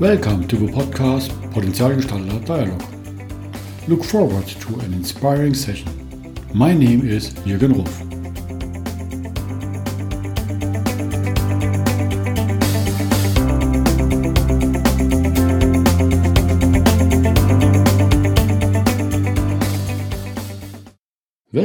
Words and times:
Welcome 0.00 0.48
to 0.48 0.56
the 0.56 0.72
podcast 0.72 1.28
Potenzialgestalter 1.52 2.42
Dialog. 2.46 2.82
Look 3.86 4.02
forward 4.02 4.46
to 4.46 4.80
an 4.80 4.94
inspiring 4.94 5.52
session. 5.52 6.34
My 6.54 6.72
name 6.72 7.06
is 7.06 7.34
Jürgen 7.44 7.76
Ruff. 7.76 8.09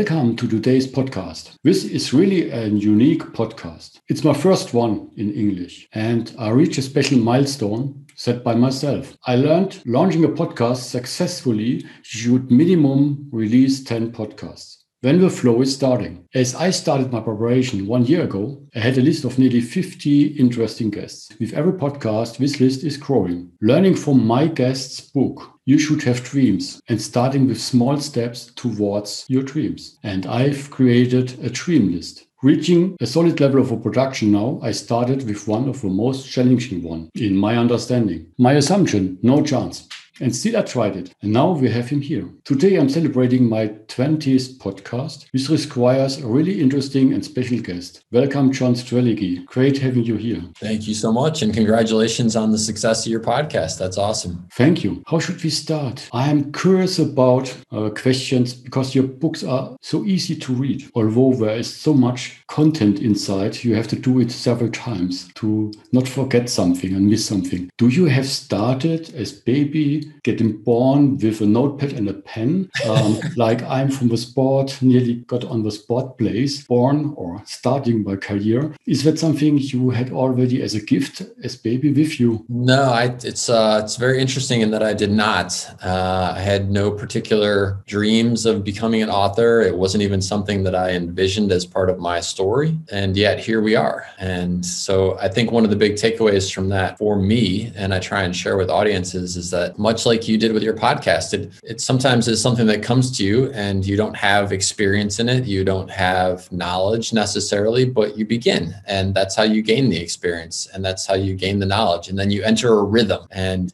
Welcome 0.08 0.36
to 0.36 0.48
today's 0.48 0.86
podcast. 0.86 1.56
This 1.64 1.84
is 1.84 2.14
really 2.14 2.52
a 2.52 2.68
unique 2.68 3.24
podcast. 3.34 4.02
It's 4.08 4.24
my 4.24 4.36
first 4.36 4.72
one 4.72 5.10
in 5.18 5.34
English, 5.34 5.88
and 5.94 6.32
I 6.38 6.50
reached 6.50 6.78
a 6.78 6.84
special 6.84 7.18
milestone 7.18 8.06
set 8.14 8.44
by 8.44 8.54
myself. 8.54 9.18
I 9.26 9.36
learned 9.36 9.82
launching 9.88 10.24
a 10.24 10.28
podcast 10.28 10.92
successfully, 10.92 11.82
you 11.82 11.90
should 12.04 12.52
minimum 12.52 13.30
release 13.32 13.84
10 13.84 14.12
podcasts 14.12 14.84
when 15.02 15.22
the 15.22 15.30
flow 15.30 15.62
is 15.62 15.74
starting. 15.74 16.28
As 16.36 16.54
I 16.54 16.70
started 16.70 17.12
my 17.12 17.20
preparation 17.20 17.88
one 17.88 18.06
year 18.06 18.26
ago, 18.26 18.62
I 18.76 18.80
had 18.82 19.00
a 19.00 19.02
list 19.02 19.26
of 19.26 19.40
nearly 19.40 19.62
50 19.62 20.40
interesting 20.40 20.92
guests. 20.92 21.32
With 21.40 21.54
every 21.54 21.74
podcast, 21.74 22.38
this 22.38 22.60
list 22.60 22.84
is 22.84 22.98
growing. 22.98 23.52
Learning 23.60 23.96
from 23.96 24.28
my 24.28 24.50
guest's 24.50 25.02
book, 25.02 25.55
You 25.68 25.80
Should 25.80 26.04
Have 26.04 26.24
Dreams, 26.24 26.80
and 26.90 27.02
starting 27.02 27.48
with 27.48 27.60
small 27.60 27.98
steps 27.98 28.52
towards 28.56 29.26
your 29.28 29.42
dreams. 29.42 29.98
And 30.04 30.28
I've 30.28 30.70
created 30.70 31.44
a 31.44 31.50
dream 31.50 31.92
list. 31.92 32.28
Reaching 32.44 32.96
a 33.02 33.08
solid 33.08 33.40
level 33.40 33.62
of 33.62 33.82
production 33.82 34.32
now, 34.32 34.60
I 34.62 34.70
started 34.70 35.28
with 35.28 35.48
one 35.48 35.68
of 35.68 35.82
the 35.82 35.88
most 35.88 36.30
challenging 36.30 36.84
one 36.84 37.10
in 37.16 37.36
my 37.36 37.58
understanding. 37.58 38.28
My 38.38 38.54
assumption, 38.54 39.18
no 39.24 39.42
chance. 39.42 39.88
And 40.22 40.34
still 40.34 40.56
I 40.56 40.62
tried 40.62 40.96
it. 40.96 41.14
And 41.22 41.34
now 41.34 41.52
we 41.52 41.70
have 41.70 41.90
him 41.90 42.00
here. 42.00 42.30
Today 42.46 42.78
I'm 42.78 42.88
celebrating 42.88 43.50
my 43.50 43.68
20th 43.88 44.58
podcast, 44.60 45.26
which 45.32 45.50
requires 45.50 46.22
a 46.22 46.28
really 46.28 46.62
interesting 46.62 47.14
and 47.14 47.24
special 47.24 47.60
guest. 47.60 48.06
Welcome, 48.14 48.54
John 48.54 48.76
Strelecky. 48.76 49.46
Great 49.46 49.78
having 49.78 50.04
you 50.04 50.16
here. 50.16 50.42
Thank 50.58 50.88
you 50.88 50.94
so 50.94 51.12
much. 51.12 51.42
And 51.42 51.54
congratulations 51.54 52.38
on 52.38 52.52
the 52.52 52.58
success 52.58 53.06
of 53.06 53.12
your 53.12 53.20
podcast. 53.20 53.78
That's 53.78 53.98
awesome. 53.98 54.48
Thank 54.54 54.86
you. 54.86 55.04
How 55.08 55.20
should 55.20 55.44
we 55.44 55.50
start? 55.50 56.08
I 56.14 56.30
am 56.30 56.54
curious 56.54 56.98
about 56.98 57.54
uh, 57.74 57.90
questions 57.90 58.54
because 58.54 58.96
your 58.96 59.06
books 59.06 59.44
are 59.44 59.76
so 59.82 60.06
easy 60.06 60.36
to 60.38 60.54
read. 60.54 60.90
Although 60.96 61.34
there 61.34 61.58
is 61.58 61.76
so 61.76 61.94
much 61.94 62.42
content 62.48 63.02
inside, 63.02 63.66
you 63.66 63.76
have 63.76 63.90
to 63.90 63.98
do 63.98 64.22
it 64.22 64.32
several 64.32 64.72
times 64.72 65.30
to 65.36 65.74
not 65.92 66.08
forget 66.08 66.50
something 66.50 66.94
and 66.96 67.10
miss 67.10 67.26
something. 67.26 67.70
Do 67.78 67.90
you 67.90 68.06
have 68.06 68.28
started 68.28 69.14
as 69.14 69.34
baby 69.34 70.05
getting 70.24 70.58
born 70.64 71.18
with 71.18 71.42
a 71.42 71.46
notepad 71.46 71.94
and 71.94 72.10
a 72.10 72.14
pen. 72.14 72.70
Um, 72.90 73.20
like 73.36 73.62
I'm 73.64 73.90
from 73.90 74.10
the 74.10 74.18
sport, 74.18 74.82
nearly 74.82 75.16
got 75.28 75.44
on 75.44 75.64
the 75.64 75.72
sport 75.72 76.18
place, 76.18 76.64
born 76.66 77.14
or 77.16 77.42
starting 77.46 78.04
my 78.04 78.16
career. 78.16 78.76
Is 78.86 79.04
that 79.04 79.20
something 79.20 79.58
you 79.58 79.90
had 79.92 80.12
already 80.12 80.62
as 80.62 80.76
a 80.76 80.82
gift 80.82 81.22
as 81.44 81.56
baby 81.56 81.92
with 81.94 82.20
you? 82.20 82.46
No, 82.50 82.84
I, 82.84 83.16
it's 83.24 83.50
uh, 83.50 83.82
it's 83.84 83.98
very 83.98 84.20
interesting 84.20 84.62
in 84.62 84.72
that 84.72 84.84
I 84.84 84.94
did 84.94 85.12
not. 85.12 85.48
Uh, 85.84 86.34
I 86.36 86.40
had 86.40 86.72
no 86.72 86.92
particular 86.92 87.84
dreams 87.88 88.46
of 88.46 88.64
becoming 88.64 89.02
an 89.02 89.10
author. 89.10 89.62
It 89.62 89.78
wasn't 89.78 90.04
even 90.04 90.22
something 90.22 90.64
that 90.64 90.76
I 90.76 90.92
envisioned 90.92 91.52
as 91.52 91.66
part 91.66 91.90
of 91.90 92.00
my 92.00 92.20
story, 92.20 92.78
and 92.92 93.16
yet 93.16 93.40
here 93.40 93.62
we 93.62 93.76
are. 93.76 94.08
And 94.20 94.66
so 94.66 95.18
I 95.20 95.28
think 95.28 95.52
one 95.52 95.64
of 95.64 95.70
the 95.70 95.76
big 95.76 95.94
takeaways 95.94 96.54
from 96.54 96.70
that 96.70 96.98
for 96.98 97.16
me, 97.18 97.72
and 97.76 97.94
I 97.94 98.00
try 98.00 98.24
and 98.24 98.36
share 98.36 98.58
with 98.58 98.70
audiences, 98.70 99.36
is 99.38 99.52
that 99.52 99.78
much 99.78 99.95
much 99.96 100.06
like 100.06 100.28
you 100.28 100.38
did 100.38 100.52
with 100.52 100.62
your 100.62 100.74
podcast. 100.74 101.34
It, 101.34 101.54
it 101.64 101.80
sometimes 101.80 102.28
is 102.28 102.42
something 102.42 102.68
that 102.68 102.84
comes 102.84 103.18
to 103.18 103.24
you 103.24 103.50
and 103.54 103.86
you 103.86 103.96
don't 103.96 104.18
have 104.18 104.52
experience 104.52 105.22
in 105.22 105.30
it. 105.30 105.46
You 105.46 105.64
don't 105.64 105.90
have 105.90 106.52
knowledge 106.52 107.14
necessarily, 107.14 107.86
but 107.86 108.18
you 108.18 108.26
begin. 108.26 108.76
And 108.88 109.14
that's 109.16 109.38
how 109.38 109.44
you 109.44 109.62
gain 109.62 109.88
the 109.88 109.96
experience. 109.96 110.68
And 110.74 110.84
that's 110.84 111.06
how 111.06 111.14
you 111.14 111.34
gain 111.34 111.60
the 111.60 111.66
knowledge. 111.66 112.10
And 112.10 112.20
then 112.20 112.30
you 112.30 112.44
enter 112.44 112.78
a 112.78 112.84
rhythm. 112.84 113.26
And 113.32 113.72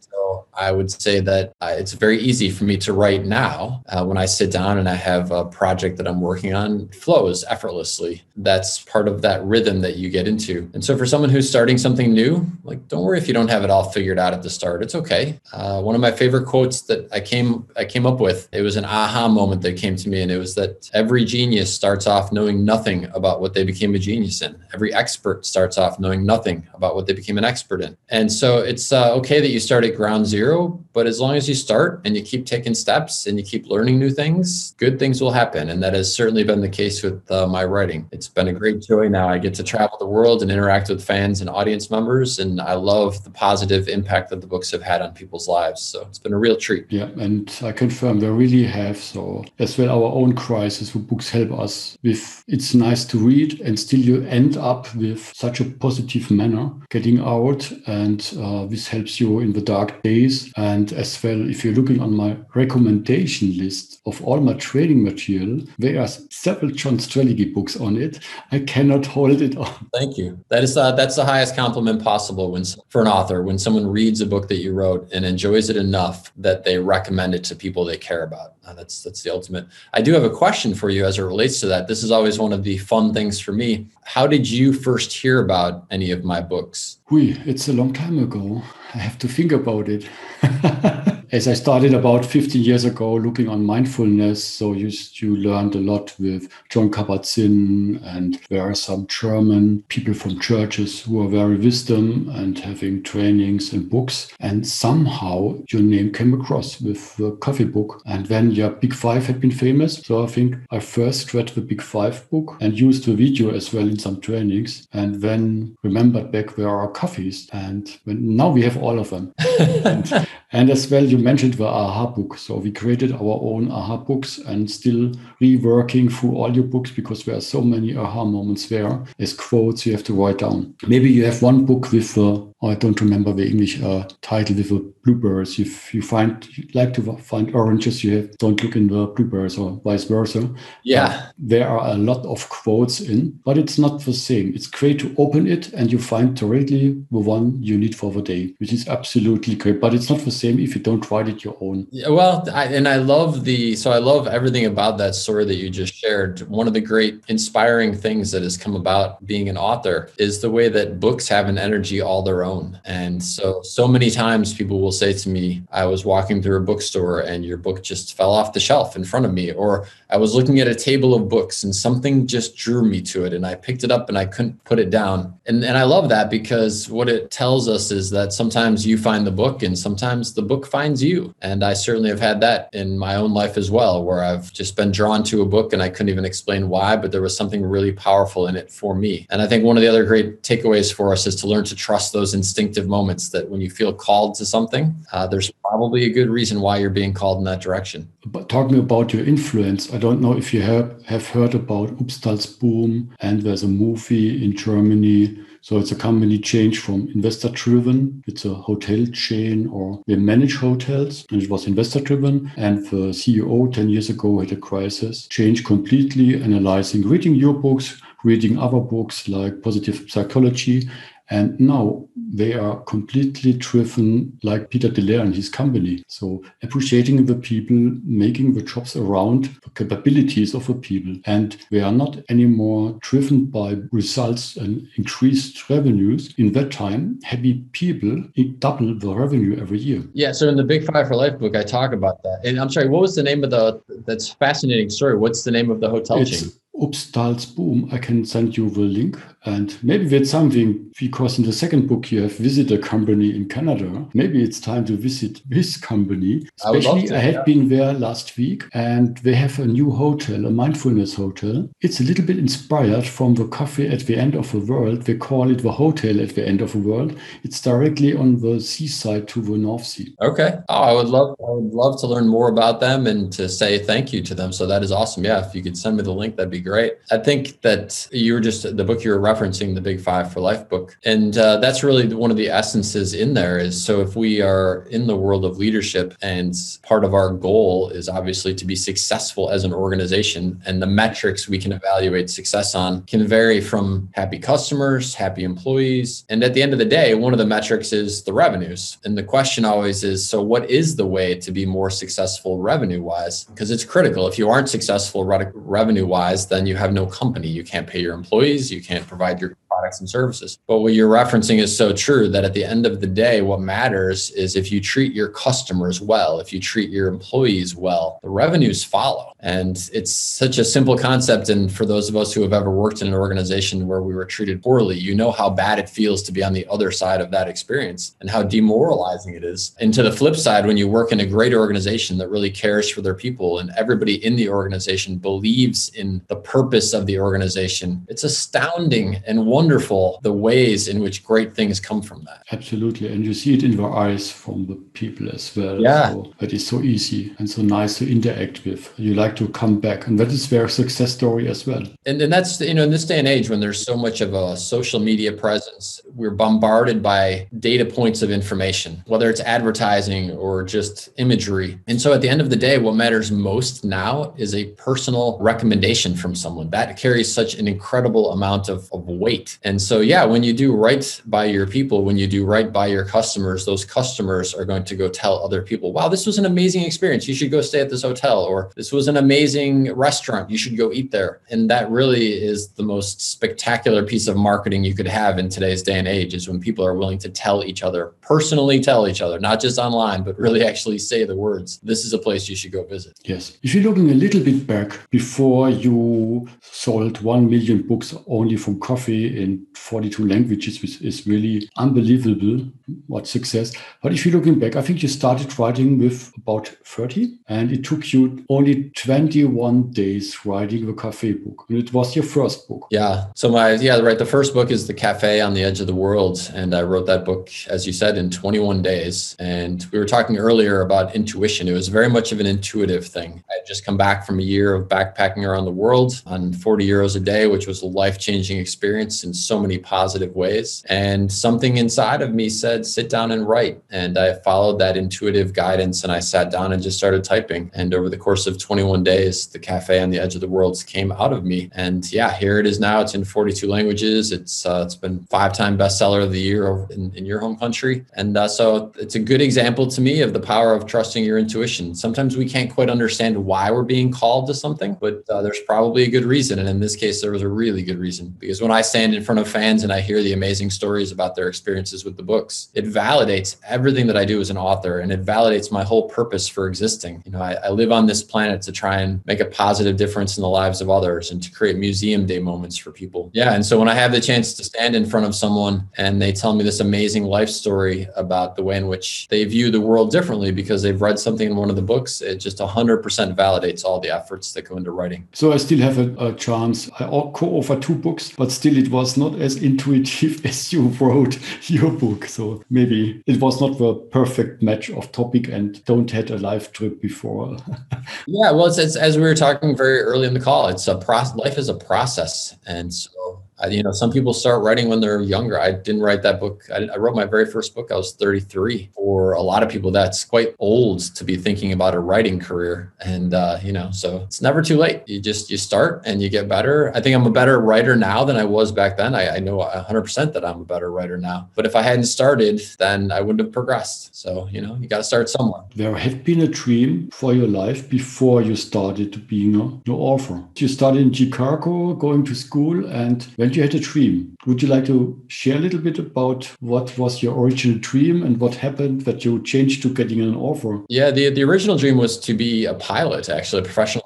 I 0.54 0.72
would 0.72 0.92
say 0.92 1.20
that 1.22 1.54
uh, 1.62 1.76
it's 1.78 1.94
very 1.94 2.20
easy 2.20 2.50
for 2.50 2.64
me 2.64 2.78
to 2.78 2.94
write 2.94 3.26
now. 3.26 3.84
Uh, 3.88 4.06
when 4.06 4.18
I 4.18 4.26
sit 4.26 4.52
down 4.52 4.78
and 4.78 4.88
I 4.88 4.96
have 4.96 5.32
a 5.32 5.46
project 5.46 5.98
that 5.98 6.08
I'm 6.08 6.22
working 6.22 6.54
on, 6.54 6.88
flows 6.90 7.44
effortlessly. 7.46 8.24
That's 8.38 8.80
part 8.84 9.08
of 9.08 9.22
that 9.22 9.44
rhythm 9.44 9.82
that 9.82 9.98
you 9.98 10.10
get 10.10 10.28
into. 10.28 10.70
And 10.74 10.84
so 10.84 10.98
for 10.98 11.06
someone 11.06 11.30
who's 11.30 11.50
starting 11.50 11.78
something 11.78 12.14
new, 12.14 12.46
like 12.64 12.88
don't 12.88 13.04
worry 13.04 13.18
if 13.18 13.28
you 13.28 13.34
don't 13.34 13.50
have 13.50 13.64
it 13.64 13.70
all 13.70 13.90
figured 13.90 14.20
out 14.20 14.34
at 14.34 14.44
the 14.44 14.50
start. 14.50 14.84
It's 14.84 14.96
okay. 14.96 15.40
Uh, 15.54 15.82
one 15.82 15.96
of 15.96 16.02
my 16.02 16.12
favorite 16.12 16.46
quotes 16.46 16.82
that 16.84 17.08
I 17.12 17.20
came 17.20 17.68
I 17.78 17.86
came 17.86 18.06
up 18.06 18.20
with, 18.20 18.50
it 18.52 18.62
was 18.62 18.76
an 18.76 18.86
aha 18.86 19.28
moment 19.28 19.62
that 19.62 19.78
came 19.78 19.96
to 19.96 20.10
me, 20.10 20.22
and 20.22 20.32
it 20.32 20.38
was 20.38 20.56
that 20.56 20.90
every 20.94 21.26
genius 21.26 21.74
starts 21.74 22.08
off 22.08 22.32
knowing 22.32 22.66
nothing 22.66 23.08
about 23.14 23.42
what 23.42 23.54
they 23.54 23.64
became 23.64 23.96
a 23.96 24.00
genius 24.00 24.42
in. 24.42 24.62
Every 24.74 24.94
expert 24.94 25.46
starts 25.46 25.78
off 25.78 26.00
knowing 26.00 26.26
nothing 26.26 26.68
about 26.74 26.96
what 26.96 27.06
they 27.06 27.14
became 27.14 27.38
an 27.38 27.46
expert 27.46 27.82
in. 27.82 27.98
And 28.10 28.32
so 28.32 28.60
it's 28.60 28.92
uh, 28.92 29.14
okay 29.16 29.40
that 29.40 29.50
you 29.50 29.60
start 29.60 29.86
at 29.86 29.96
ground 29.96 30.26
zero 30.26 30.41
zero, 30.42 30.82
but 30.94 31.06
as 31.08 31.20
long 31.20 31.36
as 31.36 31.48
you 31.48 31.56
start 31.56 32.02
and 32.04 32.16
you 32.18 32.24
keep 32.32 32.46
taking 32.46 32.74
steps 32.74 33.28
and 33.28 33.38
you 33.40 33.46
keep 33.46 33.64
learning 33.68 33.98
new 34.00 34.10
things, 34.22 34.74
good 34.78 34.96
things 35.00 35.22
will 35.22 35.36
happen. 35.42 35.70
And 35.70 35.82
that 35.84 35.94
has 35.94 36.08
certainly 36.20 36.44
been 36.44 36.62
the 36.62 36.76
case 36.82 36.98
with 37.06 37.20
uh, 37.32 37.48
my 37.48 37.64
writing. 37.74 38.02
It's 38.12 38.28
been 38.38 38.50
a 38.54 38.54
great 38.62 38.80
joy 38.82 39.06
now. 39.08 39.28
I 39.36 39.38
get 39.38 39.54
to 39.56 39.64
travel 39.64 39.98
the 39.98 40.12
world 40.18 40.42
and 40.42 40.52
interact 40.52 40.90
with 40.90 41.02
fans 41.04 41.42
and 41.42 41.50
audience 41.50 41.86
members. 41.96 42.40
And 42.40 42.60
I 42.60 42.74
love 42.74 43.24
the 43.24 43.34
positive 43.48 43.84
impact 43.88 44.30
that 44.30 44.42
the 44.42 44.52
books 44.54 44.72
have 44.72 44.86
had 44.92 45.02
on 45.02 45.14
people's 45.14 45.48
lives. 45.48 45.82
So 45.82 46.02
it's 46.10 46.20
been 46.20 46.34
a 46.34 46.44
real 46.46 46.58
treat. 46.58 46.86
Yeah. 46.90 47.10
And 47.26 47.46
I 47.62 47.72
confirm 47.72 48.20
they 48.20 48.30
really 48.44 48.66
have. 48.66 48.98
So 48.98 49.46
as 49.60 49.78
well, 49.78 49.92
our 50.04 50.12
own 50.22 50.34
crisis, 50.48 50.94
where 50.94 51.04
books 51.12 51.30
help 51.30 51.52
us 51.66 51.98
with 52.04 52.44
it's 52.48 52.74
nice 52.74 53.04
to 53.12 53.18
read 53.18 53.62
and 53.62 53.80
still 53.80 54.04
you 54.10 54.18
end 54.40 54.58
up 54.58 54.84
with 54.96 55.22
such 55.46 55.58
a 55.62 55.66
positive 55.86 56.26
manner 56.32 56.66
getting 56.90 57.20
out. 57.20 57.62
And 57.88 58.20
uh, 58.46 58.66
this 58.66 58.88
helps 58.88 59.14
you 59.22 59.40
in 59.40 59.54
the 59.54 59.66
dark 59.76 60.02
days 60.04 60.31
and 60.56 60.92
as 60.94 61.22
well, 61.24 61.50
if 61.50 61.64
you're 61.64 61.74
looking 61.74 62.00
on 62.02 62.16
my 62.16 62.38
recommendation 62.56 63.58
list 63.58 64.02
of 64.06 64.24
all 64.24 64.40
my 64.40 64.54
training 64.54 65.04
material, 65.04 65.62
there 65.78 66.02
are 66.02 66.08
several 66.08 66.72
John 66.72 66.98
Strelecky 66.98 67.54
books 67.54 67.80
on 67.80 67.98
it. 67.98 68.20
I 68.52 68.60
cannot 68.60 69.06
hold 69.06 69.42
it 69.42 69.56
on. 69.58 69.90
Thank 69.94 70.18
you. 70.18 70.40
That 70.50 70.64
is 70.64 70.78
uh, 70.78 70.92
that's 70.94 71.16
the 71.16 71.26
highest 71.26 71.56
compliment 71.56 72.04
possible 72.04 72.52
when 72.52 72.64
for 72.90 73.02
an 73.02 73.08
author 73.08 73.44
when 73.44 73.60
someone 73.60 73.88
reads 73.88 74.22
a 74.22 74.26
book 74.26 74.48
that 74.50 74.58
you 74.58 74.74
wrote 74.74 75.10
and 75.14 75.26
enjoys 75.26 75.70
it 75.70 75.78
enough 75.78 76.32
that 76.38 76.64
they 76.64 76.78
recommend 76.78 77.36
it 77.36 77.44
to 77.46 77.56
people 77.56 77.86
they 77.86 77.98
care 77.98 78.24
about. 78.24 78.56
Uh, 78.66 78.74
that's 78.74 79.04
that's 79.04 79.24
the 79.24 79.32
ultimate. 79.32 79.68
I 79.94 80.02
do 80.02 80.14
have 80.14 80.24
a 80.24 80.30
question 80.30 80.74
for 80.74 80.90
you 80.90 81.06
as 81.06 81.18
it 81.18 81.24
relates 81.24 81.60
to 81.62 81.68
that. 81.68 81.88
This 81.88 82.04
is 82.04 82.12
always 82.12 82.40
one 82.40 82.54
of 82.54 82.64
the 82.64 82.78
fun 82.78 83.14
things 83.14 83.40
for 83.40 83.52
me. 83.52 83.88
How 84.04 84.28
did 84.28 84.50
you 84.50 84.74
first 84.74 85.12
hear 85.14 85.40
about 85.40 85.86
any 85.92 86.12
of 86.12 86.24
my 86.24 86.42
books? 86.42 86.98
It's 87.14 87.68
a 87.68 87.74
long 87.74 87.92
time 87.92 88.18
ago. 88.20 88.64
I 88.94 89.00
have 89.00 89.18
to 89.20 89.28
think 89.28 89.52
about 89.52 89.90
it. 89.90 90.08
as 91.32 91.48
I 91.48 91.54
started 91.54 91.94
about 91.94 92.26
15 92.26 92.62
years 92.62 92.84
ago 92.84 93.14
looking 93.14 93.48
on 93.48 93.64
mindfulness, 93.64 94.44
so 94.44 94.74
you, 94.74 94.92
you 95.14 95.38
learned 95.38 95.76
a 95.76 95.80
lot 95.80 96.14
with 96.20 96.52
Jon 96.68 96.92
Kabat-Zinn 96.92 98.02
and 98.04 98.38
there 98.50 98.64
are 98.64 98.76
some 98.76 99.08
German 99.08 99.84
people 99.88 100.14
from 100.14 100.42
churches 100.42 101.02
who 101.02 101.24
are 101.24 101.30
very 101.30 101.56
wisdom 101.56 102.30
and 102.36 102.60
having 102.60 103.02
trainings 103.04 103.72
and 103.72 103.90
books. 103.90 104.30
And 104.42 104.68
somehow 104.68 105.58
your 105.70 105.82
name 105.82 106.12
came 106.12 106.34
across 106.34 106.82
with 106.82 107.16
the 107.16 107.32
coffee 107.38 107.64
book. 107.64 108.02
And 108.06 108.26
then 108.26 108.52
your 108.52 108.70
Big 108.70 108.94
Five 108.94 109.26
had 109.26 109.40
been 109.40 109.52
famous. 109.52 110.00
So 110.00 110.26
I 110.26 110.28
think 110.28 110.56
I 110.70 110.80
first 110.80 111.34
read 111.34 111.48
the 111.50 111.62
Big 111.62 111.82
Five 111.82 112.30
book 112.30 112.58
and 112.60 112.78
used 112.78 113.06
the 113.06 113.16
video 113.16 113.52
as 113.52 113.74
well 113.74 113.88
in 113.88 113.98
some 113.98 114.20
trainings 114.20 114.86
and 114.92 115.22
then 115.22 115.78
remembered 115.82 116.30
back 116.32 116.58
where 116.58 116.70
our 116.70 116.92
coffees. 116.92 117.50
And 117.54 117.98
when, 118.04 118.36
now 118.36 118.50
we 118.50 118.64
have 118.64 118.76
all 118.76 119.00
of 119.00 119.12
them. 119.12 119.34
and, 119.86 120.28
and 120.52 120.70
as 120.70 120.92
well, 120.92 121.06
you 121.06 121.21
mentioned 121.22 121.56
the 121.56 121.66
AHA 121.66 122.08
book. 122.12 122.38
So 122.38 122.58
we 122.58 122.72
created 122.72 123.12
our 123.14 123.40
own 123.42 123.72
AHA 123.72 123.98
books 123.98 124.38
and 124.40 124.70
still 124.70 125.12
reworking 125.42 126.12
through 126.12 126.36
all 126.36 126.54
your 126.54 126.66
books 126.66 126.92
because 126.92 127.24
there 127.24 127.36
are 127.36 127.42
so 127.42 127.62
many 127.62 127.96
AHA 127.96 128.26
moments 128.26 128.68
there 128.68 129.04
as 129.20 129.34
quotes 129.34 129.86
you 129.86 129.94
have 129.94 130.04
to 130.06 130.14
write 130.14 130.40
down. 130.40 130.76
Maybe 130.88 131.10
you 131.10 131.26
have 131.26 131.42
one 131.42 131.66
book 131.66 131.92
with, 131.92 132.18
uh, 132.18 132.42
I 132.64 132.76
don't 132.76 133.00
remember 133.02 133.34
the 133.34 133.48
English 133.48 133.82
uh, 133.82 134.08
title, 134.22 134.56
with 134.56 134.70
the 134.70 134.94
blueberries. 135.04 135.58
If 135.60 135.94
you 135.94 136.02
find 136.04 136.46
you 136.56 136.68
like 136.76 136.94
to 136.94 137.18
find 137.18 137.54
oranges, 137.56 138.04
you 138.04 138.18
have 138.18 138.38
don't 138.38 138.62
look 138.64 138.76
in 138.76 138.88
the 138.88 139.08
blueberries 139.08 139.58
or 139.58 139.82
vice 139.84 140.04
versa. 140.04 140.48
Yeah, 140.84 141.06
uh, 141.06 141.32
there 141.40 141.68
are 141.68 141.90
a 141.90 141.96
lot 141.96 142.24
of 142.26 142.48
quotes 142.50 143.00
in, 143.00 143.40
but 143.44 143.58
it's 143.58 143.80
not 143.80 144.02
the 144.02 144.14
same. 144.14 144.54
It's 144.54 144.68
great 144.68 145.00
to 145.00 145.14
open 145.18 145.48
it 145.48 145.74
and 145.74 145.92
you 145.92 145.98
find 145.98 146.36
directly 146.36 147.04
the 147.10 147.20
one 147.20 147.62
you 147.64 147.78
need 147.80 147.96
for 147.96 148.12
the 148.12 148.22
day, 148.22 148.54
which 148.60 148.72
is 148.72 148.88
absolutely 148.88 149.56
great. 149.56 149.82
But 149.82 149.96
it's 149.96 150.10
not 150.10 150.20
the 150.20 150.32
same 150.32 150.60
if 150.60 150.76
you 150.76 150.82
don't 150.82 151.10
write 151.10 151.30
it 151.30 151.44
your 151.44 151.58
own. 151.62 151.88
Yeah, 151.90 152.10
well, 152.10 152.48
I, 152.54 152.66
and 152.66 152.88
I 152.88 152.98
love 152.98 153.44
the 153.44 153.76
so 153.76 153.92
I 153.92 153.98
love 153.98 154.28
everything 154.28 154.68
about 154.68 155.00
that 155.00 155.16
story 155.16 155.46
that 155.46 155.56
you 155.56 155.72
just 155.72 155.96
shared. 155.96 156.42
One 156.42 156.68
of 156.68 156.74
the 156.74 156.82
great 156.82 157.24
inspiring 157.28 157.96
things 157.96 158.30
that 158.32 158.44
has 158.44 158.56
come 158.56 158.76
about 158.76 159.26
being 159.26 159.50
an 159.50 159.58
author 159.58 160.12
is 160.20 160.42
the 160.42 160.52
way 160.52 160.70
that 160.70 161.00
books 161.00 161.28
have 161.28 161.48
an 161.48 161.58
energy 161.58 162.02
all 162.02 162.22
their 162.22 162.44
own 162.44 162.51
own. 162.52 162.80
And 162.86 163.24
so, 163.24 163.62
so 163.62 163.88
many 163.88 164.10
times 164.12 164.54
people 164.54 164.80
will 164.82 164.92
say 164.92 165.14
to 165.14 165.30
me, 165.30 165.64
I 165.72 165.86
was 165.86 166.06
walking 166.06 166.42
through 166.42 166.58
a 166.58 166.68
bookstore 166.72 167.22
and 167.22 167.46
your 167.46 167.58
book 167.58 167.84
just 167.84 168.18
fell 168.18 168.32
off 168.32 168.54
the 168.54 168.60
shelf 168.60 168.96
in 168.96 169.04
front 169.04 169.26
of 169.26 169.34
me, 169.34 169.52
or 169.54 169.88
I 170.10 170.18
was 170.18 170.36
looking 170.36 170.60
at 170.60 170.68
a 170.68 170.76
table 170.76 171.14
of 171.14 171.30
books 171.30 171.64
and 171.64 171.74
something 171.74 172.28
just 172.28 172.56
drew 172.56 172.84
me 172.84 173.02
to 173.04 173.26
it 173.26 173.34
and 173.34 173.46
I 173.46 173.56
picked 173.56 173.84
it 173.84 173.92
up 173.92 174.10
and 174.10 174.18
I 174.18 174.26
couldn't 174.26 174.64
put 174.66 174.80
it 174.80 174.90
down. 174.90 175.34
And, 175.46 175.64
and 175.64 175.78
I 175.78 175.84
love 175.84 176.10
that 176.10 176.30
because 176.30 176.90
what 176.90 177.08
it 177.08 177.32
tells 177.32 177.68
us 177.68 177.92
is 177.92 178.10
that 178.12 178.34
sometimes 178.34 178.86
you 178.86 178.98
find 178.98 179.26
the 179.26 179.32
book 179.32 179.64
and 179.64 179.78
sometimes 179.78 180.34
the 180.34 180.42
book 180.42 180.68
finds 180.68 181.02
you. 181.02 181.34
And 181.42 181.64
I 181.64 181.74
certainly 181.74 182.10
have 182.10 182.20
had 182.20 182.42
that 182.42 182.70
in 182.74 182.98
my 182.98 183.16
own 183.16 183.34
life 183.34 183.58
as 183.58 183.72
well, 183.72 184.04
where 184.04 184.24
I've 184.24 184.52
just 184.52 184.76
been 184.76 184.92
drawn 184.92 185.24
to 185.26 185.42
a 185.42 185.46
book 185.46 185.74
and 185.74 185.82
I 185.82 185.90
couldn't 185.90 186.10
even 186.10 186.26
explain 186.26 186.70
why, 186.70 186.96
but 186.96 187.12
there 187.12 187.22
was 187.22 187.36
something 187.36 187.64
really 187.64 187.92
powerful 187.92 188.48
in 188.48 188.56
it 188.56 188.72
for 188.72 188.94
me. 188.96 189.26
And 189.30 189.42
I 189.42 189.48
think 189.48 189.64
one 189.64 189.78
of 189.78 189.82
the 189.82 189.90
other 189.90 190.06
great 190.06 190.44
takeaways 190.44 190.94
for 190.94 191.14
us 191.14 191.26
is 191.26 191.36
to 191.38 191.48
learn 191.48 191.64
to 191.66 191.76
trust 191.76 192.14
those 192.14 192.34
instinctive 192.42 192.88
moments 192.88 193.30
that 193.30 193.50
when 193.50 193.62
you 193.62 193.70
feel 193.70 193.94
called 193.94 194.32
to 194.36 194.46
something, 194.46 194.84
uh, 195.12 195.26
there's 195.28 195.52
probably 195.70 196.04
a 196.06 196.16
good 196.18 196.30
reason 196.30 196.62
why 196.62 196.78
you're 196.78 197.00
being 197.02 197.14
called 197.14 197.38
in 197.42 197.46
that 197.46 197.62
direction. 197.62 198.00
But 198.26 198.50
talking 198.50 198.80
about 198.80 199.14
your 199.14 199.26
influence, 199.34 199.94
I 199.96 199.98
don't 199.98 200.22
know 200.22 200.34
if 200.42 200.54
you 200.54 200.62
have, 200.74 200.88
have 201.06 201.28
heard 201.36 201.54
about 201.56 201.98
Upstalsboom 202.02 203.10
and 203.20 203.42
there's 203.42 203.64
a 203.64 203.74
movie 203.84 204.44
in 204.44 204.52
Germany 204.56 205.38
so 205.64 205.78
it's 205.78 205.92
a 205.92 205.96
company 205.96 206.40
change 206.40 206.80
from 206.80 207.08
investor 207.14 207.50
driven. 207.50 208.24
It's 208.26 208.46
a 208.46 208.54
hotel 208.54 209.06
chain 209.14 209.68
or 209.68 210.02
they 210.08 210.16
manage 210.16 210.58
hotels 210.58 211.24
and 211.30 211.42
it 211.42 211.52
was 211.52 211.68
investor 211.68 212.02
driven. 212.02 212.52
And 212.58 212.84
the 212.88 213.14
CEO 213.14 213.72
10 213.72 213.90
years 213.90 214.10
ago 214.10 214.40
had 214.40 214.52
a 214.52 214.56
crisis, 214.56 215.28
changed 215.28 215.66
completely, 215.66 216.42
analyzing, 216.42 217.08
reading 217.08 217.36
your 217.36 217.54
books, 217.54 218.02
reading 218.24 218.58
other 218.58 218.80
books 218.80 219.28
like 219.28 219.62
positive 219.62 220.10
psychology 220.10 220.90
and 221.30 221.60
now 221.60 222.08
they 222.16 222.54
are 222.54 222.82
completely 222.82 223.54
driven 223.54 224.38
like 224.44 224.70
Peter 224.70 224.90
Derale 224.90 225.22
and 225.22 225.36
his 225.36 225.50
company. 225.50 226.04
So 226.08 226.44
appreciating 226.64 227.26
the 227.26 227.36
people, 227.36 227.98
making 228.04 228.54
the 228.54 228.62
jobs 228.62 228.96
around 228.96 229.46
the 229.64 229.70
capabilities 229.76 230.54
of 230.54 230.68
the 230.68 230.74
people. 230.74 231.16
And 231.26 231.58
they 231.72 231.82
are 231.82 231.92
not 231.92 232.18
anymore 232.30 232.98
driven 233.02 233.46
by 233.46 233.78
results 233.92 234.58
and 234.58 234.88
increased 234.98 235.70
revenues. 235.70 236.34
In 236.38 236.52
that 236.54 236.72
time, 236.72 237.20
happy 237.24 237.66
people 237.72 238.24
double 238.60 238.98
the 238.98 239.14
revenue 239.14 239.60
every 239.60 239.80
year. 239.80 240.04
Yeah. 240.14 240.32
So 240.32 240.50
in 240.50 240.56
the 240.56 240.64
Big 240.64 240.86
Five 240.86 241.08
for 241.08 241.16
Life 241.16 241.40
book, 241.40 241.56
I 241.56 241.64
talk 241.64 241.94
about 241.94 242.24
that. 242.24 242.42
And 242.44 242.60
I'm 242.60 242.70
sorry, 242.70 242.90
what 242.90 243.02
was 243.02 243.16
the 243.16 243.24
name 243.24 243.44
of 243.44 243.52
the 243.52 243.82
that's 244.06 244.30
fascinating 244.30 244.90
story? 244.90 245.18
What's 245.18 245.44
the 245.44 245.52
name 245.52 245.70
of 245.70 245.80
the 245.80 245.90
hotel 245.90 246.22
it's, 246.22 246.30
chain? 246.30 246.52
Upstalsboom. 246.76 247.94
I 247.94 247.98
can 247.98 248.26
send 248.26 248.58
you 248.58 248.70
the 248.70 248.82
link. 248.82 249.18
And 249.46 249.76
maybe 249.84 250.06
that's 250.06 250.30
something 250.30 250.92
because 251.00 251.40
in 251.40 251.46
the 251.46 251.54
second 251.54 251.88
book 251.88 252.12
you 252.12 252.22
have 252.22 252.36
visited 252.38 252.80
a 252.80 252.82
company 252.82 253.36
in 253.36 253.48
Canada. 253.48 254.06
Maybe 254.14 254.44
it's 254.44 254.60
time 254.60 254.86
to 254.86 254.96
visit 254.96 255.42
this 255.50 255.78
company. 255.78 256.48
Especially, 256.64 257.04
I, 257.04 257.06
to, 257.08 257.16
I 257.16 257.20
have 257.20 257.34
yeah. 257.34 257.44
been 257.44 257.70
there 257.70 257.94
last 257.94 258.38
week 258.38 258.66
and 258.74 259.18
they 259.20 259.34
have 259.34 259.58
a 259.60 259.66
new 259.66 259.90
hotel, 259.90 260.46
a 260.46 260.52
mindfulness 260.52 261.16
hotel. 261.16 261.68
It's 261.82 262.00
a 262.00 262.04
little 262.04 262.26
bit 262.26 262.38
inspired 262.38 263.08
from 263.08 263.34
the 263.36 263.48
coffee 263.48 263.88
at 263.88 264.02
the 264.02 264.16
end 264.16 264.36
of 264.36 264.52
the 264.52 264.60
world. 264.60 265.04
They 265.04 265.16
call 265.16 265.50
it 265.50 265.64
the 265.64 265.72
hotel 265.72 266.22
at 266.22 266.36
the 266.36 266.48
end 266.48 266.62
of 266.62 266.74
the 266.74 266.80
world. 266.80 267.18
It's 267.44 267.62
directly 267.62 268.16
on 268.16 268.40
the 268.40 268.60
seaside 268.60 269.28
to 269.30 269.42
the 269.42 269.58
North 269.58 269.86
Sea. 269.86 270.14
Okay. 270.22 270.60
Oh, 270.70 270.76
I 270.76 270.94
would 270.94 271.08
love 271.08 271.36
I 271.40 271.52
would 271.52 271.74
love 271.74 272.00
to 272.02 272.08
learn 272.08 272.28
more 272.28 272.50
about 272.50 272.80
them 272.80 273.08
and 273.08 273.34
to 273.34 273.50
say 273.50 273.80
thank 273.80 274.14
you 274.14 274.22
to 274.24 274.36
them. 274.36 274.52
So 274.52 274.68
that 274.68 274.84
is 274.84 274.92
awesome. 274.92 275.24
Yeah, 275.24 275.46
if 275.46 275.56
you 275.56 275.64
could 275.64 275.78
send 275.78 275.98
me 275.98 276.04
the 276.04 276.12
link, 276.12 276.36
that'd 276.36 276.52
be 276.52 276.60
great. 276.60 276.94
I 277.10 277.18
think 277.18 277.62
that 277.62 278.08
you 278.12 278.34
were 278.34 278.40
just 278.40 278.78
the 278.78 278.84
book 278.84 279.04
you 279.04 279.12
were 279.12 279.31
referencing, 279.32 279.76
the 279.76 279.82
Big 279.82 280.02
Five 280.02 280.32
for 280.32 280.40
Life 280.40 280.68
book, 280.70 280.98
and 281.04 281.38
uh, 281.38 281.58
that's 281.58 281.84
really 281.84 282.14
one 282.14 282.32
of 282.32 282.38
the 282.38 282.50
essences 282.50 283.14
in 283.14 283.34
there. 283.34 283.58
Is 283.58 283.84
so 283.84 284.02
if 284.02 284.16
we 284.16 284.42
are 284.42 284.88
in 284.92 285.08
the 285.08 285.16
world 285.16 285.46
of 285.46 285.58
leadership, 285.58 286.16
and 286.22 286.54
part 286.84 287.04
of 287.04 287.14
our 287.14 287.30
goal 287.34 287.90
is 287.90 288.10
obviously 288.10 288.54
to 288.56 288.66
be 288.66 288.76
successful 288.76 289.50
as 289.50 289.64
an 289.64 289.74
organization, 289.74 290.62
and 290.66 290.82
the 290.82 290.88
metrics 290.88 291.48
we 291.48 291.58
can 291.58 291.72
evaluate 291.72 292.30
success 292.30 292.76
on 292.76 293.04
can 293.04 293.26
vary 293.26 293.62
from 293.62 294.10
happy 294.14 294.40
customers, 294.40 295.16
happy 295.16 295.44
employees, 295.44 296.26
and 296.30 296.44
at 296.44 296.54
the 296.54 296.62
end 296.62 296.74
of 296.74 296.80
the 296.80 296.86
day, 296.86 297.14
one 297.16 297.34
of 297.34 297.40
the 297.40 297.46
metrics 297.46 297.94
is 297.94 298.24
the 298.24 298.34
revenues. 298.34 298.98
And 299.06 299.18
the 299.18 299.24
question 299.24 299.66
always 299.66 300.04
is, 300.04 300.28
so 300.28 300.42
what 300.42 300.70
is 300.70 300.96
the 300.96 301.06
way 301.08 301.36
to 301.36 301.52
be 301.52 301.66
more 301.66 301.90
successful 301.90 302.60
revenue 302.60 303.02
wise? 303.02 303.46
Because 303.46 303.72
it's 303.72 303.84
critical. 303.84 304.28
If 304.28 304.38
you 304.38 304.50
aren't 304.50 304.70
successful 304.70 305.24
re- 305.24 305.52
revenue 305.54 306.06
wise, 306.06 306.48
then 306.48 306.66
you 306.66 306.76
have 306.76 306.94
no 306.94 307.06
company. 307.06 307.48
You 307.48 307.64
can't 307.64 307.88
pay 307.88 308.02
your 308.02 308.14
employees. 308.14 308.72
You 308.72 308.82
can't 308.82 309.06
provide 309.08 309.21
your 309.40 309.56
products 309.82 310.00
and 310.00 310.10
services. 310.10 310.60
But 310.68 310.80
what 310.80 310.94
you're 310.94 311.10
referencing 311.10 311.58
is 311.58 311.76
so 311.76 311.92
true 311.92 312.30
that 312.30 312.44
at 312.44 312.54
the 312.54 312.64
end 312.64 312.86
of 312.86 313.02
the 313.02 313.08
day, 313.08 313.42
what 313.42 313.60
matters 313.60 314.30
is 314.32 314.56
if 314.56 314.72
you 314.72 314.80
treat 314.80 315.14
your 315.14 315.30
customers 315.30 316.00
well, 316.00 316.40
if 316.40 316.54
you 316.54 316.60
treat 316.60 316.92
your 316.92 317.08
employees 317.08 317.76
well, 317.76 318.20
the 318.22 318.30
revenues 318.30 318.84
follow. 318.84 319.34
And 319.40 319.90
it's 319.92 320.12
such 320.12 320.60
a 320.60 320.64
simple 320.64 320.96
concept. 320.96 321.50
And 321.50 321.72
for 321.72 321.84
those 321.84 322.10
of 322.10 322.16
us 322.16 322.32
who 322.32 322.44
have 322.44 322.54
ever 322.54 322.70
worked 322.70 323.02
in 323.02 323.08
an 323.08 323.16
organization 323.16 323.88
where 323.88 324.04
we 324.04 324.14
were 324.14 324.26
treated 324.26 324.62
poorly, 324.62 325.00
you 325.00 325.16
know 325.16 325.32
how 325.32 325.50
bad 325.50 325.80
it 325.80 325.90
feels 325.90 326.22
to 326.24 326.32
be 326.32 326.44
on 326.44 326.54
the 326.54 326.68
other 326.70 326.92
side 326.92 327.22
of 327.22 327.32
that 327.32 327.48
experience 327.48 328.16
and 328.22 328.30
how 328.30 328.44
demoralizing 328.44 329.34
it 329.34 329.44
is. 329.44 329.76
And 329.80 329.92
to 329.96 330.04
the 330.04 330.12
flip 330.12 330.36
side, 330.36 330.68
when 330.68 330.78
you 330.78 330.88
work 330.88 331.12
in 331.12 331.22
a 331.22 331.26
great 331.26 331.56
organization 331.56 332.20
that 332.20 332.30
really 332.30 332.52
cares 332.52 332.88
for 332.88 333.02
their 333.02 333.16
people 333.16 333.58
and 333.58 333.72
everybody 333.76 334.24
in 334.24 334.36
the 334.36 334.48
organization 334.48 335.18
believes 335.18 335.90
in 335.96 336.22
the 336.28 336.36
purpose 336.36 336.94
of 336.94 337.08
the 337.08 337.20
organization, 337.20 338.06
it's 338.10 338.24
astounding 338.24 339.24
and 339.26 339.48
wonderful 339.48 339.71
wonderful 339.72 340.20
the 340.24 340.34
ways 340.34 340.88
in 340.88 341.00
which 341.00 341.24
great 341.24 341.56
things 341.56 341.80
come 341.80 342.02
from 342.02 342.24
that. 342.26 342.44
Absolutely. 342.52 343.08
And 343.08 343.26
you 343.26 343.34
see 343.34 343.54
it 343.54 343.64
in 343.64 343.78
their 343.78 343.92
eyes 343.92 344.32
from 344.32 344.66
the 344.66 344.76
people 344.94 345.30
as 345.30 345.56
well. 345.56 345.82
Yeah. 345.82 346.12
So 346.12 346.34
that 346.40 346.54
is 346.54 346.68
so 346.68 346.82
easy 346.82 347.34
and 347.40 347.50
so 347.50 347.62
nice 347.62 347.98
to 348.00 348.12
interact 348.12 348.66
with. 348.66 348.94
You 348.98 349.14
like 349.14 349.36
to 349.38 349.48
come 349.50 349.80
back. 349.80 350.08
And 350.08 350.20
that 350.20 350.28
is 350.28 350.50
their 350.50 350.68
success 350.68 351.14
story 351.14 351.48
as 351.48 351.66
well. 351.66 351.84
And, 352.06 352.22
and 352.22 352.32
that's, 352.32 352.60
you 352.60 352.74
know, 352.74 352.84
in 352.84 352.92
this 352.92 353.06
day 353.06 353.20
and 353.20 353.28
age 353.28 353.50
when 353.50 353.60
there's 353.60 353.84
so 353.84 353.96
much 353.96 354.22
of 354.22 354.34
a 354.34 354.58
social 354.58 355.00
media 355.00 355.32
presence, 355.32 356.02
we're 356.14 356.32
bombarded 356.32 357.02
by 357.02 357.48
data 357.60 357.86
points 357.86 358.22
of 358.22 358.30
information, 358.30 359.04
whether 359.08 359.30
it's 359.30 359.42
advertising 359.42 360.32
or 360.32 360.64
just 360.64 361.10
imagery. 361.18 361.80
And 361.88 362.02
so 362.02 362.14
at 362.14 362.22
the 362.22 362.30
end 362.30 362.42
of 362.42 362.50
the 362.50 362.56
day, 362.56 362.78
what 362.78 362.96
matters 362.96 363.32
most 363.32 363.86
now 363.86 364.34
is 364.38 364.54
a 364.54 364.66
personal 364.74 365.38
recommendation 365.40 366.16
from 366.16 366.36
someone 366.36 366.70
that 366.72 366.98
carries 366.98 367.34
such 367.34 367.56
an 367.56 367.68
incredible 367.68 368.32
amount 368.32 368.70
of, 368.70 368.90
of 368.92 369.08
weight 369.08 369.60
and 369.64 369.80
so, 369.80 370.00
yeah, 370.00 370.26
when 370.26 370.42
you 370.42 370.54
do 370.54 370.76
right 370.76 371.22
by 371.26 371.46
your 371.46 371.68
people, 371.68 372.04
when 372.04 372.18
you 372.18 372.26
do 372.26 372.46
right 372.46 372.72
by 372.74 372.88
your 372.88 373.06
customers, 373.06 373.66
those 373.66 373.86
customers 373.86 374.56
are 374.56 374.66
going 374.66 374.84
to 374.86 374.96
go 374.96 375.08
tell 375.08 375.44
other 375.44 375.62
people, 375.62 375.94
wow, 375.94 376.08
this 376.08 376.26
was 376.26 376.40
an 376.40 376.46
amazing 376.46 376.84
experience. 376.84 377.28
You 377.28 377.36
should 377.36 377.52
go 377.52 377.62
stay 377.62 377.80
at 377.80 377.90
this 377.90 378.02
hotel, 378.02 378.44
or 378.44 378.72
this 378.76 378.92
was 378.92 379.08
an 379.08 379.18
amazing 379.18 379.94
restaurant. 379.94 380.50
You 380.50 380.58
should 380.58 380.78
go 380.78 380.92
eat 380.92 381.12
there. 381.12 381.42
And 381.52 381.70
that 381.70 381.90
really 381.92 382.34
is 382.34 382.70
the 382.70 382.84
most 382.84 383.22
spectacular 383.22 384.04
piece 384.04 384.28
of 384.28 384.36
marketing 384.36 384.84
you 384.84 384.96
could 384.96 385.08
have 385.08 385.38
in 385.38 385.50
today's 385.50 385.84
day 385.84 386.00
and 386.00 386.08
age 386.08 386.34
is 386.34 386.48
when 386.48 386.60
people 386.60 386.84
are 386.84 386.96
willing 386.96 387.20
to 387.20 387.30
tell 387.30 387.64
each 387.64 387.84
other, 387.84 388.14
personally 388.22 388.80
tell 388.80 389.08
each 389.08 389.22
other, 389.22 389.40
not 389.40 389.62
just 389.62 389.78
online, 389.78 390.24
but 390.24 390.40
really 390.40 390.64
actually 390.64 390.98
say 390.98 391.24
the 391.24 391.36
words, 391.36 391.78
this 391.84 392.04
is 392.04 392.14
a 392.14 392.18
place 392.18 392.50
you 392.50 392.56
should 392.56 392.72
go 392.72 392.84
visit. 392.86 393.20
Yes. 393.26 393.58
If 393.62 393.76
you're 393.76 393.84
looking 393.84 394.10
a 394.10 394.16
little 394.16 394.44
bit 394.44 394.66
back 394.66 395.08
before 395.12 395.70
you 395.70 396.48
sold 396.62 397.22
1 397.22 397.50
million 397.50 397.84
books 397.84 398.16
only 398.26 398.58
from 398.58 398.80
coffee 398.80 399.40
in 399.42 399.51
42 399.76 400.28
languages, 400.28 400.82
which 400.82 401.02
is 401.02 401.26
really 401.28 401.70
unbelievable 401.78 402.66
what 403.08 403.28
success. 403.28 403.74
But 404.02 404.14
if 404.14 404.26
you're 404.26 404.36
looking 404.36 404.60
back, 404.60 404.76
I 404.76 404.82
think 404.82 405.02
you 405.02 405.10
started 405.10 405.58
writing 405.58 405.98
with 405.98 406.32
about 406.38 406.68
30 406.68 407.38
and 407.48 407.72
it 407.72 407.84
took 407.84 408.12
you 408.14 408.44
only 408.50 408.90
21 408.92 409.92
days 409.92 410.46
writing 410.46 410.86
the 410.86 410.94
cafe 410.94 411.34
book. 411.34 411.66
And 411.70 411.78
it 411.78 411.94
was 411.94 412.16
your 412.16 412.26
first 412.26 412.68
book. 412.68 412.88
Yeah. 412.92 413.26
So 413.36 413.50
my, 413.50 413.74
yeah, 413.74 414.00
right. 414.00 414.18
The 414.18 414.26
first 414.26 414.54
book 414.54 414.72
is 414.72 414.88
The 414.88 414.94
Cafe 414.94 415.42
on 415.42 415.54
the 415.54 415.64
Edge 415.64 415.80
of 415.80 415.88
the 415.88 415.96
World. 415.96 416.52
And 416.54 416.74
I 416.76 416.82
wrote 416.82 417.06
that 417.08 417.26
book, 417.26 417.50
as 417.68 417.88
you 417.88 417.94
said, 417.94 418.18
in 418.18 418.30
21 418.30 418.82
days. 418.82 419.36
And 419.40 419.86
we 419.92 420.00
were 420.00 420.06
talking 420.06 420.38
earlier 420.38 420.82
about 420.82 421.16
intuition. 421.16 421.68
It 421.68 421.74
was 421.74 421.88
very 421.88 422.10
much 422.10 422.32
of 422.32 422.40
an 422.40 422.46
intuitive 422.46 423.06
thing. 423.08 423.44
I 423.50 423.54
had 423.58 423.66
just 423.66 423.86
come 423.86 423.98
back 423.98 424.26
from 424.26 424.40
a 424.40 424.44
year 424.44 424.74
of 424.74 424.88
backpacking 424.88 425.46
around 425.46 425.66
the 425.66 425.72
world 425.72 426.22
on 426.26 426.54
40 426.54 426.88
euros 426.88 427.16
a 427.16 427.20
day, 427.20 427.48
which 427.48 427.68
was 427.68 427.82
a 427.82 427.88
life 427.88 428.20
changing 428.20 428.58
experience 428.60 429.24
in 429.24 429.34
so 429.42 429.60
many 429.60 429.78
positive 429.78 430.36
ways. 430.36 430.84
And 430.88 431.32
something 431.32 431.78
inside 431.78 432.22
of 432.22 432.34
me 432.34 432.50
said, 432.50 432.86
sit 432.86 433.10
down 433.10 433.32
and 433.32 433.48
write. 433.48 433.82
And 433.90 434.18
I 434.18 434.36
followed 434.36 434.80
that 434.80 434.98
intuitive 434.98 435.54
guidance 435.54 436.04
and 436.04 436.12
I 436.12 436.20
sat 436.20 436.52
down 436.52 436.74
and 436.74 436.82
just 436.82 436.98
started 436.98 437.24
typing. 437.24 437.72
And 437.74 437.94
over 437.94 438.10
the 438.10 438.18
course 438.18 438.48
of 438.48 438.58
21 438.58 439.04
days, 439.04 439.48
the 439.48 439.60
cafe 439.60 440.02
on 440.02 440.10
the 440.10 440.20
edge 440.20 440.36
of 440.36 440.42
the 440.42 440.48
world 440.48 440.84
came 440.88 441.12
out 441.12 441.34
of 441.34 441.44
me. 441.44 441.70
And 441.74 442.12
yeah, 442.12 442.32
here 442.34 442.60
it 442.60 442.66
is 442.66 442.80
now. 442.80 443.02
It's 443.02 443.14
in 443.14 443.24
42 443.24 443.68
languages. 443.68 444.32
It's 444.32 444.66
uh, 444.66 444.84
it's 444.86 444.96
been 444.96 445.26
five 445.30 445.54
time 445.54 445.78
bestseller 445.78 446.24
of 446.24 446.32
the 446.32 446.40
year 446.40 446.88
in, 446.92 447.14
in 447.16 447.26
your 447.26 447.40
home 447.40 447.58
country. 447.58 448.06
And 448.14 448.38
uh, 448.38 448.48
so 448.48 448.92
it's 448.98 449.16
a 449.16 449.20
good 449.20 449.42
example 449.42 449.88
to 449.88 450.02
me 450.02 450.22
of 450.22 450.34
the 450.34 450.40
power 450.40 450.74
of 450.74 450.86
trusting 450.86 451.24
your 451.24 451.38
intuition. 451.38 451.96
Sometimes 451.96 452.38
we 452.38 452.48
can't 452.48 452.72
quite 452.74 452.90
understand 452.90 453.38
why 453.46 453.72
we're 453.72 453.84
being 453.84 454.12
called 454.12 454.48
to 454.48 454.54
something, 454.54 454.98
but 455.00 455.24
uh, 455.30 455.42
there's 455.42 455.60
probably 455.62 456.04
a 456.04 456.10
good 456.10 456.26
reason. 456.26 456.60
And 456.60 456.70
in 456.70 456.80
this 456.80 456.96
case, 456.96 457.22
there 457.22 457.32
was 457.32 457.42
a 457.42 457.48
really 457.48 457.84
good 457.84 457.98
reason 457.98 458.36
because 458.40 458.62
when 458.62 458.72
I 458.72 458.82
stand 458.82 459.14
in 459.14 459.21
in 459.22 459.26
front 459.26 459.40
of 459.40 459.48
fans 459.48 459.84
and 459.84 459.94
I 459.94 460.02
hear 460.02 460.24
the 460.24 460.34
amazing 460.34 460.72
stories 460.72 461.12
about 461.12 461.36
their 461.36 461.48
experiences 461.48 462.04
with 462.04 462.18
the 462.18 462.24
books, 462.24 462.70
it 462.74 462.86
validates 462.86 463.58
everything 463.68 464.08
that 464.08 464.18
I 464.18 464.26
do 464.26 464.42
as 464.42 464.50
an 464.50 464.58
author 464.58 465.00
and 465.00 465.12
it 465.12 465.24
validates 465.24 465.72
my 465.72 465.84
whole 465.84 466.10
purpose 466.10 466.48
for 466.48 466.68
existing. 466.68 467.22
You 467.24 467.34
know, 467.34 467.42
I, 467.42 467.54
I 467.66 467.70
live 467.70 467.92
on 467.92 468.08
this 468.08 468.24
planet 468.24 468.64
to 468.64 468.72
try 468.72 469.02
and 469.02 469.24
make 469.28 469.40
a 469.40 469.46
positive 469.46 469.96
difference 469.96 470.38
in 470.38 470.42
the 470.42 470.50
lives 470.50 470.82
of 470.82 470.90
others 470.90 471.30
and 471.30 471.42
to 471.44 471.52
create 471.52 471.78
museum 471.78 472.26
day 472.26 472.40
moments 472.40 472.78
for 472.78 472.92
people. 472.92 473.30
Yeah. 473.32 473.54
And 473.54 473.64
so 473.64 473.78
when 473.78 473.88
I 473.88 473.94
have 473.94 474.12
the 474.12 474.22
chance 474.22 474.56
to 474.56 474.64
stand 474.64 474.96
in 474.96 475.06
front 475.06 475.28
of 475.28 475.36
someone 475.36 475.88
and 475.98 476.20
they 476.20 476.32
tell 476.32 476.56
me 476.56 476.64
this 476.64 476.80
amazing 476.80 477.26
life 477.26 477.50
story 477.50 478.08
about 478.16 478.56
the 478.56 478.64
way 478.64 478.78
in 478.78 478.88
which 478.88 479.28
they 479.28 479.46
view 479.46 479.70
the 479.70 479.82
world 479.82 480.12
differently 480.12 480.52
because 480.52 480.82
they've 480.82 481.00
read 481.00 481.20
something 481.20 481.52
in 481.52 481.56
one 481.56 481.70
of 481.70 481.76
the 481.76 481.82
books, 481.84 482.22
it 482.22 482.38
just 482.38 482.58
100% 482.58 483.36
validates 483.36 483.86
all 483.86 484.00
the 484.00 484.10
efforts 484.10 484.52
that 484.54 484.64
go 484.64 484.78
into 484.78 484.90
writing. 484.90 485.28
So 485.34 485.54
I 485.54 485.58
still 485.58 485.80
have 485.80 486.00
a, 486.00 486.30
a 486.30 486.34
chance. 486.34 486.90
I 487.00 487.06
co-author 487.06 487.80
two 487.80 487.96
books, 487.96 488.32
but 488.36 488.52
still 488.52 488.78
it 488.78 488.90
was 488.90 489.11
not 489.18 489.40
as 489.40 489.58
intuitive 489.58 490.46
as 490.46 490.72
you 490.72 490.88
wrote 491.00 491.38
your 491.70 491.92
book. 491.92 492.26
So 492.26 492.64
maybe 492.70 493.24
it 493.26 493.40
was 493.40 493.62
not 493.62 493.78
the 493.78 493.96
perfect 493.96 494.62
match 494.62 494.90
of 494.90 495.12
topic 495.12 495.48
and 495.48 495.84
don't 495.86 496.10
had 496.10 496.32
a 496.32 496.38
life 496.38 496.72
trip 496.72 497.02
before. 497.02 497.58
yeah, 498.28 498.52
well, 498.52 498.66
it's, 498.66 498.78
it's, 498.78 498.96
as 498.96 499.18
we 499.18 499.24
were 499.24 499.36
talking 499.36 499.76
very 499.76 500.00
early 500.02 500.28
in 500.28 500.34
the 500.34 500.40
call. 500.40 500.68
It's 500.68 500.88
a 500.88 500.98
process. 500.98 501.36
Life 501.36 501.58
is 501.58 501.70
a 501.70 501.74
process, 501.74 502.56
and 502.66 502.94
so 502.94 503.42
you 503.70 503.84
know, 503.84 503.92
some 503.92 504.12
people 504.12 504.34
start 504.34 504.64
writing 504.64 504.90
when 504.90 505.00
they're 505.00 505.22
younger. 505.22 505.60
I 505.60 505.72
didn't 505.72 506.02
write 506.02 506.22
that 506.24 506.40
book. 506.40 506.64
I, 506.74 506.88
I, 506.88 506.98
wrote 506.98 507.16
my 507.16 507.26
very 507.26 507.46
first 507.46 507.76
book. 507.76 507.92
I 507.92 507.96
was 507.96 508.14
33. 508.14 508.90
For 508.94 509.34
a 509.34 509.42
lot 509.42 509.64
of 509.64 509.70
people, 509.70 509.92
that's 509.92 510.24
quite 510.24 510.56
old 510.60 511.00
to 511.16 511.24
be 511.24 511.36
thinking 511.36 511.72
about 511.72 511.94
a 511.94 512.00
writing 512.00 512.40
career. 512.40 512.94
And 513.00 513.34
uh, 513.34 513.60
you 513.64 513.72
know, 513.72 513.92
so 513.92 514.22
it's 514.24 514.42
never 514.42 514.62
too 514.62 514.78
late. 514.78 515.04
You 515.08 515.22
just 515.22 515.50
you 515.52 515.58
start 515.58 516.02
and 516.06 516.22
you 516.22 516.30
get 516.30 516.48
better. 516.48 516.92
I 516.96 517.02
think 517.02 517.16
I'm 517.16 517.26
a 517.26 517.32
better 517.32 517.60
writer 517.60 517.96
now 517.96 518.24
than 518.24 518.36
I 518.36 518.46
was 518.46 518.72
back 518.72 518.98
then. 518.98 519.14
I, 519.14 519.36
I 519.36 519.40
know 519.40 519.58
100% 519.58 520.34
that 520.34 520.46
I'm 520.46 520.62
a 520.62 520.66
better 520.66 520.92
writer 520.92 521.18
now. 521.18 521.50
But 521.56 521.66
if 521.66 521.76
I 521.76 521.82
hadn't 521.82 522.06
started, 522.06 522.62
then 522.80 523.12
I 523.12 523.22
wouldn't 523.22 523.42
have 523.42 523.52
progressed. 523.52 524.16
So 524.16 524.48
you 524.52 524.62
know, 524.62 524.76
you 524.76 524.88
got 524.88 524.98
to 524.98 525.04
start 525.04 525.30
somewhere. 525.30 525.64
There 525.76 525.96
have 525.96 526.24
been 526.24 526.42
a 526.42 526.48
dream 526.48 527.10
for 527.12 527.34
your 527.34 527.48
life 527.48 527.90
before 527.90 528.42
you 528.42 528.56
started 528.56 529.28
being 529.28 529.56
an 529.56 529.82
author. 529.90 530.44
You 530.56 530.68
started 530.68 531.02
in 531.02 531.14
Chicago, 531.14 531.94
going 531.94 532.24
to 532.26 532.36
school, 532.36 532.86
and 532.86 533.24
when 533.36 533.51
you 533.56 533.62
had 533.62 533.76
a 533.76 533.80
dream. 533.80 534.36
Would 534.46 534.62
you 534.62 534.68
like 534.68 534.86
to 534.86 535.22
share 535.28 535.58
a 535.58 535.60
little 535.60 535.80
bit 535.80 536.00
about 536.00 536.46
what 536.60 536.98
was 536.98 537.22
your 537.22 537.40
original 537.40 537.78
dream 537.80 538.24
and 538.24 538.40
what 538.40 538.56
happened 538.56 539.02
that 539.02 539.24
you 539.26 539.42
changed 539.44 539.82
to 539.84 539.94
getting 539.94 540.22
an 540.22 540.36
offer? 540.36 540.84
Yeah, 540.90 541.12
the, 541.12 541.30
the 541.30 541.44
original 541.44 541.78
dream 541.78 541.98
was 541.98 542.18
to 542.20 542.34
be 542.34 542.66
a 542.66 542.74
pilot, 542.74 543.30
actually, 543.30 543.62
a 543.62 543.66
professional 543.66 544.06